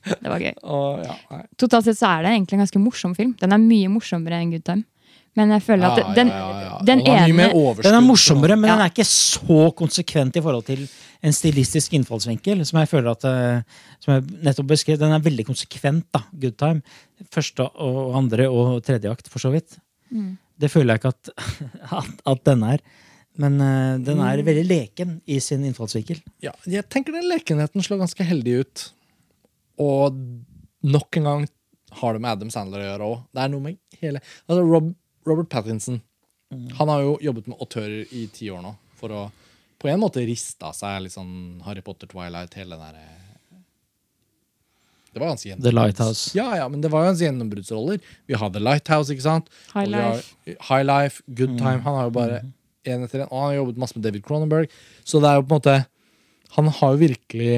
Ja, 0.00 0.14
det 0.22 0.30
var 0.32 0.40
gøy. 0.40 0.54
Og, 0.64 1.02
ja. 1.04 1.42
Totalt 1.60 1.84
sett 1.84 1.98
så 1.98 2.08
er 2.08 2.22
det 2.24 2.30
egentlig 2.32 2.56
en 2.56 2.62
ganske 2.64 2.80
morsom 2.80 3.12
film. 3.14 3.34
Den 3.36 3.52
er 3.52 3.58
mye 3.60 3.88
morsommere 3.92 4.38
enn 4.40 4.50
Good 4.54 4.64
Time. 4.64 4.84
Men 5.38 5.52
jeg 5.54 5.62
føler 5.62 5.86
at 5.94 6.14
den, 6.16 6.30
den 6.88 7.02
ene 7.06 7.46
Den 7.84 7.94
er 7.94 8.02
morsommere, 8.02 8.56
men 8.58 8.70
den 8.72 8.80
er 8.82 8.90
ikke 8.90 9.06
så 9.06 9.68
konsekvent 9.78 10.36
i 10.36 10.42
forhold 10.42 10.64
til 10.66 10.82
en 11.22 11.34
stilistisk 11.36 11.92
innfallsvinkel. 11.94 12.64
Som 12.66 12.80
jeg 12.80 12.90
føler 12.90 13.12
at 13.12 13.26
eh, 13.28 13.84
Som 14.02 14.14
jeg 14.16 14.24
nettopp 14.48 14.70
beskrev. 14.72 14.98
Den 14.98 15.12
er 15.14 15.22
veldig 15.22 15.46
konsekvent, 15.46 16.08
da. 16.14 16.24
Good 16.42 16.56
time. 16.58 16.82
Første 17.30 17.68
og 17.78 18.16
andre 18.18 18.48
og 18.50 18.80
tredje 18.86 19.12
akt, 19.12 19.28
for 19.30 19.38
så 19.42 19.52
vidt. 19.54 19.78
Mm. 20.10 20.32
Det 20.60 20.70
føler 20.72 20.96
jeg 20.96 21.02
ikke 21.04 21.12
at, 21.14 21.30
at, 22.02 22.24
at 22.34 22.42
den 22.50 22.64
er. 22.66 22.82
Men 23.40 23.60
uh, 23.62 23.94
den 24.02 24.18
Mm. 24.18 24.24
er 24.26 24.42
veldig 24.44 24.66
leken 24.66 25.12
i 25.30 25.38
sin 25.40 25.62
innfallsvinkel. 25.64 26.18
Ja, 26.42 26.50
jeg 26.66 26.88
tenker 26.90 27.14
den 27.14 27.28
lekenheten 27.30 27.84
slår 27.86 28.02
ganske 28.02 28.26
heldig 28.26 28.56
ut. 28.64 28.82
Og 29.80 30.18
nok 30.82 31.16
en 31.20 31.28
gang 31.30 31.46
har 32.00 32.12
det 32.16 32.20
med 32.22 32.30
Adam 32.34 32.50
Sandler 32.52 32.82
å 32.82 32.88
gjøre 32.90 33.06
òg. 33.12 33.22
Det 33.34 33.44
er 33.44 33.52
noe 33.54 33.64
med 33.64 33.78
hele 34.02 34.20
altså 34.48 34.64
Rob, 34.66 34.90
Robert 35.28 35.48
Pattinson 35.52 36.00
Han 36.78 36.88
har 36.88 37.04
jo 37.04 37.18
jobbet 37.22 37.50
med 37.50 37.60
autører 37.62 38.12
i 38.16 38.26
ti 38.32 38.50
år 38.50 38.62
nå 38.64 38.74
for 39.00 39.14
å 39.14 39.22
på 39.80 39.88
en 39.88 40.00
måte 40.02 40.20
riste 40.28 40.66
av 40.66 40.74
seg 40.76 40.98
litt 41.06 41.14
sånn 41.14 41.62
Harry 41.64 41.80
Potter, 41.80 42.10
Twilight, 42.10 42.52
hele 42.58 42.76
den 42.76 42.82
derre 42.84 43.06
Det 45.14 45.22
var 45.22 45.30
ganske 45.32 45.56
The 45.56 45.72
Lighthouse. 45.72 46.34
Ja, 46.36 46.50
ja, 46.58 46.66
men 46.68 46.82
det 46.84 46.90
var 46.92 47.06
jo 47.06 47.10
hans 47.14 47.22
gjennombruddsroller. 47.24 48.02
Vi 48.28 48.36
har 48.36 48.52
The 48.52 48.60
Lighthouse, 48.60 49.10
ikke 49.14 49.24
sant? 49.24 49.48
High 49.72 49.88
Life. 49.88 50.36
High 50.68 50.84
Life, 50.84 51.24
Good 51.26 51.56
Time. 51.58 51.80
Han 51.86 51.96
har 51.96 52.10
jo 52.10 52.12
bare 52.14 52.42
en 52.86 53.06
etter 53.06 53.24
en. 53.24 53.30
Og 53.30 53.40
han 53.40 53.48
har 53.48 53.56
jobbet 53.56 53.80
masse 53.82 53.96
med 53.96 54.04
David 54.06 54.26
Cronenberg. 54.26 54.76
Så 55.02 55.18
det 55.24 55.32
er 55.32 55.40
jo 55.40 55.46
på 55.48 55.56
en 55.56 55.58
måte 55.58 55.78
Han 56.58 56.70
har 56.76 56.94
jo 56.94 57.02
virkelig 57.06 57.56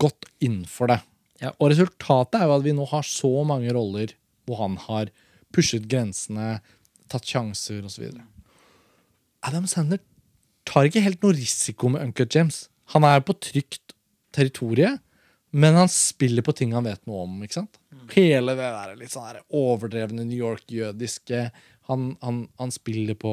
gått 0.00 0.30
inn 0.44 0.62
for 0.68 0.92
det. 0.92 1.00
Ja. 1.42 1.52
Og 1.58 1.72
resultatet 1.74 2.38
er 2.38 2.48
jo 2.48 2.56
at 2.56 2.64
vi 2.64 2.76
nå 2.76 2.86
har 2.88 3.04
så 3.04 3.32
mange 3.44 3.74
roller 3.74 4.14
hvor 4.46 4.62
han 4.62 4.78
har 4.86 5.10
pushet 5.54 5.86
grensene, 5.90 6.58
tatt 7.10 7.28
sjanser 7.28 7.84
osv. 7.86 8.10
Adam 9.44 9.68
Sandler 9.70 10.02
tar 10.68 10.88
ikke 10.88 11.04
helt 11.04 11.24
noe 11.24 11.36
risiko 11.36 11.90
med 11.92 12.04
Uncut 12.08 12.34
James. 12.34 12.64
Han 12.94 13.06
er 13.06 13.22
på 13.24 13.36
trygt 13.36 13.94
territorium, 14.34 14.98
men 15.54 15.76
han 15.78 15.90
spiller 15.92 16.42
på 16.42 16.54
ting 16.56 16.74
han 16.74 16.86
vet 16.88 17.04
noe 17.06 17.24
om. 17.28 17.36
ikke 17.44 17.60
sant? 17.60 17.78
Hele 18.12 18.56
det 18.58 18.70
der 18.74 18.96
litt 18.98 19.12
sånn 19.14 19.28
der 19.30 19.44
overdrevne 19.54 20.26
New 20.26 20.40
York-jødiske 20.40 21.46
han, 21.88 22.14
han, 22.24 22.46
han 22.56 22.72
spiller 22.72 23.16
på 23.20 23.32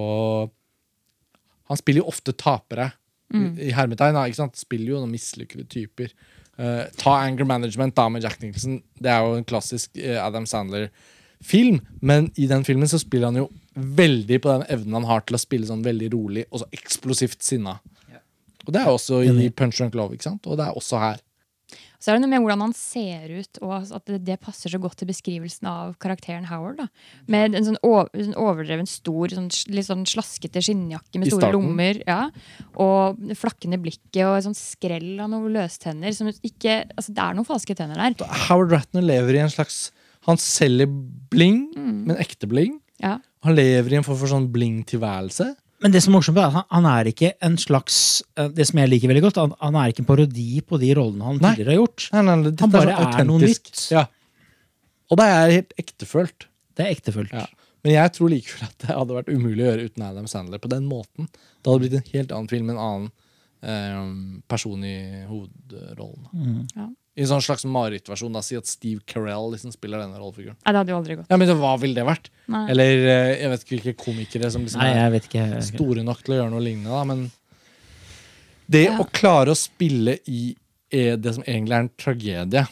Han 1.71 1.79
spiller 1.79 2.03
jo 2.03 2.11
ofte 2.11 2.33
tapere. 2.35 2.91
I, 3.31 3.69
i 3.69 3.71
hermetegn, 3.71 4.17
ikke 4.27 4.41
sant? 4.41 4.59
Spiller 4.59 4.91
jo 4.91 4.97
noen 4.99 5.13
mislykkede 5.13 5.63
typer. 5.71 6.11
Uh, 6.59 6.83
ta 6.99 7.13
Anger 7.23 7.47
Management 7.47 7.95
da 7.95 8.09
med 8.11 8.25
Jack 8.25 8.41
Nicholson. 8.41 8.81
Det 8.99 9.07
er 9.07 9.23
jo 9.23 9.37
en 9.39 9.47
klassisk 9.47 9.95
uh, 9.95 10.17
Adam 10.19 10.43
Sandler-film, 10.43 10.91
men 12.01 12.29
i 12.35 12.47
den 12.47 12.63
filmen 12.67 12.89
så 12.89 12.99
spiller 13.01 13.31
han 13.31 13.41
jo 13.41 13.49
veldig 13.75 14.41
på 14.43 14.51
den 14.51 14.67
evnen 14.69 14.99
han 14.99 15.09
har 15.09 15.25
til 15.25 15.37
å 15.37 15.41
spille 15.41 15.67
sånn 15.67 15.83
veldig 15.85 16.11
rolig 16.13 16.45
og 16.49 16.61
så 16.61 16.69
eksplosivt 16.75 17.41
sinna. 17.43 17.79
Og 18.67 18.73
det 18.75 18.81
er 18.83 18.91
også 18.91 19.23
i 19.25 19.49
Punch 19.49 19.79
Drunk 19.79 19.95
Love, 19.97 20.15
ikke 20.15 20.29
sant? 20.29 20.45
Og 20.45 20.59
det 20.59 20.67
er 20.67 20.77
også 20.77 21.01
her. 21.01 21.21
Så 22.01 22.09
er 22.09 22.17
det 22.17 22.23
noe 22.23 22.31
med 22.31 22.41
hvordan 22.41 22.63
han 22.63 22.71
ser 22.73 23.29
ut, 23.29 23.59
og 23.61 23.91
at 23.93 24.07
det, 24.09 24.23
det 24.25 24.39
passer 24.41 24.73
så 24.73 24.79
godt 24.81 24.97
til 24.97 25.09
beskrivelsen 25.11 25.67
av 25.69 25.91
karakteren 26.01 26.47
Howard. 26.49 26.79
da. 26.79 26.87
Med 27.29 27.53
en 27.57 27.67
sånn, 27.67 27.77
over, 27.85 28.09
sånn 28.17 28.37
overdreven 28.41 28.89
stor, 28.89 29.29
sånn, 29.37 29.51
litt 29.69 29.85
sånn 29.85 30.07
slaskete 30.09 30.63
skinnjakke 30.65 31.21
med 31.21 31.29
store 31.29 31.51
lommer. 31.53 32.01
ja. 32.09 32.23
Og 32.81 33.21
flakkende 33.37 33.77
blikket 33.81 34.23
og 34.25 34.39
et 34.39 34.47
sånn 34.47 34.57
skrell 34.57 35.13
av 35.21 35.29
noen 35.29 35.53
løstenner. 35.53 36.17
Som 36.17 36.31
ikke, 36.33 36.81
altså 36.95 37.13
Det 37.13 37.21
er 37.27 37.37
noen 37.37 37.49
falske 37.51 37.77
tenner 37.77 38.01
der. 38.01 38.17
Howard 38.47 38.73
Ratner 38.73 39.05
lever 39.05 39.37
i 39.37 39.43
en 39.45 39.53
slags 39.53 39.91
Han 40.27 40.37
selger 40.37 40.89
bling, 41.31 41.63
men 41.75 42.17
ekte 42.21 42.49
bling. 42.49 42.75
Ja. 43.01 43.15
Han 43.45 43.55
lever 43.57 43.93
i 43.93 43.97
en 43.97 44.05
form 44.05 44.19
for 44.19 44.29
sånn 44.29 44.49
bling-tilværelse. 44.53 45.47
Men 45.81 45.93
det 45.95 46.03
som 46.03 46.13
er 46.13 46.19
morsomt 46.19 46.37
er 46.37 46.45
at 46.45 46.57
han, 46.59 46.65
han 46.69 46.87
er 46.91 47.09
ikke 47.09 47.31
en 47.41 47.55
slags 47.57 47.95
eh, 48.37 48.51
Det 48.53 48.67
som 48.69 48.77
jeg 48.77 48.91
liker 48.91 49.09
veldig 49.09 49.23
godt, 49.25 49.39
han, 49.41 49.55
han 49.63 49.77
er 49.81 49.89
ikke 49.89 50.03
en 50.03 50.09
parodi 50.11 50.61
på 50.61 50.77
de 50.81 50.91
rollene 50.97 51.25
han 51.25 51.39
Nei. 51.41 51.55
tidligere 51.55 51.73
har 51.73 51.79
gjort. 51.79 52.05
Nei, 52.13 52.21
nei, 52.27 52.35
Han 52.61 52.73
bare 52.75 52.93
er, 52.93 53.15
er 53.23 53.25
noe 53.25 53.41
nytt. 53.41 53.81
Ja. 53.89 54.03
Og 55.11 55.19
det 55.19 55.27
er 55.31 55.55
helt 55.57 55.73
ektefølt. 55.81 56.45
Det 56.77 56.85
er 56.85 56.93
ektefølt. 56.93 57.33
Ja. 57.33 57.47
Men 57.81 57.95
jeg 57.95 58.13
tror 58.13 58.29
likevel 58.29 58.67
at 58.67 58.77
det 58.83 58.93
hadde 58.93 59.17
vært 59.17 59.33
umulig 59.33 59.65
å 59.65 59.71
gjøre 59.71 59.89
uten 59.89 60.05
Adam 60.05 60.29
Sandler 60.29 60.61
på 60.61 60.69
den 60.71 60.85
måten. 60.85 61.31
Det 61.33 61.71
hadde 61.71 61.81
blitt 61.81 61.97
en 61.97 62.11
helt 62.13 62.35
annen 62.37 62.51
film 62.51 62.69
med 62.69 62.77
en 62.77 62.83
annen 62.85 63.09
eh, 63.65 64.43
person 64.53 64.85
i 64.85 64.95
hovedrollen. 65.25 66.29
Mm. 66.29 66.59
Ja. 66.77 66.87
I 67.19 67.25
en 67.25 67.27
sånn 67.27 67.41
slags 67.43 67.65
marerittversjon. 67.67 68.37
Si 68.43 68.55
at 68.55 68.69
Steve 68.71 69.01
Carell 69.05 69.49
liksom 69.51 69.73
spiller 69.75 69.99
denne 69.99 70.15
rollefiguren. 70.15 70.55
Nei, 70.63 70.71
det 70.71 70.79
hadde 70.79 70.93
jo 70.93 70.99
aldri 71.01 71.15
gått. 71.19 71.27
Ja, 71.29 71.37
men 71.41 71.49
Hva 71.59 71.73
ville 71.81 71.97
det 71.99 72.05
vært? 72.07 72.29
Nei. 72.47 72.61
Eller 72.71 73.03
eh, 73.11 73.31
jeg 73.41 73.49
vet 73.51 73.65
ikke 73.65 73.75
hvilke 73.75 73.95
komikere 74.05 74.51
som 74.53 74.63
liksom 74.63 74.79
Nei, 74.79 74.93
er 74.95 75.01
jeg 75.03 75.11
vet 75.17 75.27
ikke. 75.27 75.47
store 75.73 76.05
nok 76.07 76.21
til 76.23 76.35
å 76.35 76.39
gjøre 76.39 76.53
noe 76.53 76.63
lignende. 76.63 76.89
da, 76.95 77.03
Men 77.03 77.25
det 78.71 78.85
Ja. 78.85 78.97
å 79.03 79.09
klare 79.11 79.51
å 79.51 79.59
spille 79.59 80.17
i 80.31 80.55
eh, 80.91 81.17
det 81.19 81.33
som 81.35 81.43
egentlig 81.43 81.75
er 81.75 81.83
en 81.83 81.91
tragedie 81.99 82.67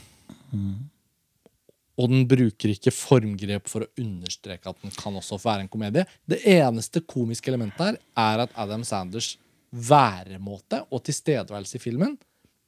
Og 2.00 2.08
den 2.10 2.24
bruker 2.32 2.72
ikke 2.72 2.94
formgrep 2.96 3.68
for 3.68 3.84
å 3.84 3.90
understreke 4.00 4.72
at 4.72 4.80
den 4.82 4.92
kan 4.96 5.18
også 5.20 5.36
være 5.44 5.66
en 5.66 5.72
komedie. 5.72 6.06
Det 6.26 6.40
eneste 6.48 7.02
komiske 7.04 7.52
elementet 7.52 7.82
her 7.84 7.98
er 8.16 8.46
at 8.46 8.54
Adam 8.56 8.86
Sanders 8.88 9.34
væremåte 9.76 10.86
og 10.90 11.04
tilstedeværelse 11.04 11.76
i 11.76 11.84
filmen 11.84 12.16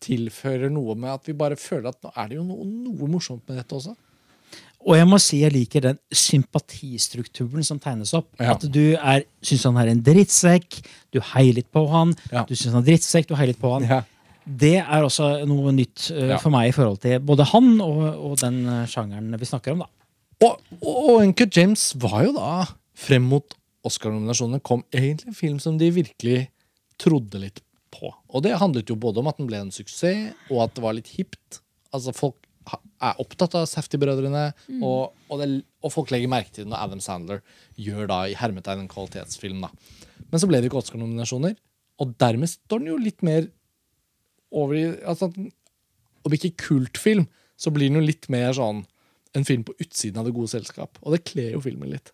tilfører 0.02 0.72
noe 0.74 0.96
med 1.00 1.14
at 1.14 1.28
vi 1.30 1.38
bare 1.38 1.60
føler 1.60 1.92
at 1.92 2.00
nå 2.04 2.14
er 2.16 2.32
det 2.32 2.40
jo 2.40 2.46
noe, 2.48 2.66
noe 2.66 3.10
morsomt 3.12 3.44
med 3.50 3.62
dette 3.62 3.78
også. 3.78 3.96
Og 4.82 4.96
jeg 4.98 5.06
må 5.06 5.20
si 5.22 5.42
jeg 5.44 5.54
liker 5.54 5.84
den 5.86 6.00
sympatistrukturen 6.16 7.66
som 7.66 7.78
tegnes 7.82 8.16
opp. 8.18 8.32
Ja. 8.42 8.56
At 8.56 8.66
du 8.66 8.96
er, 8.96 9.26
syns 9.46 9.68
han 9.70 9.78
er 9.78 9.92
en 9.92 10.02
drittsekk, 10.06 10.80
du 11.14 11.20
heier 11.34 11.60
litt 11.60 11.70
på 11.74 11.86
han. 11.92 12.16
Ja. 12.32 12.48
Du 12.50 12.56
syns 12.56 12.74
han 12.74 12.82
er 12.82 12.90
drittsekk, 12.90 13.30
du 13.30 13.36
heier 13.38 13.54
litt 13.54 13.62
på 13.62 13.76
han. 13.76 13.86
Ja. 13.86 14.02
Det 14.42 14.80
er 14.82 15.06
også 15.06 15.30
noe 15.46 15.74
nytt 15.76 16.08
uh, 16.16 16.34
for 16.42 16.50
meg 16.54 16.72
i 16.72 16.74
forhold 16.74 16.98
til 17.04 17.20
både 17.22 17.46
han 17.52 17.76
og, 17.86 18.00
og 18.10 18.40
den 18.42 18.64
eh, 18.66 18.88
sjangeren 18.90 19.30
vi 19.38 19.48
snakker 19.48 19.76
om. 19.76 19.84
da. 19.86 19.92
Og, 20.48 20.64
og 20.82 21.12
Uncut 21.20 21.54
James 21.54 21.92
var 22.02 22.24
jo 22.26 22.34
da, 22.34 22.64
frem 22.98 23.28
mot 23.30 23.54
Oscar-nominasjonene, 23.86 24.64
kom 24.66 24.82
egentlig 24.90 25.30
en 25.30 25.38
film 25.38 25.60
som 25.62 25.78
de 25.78 25.92
virkelig 25.94 26.48
trodde 27.02 27.42
litt 27.42 27.62
på. 27.94 28.12
Og 28.32 28.46
det 28.46 28.58
handlet 28.62 28.90
jo 28.92 29.00
både 29.00 29.22
om 29.22 29.30
at 29.32 29.40
den 29.40 29.50
ble 29.50 29.60
en 29.62 29.74
suksess, 29.74 30.32
og 30.50 30.66
at 30.66 30.78
det 30.78 30.84
var 30.86 30.98
litt 30.98 31.12
hipt. 31.18 31.62
Altså 31.96 32.14
Folk 32.16 32.48
er 33.02 33.18
opptatt 33.22 33.56
av 33.58 33.66
Safety-brødrene, 33.70 34.44
og, 34.86 35.18
og, 35.34 35.44
og 35.82 35.94
folk 35.94 36.12
legger 36.14 36.32
merke 36.32 36.54
til 36.54 36.66
det 36.66 36.72
når 36.72 36.86
Adam 36.86 37.02
Sandler 37.04 37.42
gjør 37.80 38.10
da 38.12 38.20
i 38.30 38.38
hermetegn 38.38 38.84
en 38.84 38.92
kvalitetsfilm. 38.92 39.66
da. 39.66 39.72
Men 40.30 40.42
så 40.42 40.50
ble 40.50 40.62
det 40.62 40.70
ikke 40.70 40.80
Oscar-nominasjoner, 40.84 41.58
og 42.02 42.14
dermed 42.22 42.50
står 42.50 42.84
den 42.84 42.94
jo 42.94 43.02
litt 43.02 43.26
mer 43.26 43.50
over 44.52 44.78
i 44.78 44.86
altså, 45.08 45.30
Om 46.22 46.34
ikke 46.36 46.54
kultfilm, 46.68 47.26
så 47.58 47.72
blir 47.74 47.90
den 47.90 47.98
jo 47.98 48.06
litt 48.06 48.28
mer 48.30 48.52
sånn 48.54 48.84
en 49.38 49.46
film 49.48 49.64
på 49.66 49.74
utsiden 49.80 50.20
av 50.22 50.28
det 50.28 50.34
gode 50.36 50.52
selskap. 50.52 51.00
Og 51.02 51.16
det 51.16 51.24
kler 51.26 51.56
jo 51.56 51.64
filmen 51.64 51.90
litt. 51.90 52.12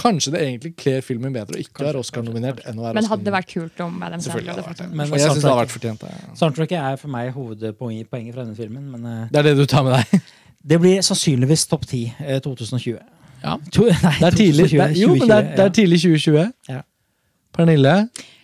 Kanskje 0.00 0.32
det 0.34 0.40
egentlig 0.44 0.72
kler 0.78 1.04
filmen 1.04 1.34
bedre 1.34 1.58
å 1.58 1.60
ikke 1.62 1.84
være 1.86 2.00
Oscar-nominert 2.02 2.62
enn 2.68 2.80
å 2.80 2.86
være 2.86 2.98
Men 2.98 3.08
hadde 3.10 3.26
det 3.26 3.34
vært 3.34 3.52
kult 3.52 3.82
om 3.84 4.02
Adam 4.06 4.24
Sandler 4.24 4.52
hadde 4.52 4.64
fått 4.66 4.82
den. 4.82 4.94
Jeg 4.98 5.08
syns 5.12 5.40
det 5.42 5.48
hadde 5.48 5.60
vært 5.60 5.74
fortjent. 5.74 6.06
Ja. 6.08 6.32
Soundtracket 6.40 6.78
er 6.80 6.98
for 7.00 7.12
meg 7.12 7.30
hovedpoenget 7.36 8.08
fra 8.10 8.44
denne 8.44 8.56
filmen. 8.58 8.88
Men 8.94 9.06
eh, 9.06 9.22
Det 9.32 9.42
er 9.42 9.48
det 9.50 9.54
du 9.58 9.64
tar 9.70 9.86
med 9.86 9.98
deg. 9.98 10.32
det 10.72 10.80
blir 10.82 11.04
sannsynligvis 11.06 11.66
topp 11.70 11.86
ti 11.90 12.04
eh, 12.18 12.40
2020. 12.44 12.98
Ja. 13.44 13.54
To, 13.74 13.86
nei, 14.06 14.16
Det 14.18 14.30
er 14.30 14.38
tidlig, 14.40 14.64
det 14.64 14.72
2020, 14.72 14.82
er, 14.84 14.96
jo, 15.02 15.14
men 15.14 15.28
det 15.28 15.38
er, 15.38 15.52
det 15.54 15.64
er 15.66 15.76
tidlig 15.80 16.02
2020. 16.06 16.50
Ja. 16.72 16.82
Pernille? 17.58 17.94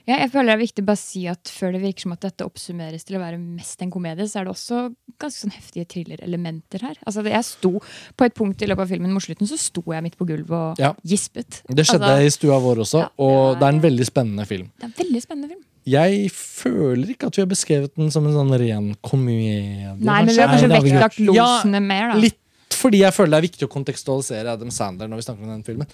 Ja, 0.05 0.19
jeg 0.21 0.31
føler 0.35 0.51
det 0.51 0.55
er 0.55 0.61
viktig 0.61 0.83
bare 0.85 0.99
å 0.99 1.01
si 1.01 1.23
at 1.31 1.49
Før 1.49 1.73
det 1.73 1.81
virker 1.81 2.05
som 2.05 2.13
at 2.13 2.21
dette 2.27 2.45
oppsummeres 2.45 3.07
til 3.09 3.17
å 3.17 3.23
være 3.23 3.39
mest 3.41 3.81
en 3.81 3.91
komedie, 3.95 4.27
så 4.29 4.41
er 4.41 4.45
det 4.45 4.53
også 4.53 4.81
ganske 5.23 5.41
sånn 5.47 5.55
heftige 5.55 5.87
thrillerelementer 5.89 6.83
her. 6.85 6.99
Altså, 7.07 7.25
jeg 7.25 7.45
sto 7.49 7.71
På 8.19 8.27
et 8.27 8.35
punkt 8.37 8.61
i 8.61 8.69
løpet 8.69 8.85
av 8.85 8.93
filmen 8.93 9.15
mot 9.15 9.25
slutten 9.25 9.49
så 9.49 9.57
sto 9.61 9.83
jeg 9.89 10.03
midt 10.05 10.19
på 10.21 10.27
gulvet 10.29 10.51
og 10.53 10.79
Ja. 10.83 10.93
gispet. 11.05 11.63
Det 11.69 11.87
skjedde 11.87 12.05
Altså, 12.05 12.27
i 12.27 12.35
stua 12.37 12.61
vår 12.61 12.83
også, 12.85 13.01
Ja, 13.01 13.09
og 13.19 13.55
det 13.55 13.57
er- 13.57 13.61
det 13.61 13.63
er 13.63 13.75
en 13.75 13.81
veldig 13.91 14.07
spennende 14.07 14.47
film. 14.47 14.71
Det 14.79 14.85
er 14.85 14.93
en 14.93 14.99
veldig 15.07 15.23
spennende 15.23 15.49
film. 15.49 15.63
Jeg 15.87 16.31
føler 16.33 17.07
ikke 17.15 17.27
at 17.27 17.37
vi 17.37 17.43
har 17.43 17.47
beskrevet 17.47 17.95
den 17.95 18.11
som 18.11 18.27
en 18.27 18.33
sånn 18.33 18.59
ren 18.59 18.95
komedie. 19.03 19.97
Nei, 19.99 20.25
men 20.25 20.35
vi 20.35 20.41
har 20.41 20.49
kanskje 20.49 20.71
vektlagt 20.83 21.19
losene 21.21 21.75
Ja, 21.75 21.81
mer, 21.81 22.13
da. 22.13 22.19
Litt 22.19 22.39
fordi 22.71 22.99
jeg 23.01 23.13
føler 23.13 23.31
det 23.31 23.39
er 23.45 23.49
viktig 23.49 23.69
å 23.69 23.73
kontekstualisere 23.73 24.47
Adam 24.53 24.69
Sandler 24.71 25.09
når 25.09 25.17
vi 25.17 25.23
snakker 25.23 25.43
om 25.43 25.49
den 25.49 25.63
filmen. 25.63 25.87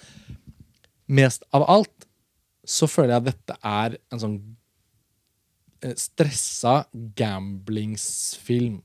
Mest 1.07 1.43
av 1.53 1.65
alt 1.69 1.89
så 2.67 2.87
føler 2.89 3.15
jeg 3.15 3.21
at 3.23 3.29
dette 3.31 3.57
er 3.65 3.95
en 4.13 4.21
sånn 4.21 4.37
eh, 5.83 5.95
stressa 5.97 6.75
gamblingsfilm. 7.17 8.79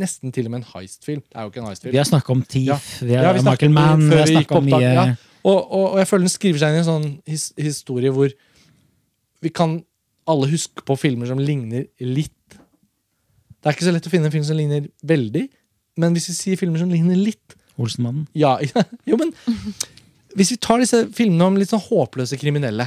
Nesten 0.00 0.32
til 0.32 0.48
og 0.48 0.54
med 0.54 0.62
en 0.62 0.68
heistfilm. 0.72 1.20
Det 1.26 1.36
er 1.36 1.44
jo 1.44 1.52
ikke 1.52 1.60
en 1.60 1.68
heistfilm. 1.68 1.92
Vi 1.92 2.00
har 2.00 2.08
snakka 2.08 2.32
om 2.32 2.42
Thief, 2.42 2.70
Ja. 2.70 2.78
vi 3.04 3.14
har 3.18 3.24
Ja, 3.28 3.32
vi 3.36 3.44
Michael 3.44 3.74
Mann, 3.76 4.06
vi 4.08 4.16
har 4.16 4.26
snakka 4.30 4.56
om 4.56 4.64
mye 4.70 4.80
ja. 4.80 5.04
Og, 5.42 5.58
og, 5.72 5.84
og 5.92 5.98
jeg 5.98 6.08
føler 6.08 6.24
den 6.26 6.32
skriver 6.32 6.58
seg 6.60 6.68
inn 6.72 6.76
i 6.76 6.80
en 6.82 6.88
sånn 6.88 7.22
his 7.28 7.46
historie 7.56 8.10
hvor 8.12 8.32
vi 9.40 9.48
kan 9.56 9.78
alle 10.28 10.48
huske 10.50 10.84
på 10.84 10.96
filmer 11.00 11.26
som 11.30 11.40
ligner 11.40 11.86
litt. 12.00 12.32
Det 13.60 13.68
er 13.68 13.76
ikke 13.76 13.86
så 13.88 13.94
lett 13.94 14.08
å 14.08 14.12
finne 14.12 14.28
en 14.28 14.34
film 14.34 14.44
som 14.44 14.56
ligner 14.56 14.88
veldig, 15.04 15.46
men 16.00 16.12
hvis 16.16 16.28
vi 16.28 16.36
sier 16.36 16.60
filmer 16.60 16.80
som 16.80 16.92
ligner 16.92 17.16
litt 17.16 17.56
Olsenmannen. 17.80 18.26
Ja, 18.36 18.58
jo, 19.08 19.16
men 19.16 19.32
Hvis 20.36 20.52
vi 20.54 20.58
tar 20.62 20.78
disse 20.82 21.04
filmene 21.16 21.46
om 21.50 21.56
litt 21.58 21.70
sånn 21.72 21.82
håpløse 21.82 22.38
kriminelle 22.40 22.86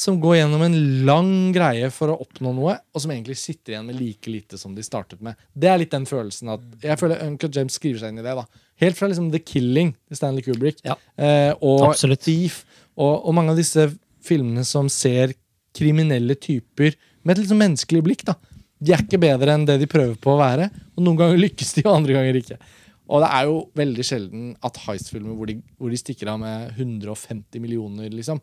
som 0.00 0.20
går 0.22 0.36
gjennom 0.38 0.62
en 0.62 0.76
lang 1.08 1.30
greie 1.52 1.88
for 1.90 2.12
å 2.12 2.18
oppnå 2.22 2.52
noe, 2.54 2.76
og 2.94 3.02
som 3.02 3.10
egentlig 3.10 3.34
sitter 3.40 3.72
igjen 3.74 3.88
med 3.88 3.96
like 3.98 4.30
lite 4.30 4.58
som 4.60 4.74
de 4.76 4.84
startet 4.86 5.18
med. 5.24 5.34
Det 5.52 5.66
er 5.66 5.80
litt 5.82 5.90
den 5.90 6.06
følelsen 6.06 6.52
at 6.54 6.62
Jeg 6.84 7.00
føler 7.00 7.24
Uncle 7.26 7.50
James 7.56 7.74
skriver 7.74 7.98
seg 8.04 8.12
inn 8.14 8.20
i 8.22 8.26
det. 8.26 8.36
da 8.38 8.44
Helt 8.80 8.96
fra 8.96 9.08
liksom 9.10 9.32
The 9.34 9.40
Killing 9.42 9.90
til 10.08 10.16
Stanley 10.20 10.46
Kubrick 10.46 10.78
Ja. 10.86 10.94
eh, 11.18 11.50
og 11.60 11.88
Absolutt. 11.90 12.22
Thief 12.22 12.62
og, 12.96 13.26
og 13.26 13.34
mange 13.34 13.50
av 13.50 13.58
disse 13.58 13.88
filmene 14.22 14.62
som 14.68 14.88
ser 14.88 15.34
kriminelle 15.76 16.36
typer 16.38 16.94
med 17.24 17.34
et 17.34 17.42
litt 17.42 17.50
sånn 17.50 17.60
menneskelig 17.60 18.02
blikk. 18.06 18.24
da 18.30 18.36
De 18.80 18.94
er 18.94 19.02
ikke 19.02 19.20
bedre 19.20 19.54
enn 19.58 19.66
det 19.68 19.78
de 19.82 19.90
prøver 19.90 20.14
på 20.22 20.32
å 20.36 20.38
være, 20.40 20.70
og 20.96 21.02
noen 21.04 21.18
ganger 21.18 21.42
lykkes 21.42 21.74
de, 21.76 21.82
og 21.88 21.96
andre 21.98 22.14
ganger 22.16 22.38
ikke. 22.40 22.56
Og 23.10 23.24
det 23.24 23.28
er 23.34 23.48
jo 23.48 23.56
veldig 23.74 24.04
sjelden 24.06 24.42
at 24.66 24.76
heist-filmer 24.86 25.34
hvor, 25.34 25.48
de- 25.50 25.60
hvor 25.80 25.90
de 25.90 25.98
stikker 25.98 26.30
av 26.30 26.38
med 26.42 26.70
150 26.78 27.58
millioner, 27.62 28.08
liksom. 28.14 28.38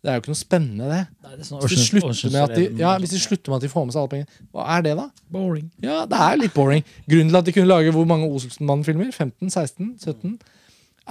Det 0.00 0.12
er 0.12 0.16
jo 0.18 0.22
ikke 0.22 0.30
noe 0.32 0.38
spennende, 0.38 0.86
det. 0.92 1.00
Nei, 1.26 1.36
det 1.36 1.46
sånn 1.48 1.60
Hvis 1.64 1.72
de, 1.74 1.84
slutter 1.90 2.30
med 2.30 2.42
at 2.44 2.52
de, 2.54 2.64
ja, 2.78 2.92
hvis 3.02 3.10
de 3.16 3.18
slutter 3.18 3.50
med 3.50 3.56
at 3.58 3.64
de 3.66 3.70
får 3.72 3.86
med 3.88 3.94
seg 3.96 4.00
alle 4.04 4.12
pengene, 4.12 4.42
hva 4.54 4.66
er 4.76 4.84
det, 4.86 4.92
da? 5.00 5.06
Boring. 5.34 5.66
Ja, 5.82 5.96
det 6.08 6.20
er 6.28 6.36
litt 6.40 6.54
boring. 6.54 6.84
Grunnen 7.10 7.32
til 7.32 7.38
at 7.40 7.48
de 7.48 7.54
kunne 7.56 7.70
lage 7.72 7.92
hvor 7.96 8.06
mange 8.08 8.28
Olsenmann-filmer, 8.30 9.08
15, 9.10 9.50
16, 9.50 9.90
17, 10.04 10.36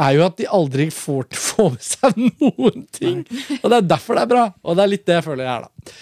er 0.05 0.15
jo 0.17 0.25
at 0.25 0.37
de 0.39 0.47
aldri 0.51 0.87
får, 0.95 1.27
får 1.49 1.69
med 1.75 1.85
seg 1.91 2.17
noen 2.23 2.85
ting. 2.95 3.21
Og 3.61 3.67
det 3.69 3.77
er 3.81 3.89
derfor 3.93 4.15
det 4.17 4.25
er 4.25 4.31
bra. 4.31 4.45
Og 4.63 4.75
det 4.79 4.85
er 4.87 4.93
litt 4.95 5.05
det 5.07 5.19
jeg 5.19 5.27
føler 5.27 5.45
jeg 5.45 5.53
er, 5.59 5.67
da. 5.67 5.95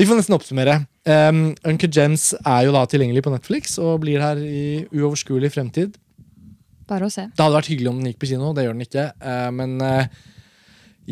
Vi 0.00 0.06
får 0.08 0.18
nesten 0.22 0.34
oppsummere. 0.38 0.78
Um, 1.04 1.42
Uncle 1.68 1.90
Gems 1.92 2.30
er 2.40 2.64
jo 2.64 2.72
da 2.72 2.86
tilgjengelig 2.88 3.22
på 3.26 3.32
Netflix 3.34 3.74
og 3.82 3.98
blir 4.06 4.22
her 4.24 4.40
i 4.40 4.86
uoverskuelig 4.88 5.50
fremtid. 5.52 5.98
Bare 6.90 7.06
å 7.08 7.12
se. 7.12 7.28
Det 7.30 7.42
hadde 7.44 7.56
vært 7.58 7.70
hyggelig 7.72 7.90
om 7.92 8.00
den 8.02 8.10
gikk 8.12 8.20
på 8.24 8.28
kino, 8.32 8.52
det 8.56 8.64
gjør 8.66 8.76
den 8.76 8.86
ikke. 8.86 9.06
Eh, 9.22 9.48
men 9.54 9.76
eh, 9.86 10.06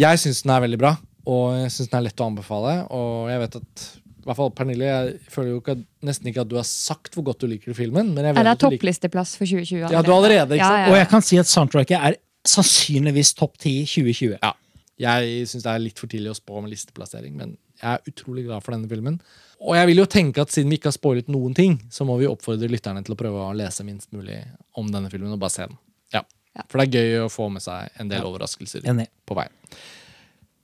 jeg 0.05 0.21
syns 0.23 0.43
den 0.45 0.53
er 0.57 0.65
veldig 0.67 0.79
bra, 0.81 0.93
og 1.31 1.47
jeg 1.63 1.73
syns 1.77 1.91
den 1.93 1.99
er 2.01 2.07
lett 2.09 2.21
å 2.23 2.29
anbefale. 2.31 2.75
Og 2.95 3.31
jeg 3.33 3.43
vet 3.45 3.59
at 3.61 3.87
i 4.21 4.29
hvert 4.29 4.37
fall 4.37 4.51
Pernille, 4.53 4.85
jeg 4.91 5.15
føler 5.33 5.51
jo 5.55 5.61
ikke, 5.63 5.75
at- 5.79 5.87
nesten 6.07 6.29
ikke 6.29 6.43
at 6.45 6.49
du 6.51 6.57
har 6.59 6.67
sagt 6.69 7.15
hvor 7.17 7.25
godt 7.31 7.41
du 7.41 7.47
liker 7.49 7.73
filmen. 7.75 8.11
Men 8.15 8.27
jeg 8.29 8.35
vet 8.37 8.41
Er 8.43 8.49
det 8.51 8.53
at 8.53 8.59
du 8.61 8.67
liker 8.67 8.77
topplisteplass 8.77 9.37
for 9.39 9.49
2020? 9.49 9.87
Allerede. 9.87 9.97
Ja, 9.97 10.03
du 10.05 10.13
allerede, 10.13 10.59
ikke 10.59 10.69
sant? 10.69 10.91
Og 10.93 10.99
jeg 10.99 11.09
kan 11.15 11.23
si 11.25 11.39
at 11.41 11.49
soundtracket 11.51 11.97
er 12.11 12.19
sannsynligvis 12.47 13.33
topp 13.39 13.57
ti 13.61 13.73
2020. 13.89 14.37
Ja. 14.43 14.53
Jeg 15.01 15.47
syns 15.49 15.65
det 15.65 15.73
er 15.73 15.81
litt 15.81 15.99
for 16.03 16.11
tidlig 16.13 16.35
å 16.35 16.37
spå 16.37 16.61
med 16.61 16.75
listeplassering, 16.75 17.33
men 17.39 17.55
jeg 17.83 17.91
er 17.97 18.11
utrolig 18.13 18.45
glad 18.47 18.63
for 18.63 18.73
denne 18.77 18.89
filmen. 18.89 19.21
Og 19.61 19.75
jeg 19.77 19.87
vil 19.91 19.97
jo 20.01 20.07
tenke 20.07 20.41
at 20.41 20.49
siden 20.53 20.71
vi 20.73 20.79
ikke 20.79 20.89
har 20.89 20.97
spoilet 20.97 21.29
noen 21.29 21.55
ting, 21.55 21.79
så 21.93 22.05
må 22.09 22.17
vi 22.21 22.27
oppfordre 22.31 22.69
lytterne 22.71 23.03
til 23.05 23.13
å 23.15 23.19
prøve 23.21 23.43
å 23.45 23.55
lese 23.57 23.85
minst 23.85 24.13
mulig 24.13 24.39
om 24.77 24.89
denne 24.93 25.11
filmen 25.13 25.33
og 25.33 25.41
bare 25.43 25.51
se 25.51 25.67
den. 25.67 25.77
Ja. 26.15 26.23
Ja. 26.57 26.63
For 26.69 26.79
det 26.81 26.89
er 26.89 26.97
gøy 27.01 27.25
å 27.27 27.31
få 27.33 27.51
med 27.53 27.63
seg 27.63 27.91
en 28.01 28.09
del 28.09 28.23
Ja. 28.23 28.27
overraskelser 28.27 28.87
Enig. 28.89 29.09
på 29.27 29.35
veien. 29.37 29.53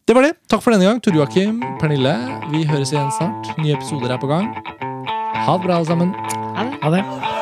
Det 0.07 0.15
var 0.15 0.23
det. 0.23 0.37
Takk 0.49 0.63
for 0.63 0.71
denne 0.73 0.85
gang. 0.87 1.01
Tor 1.01 1.13
Joakim, 1.13 1.61
Pernille. 1.81 2.15
Vi 2.53 2.65
høres 2.65 2.93
igjen 2.93 3.11
snart. 3.19 3.57
Nye 3.59 3.75
episoder 3.77 4.11
er 4.15 4.19
på 4.19 4.29
gang. 4.29 4.53
Ha 4.55 5.59
det 5.59 5.67
bra, 5.67 5.77
alle 5.77 5.87
sammen. 5.87 6.13
Ha 6.15 6.65
det. 6.71 6.79
Ha 6.83 6.91
det. 6.91 7.36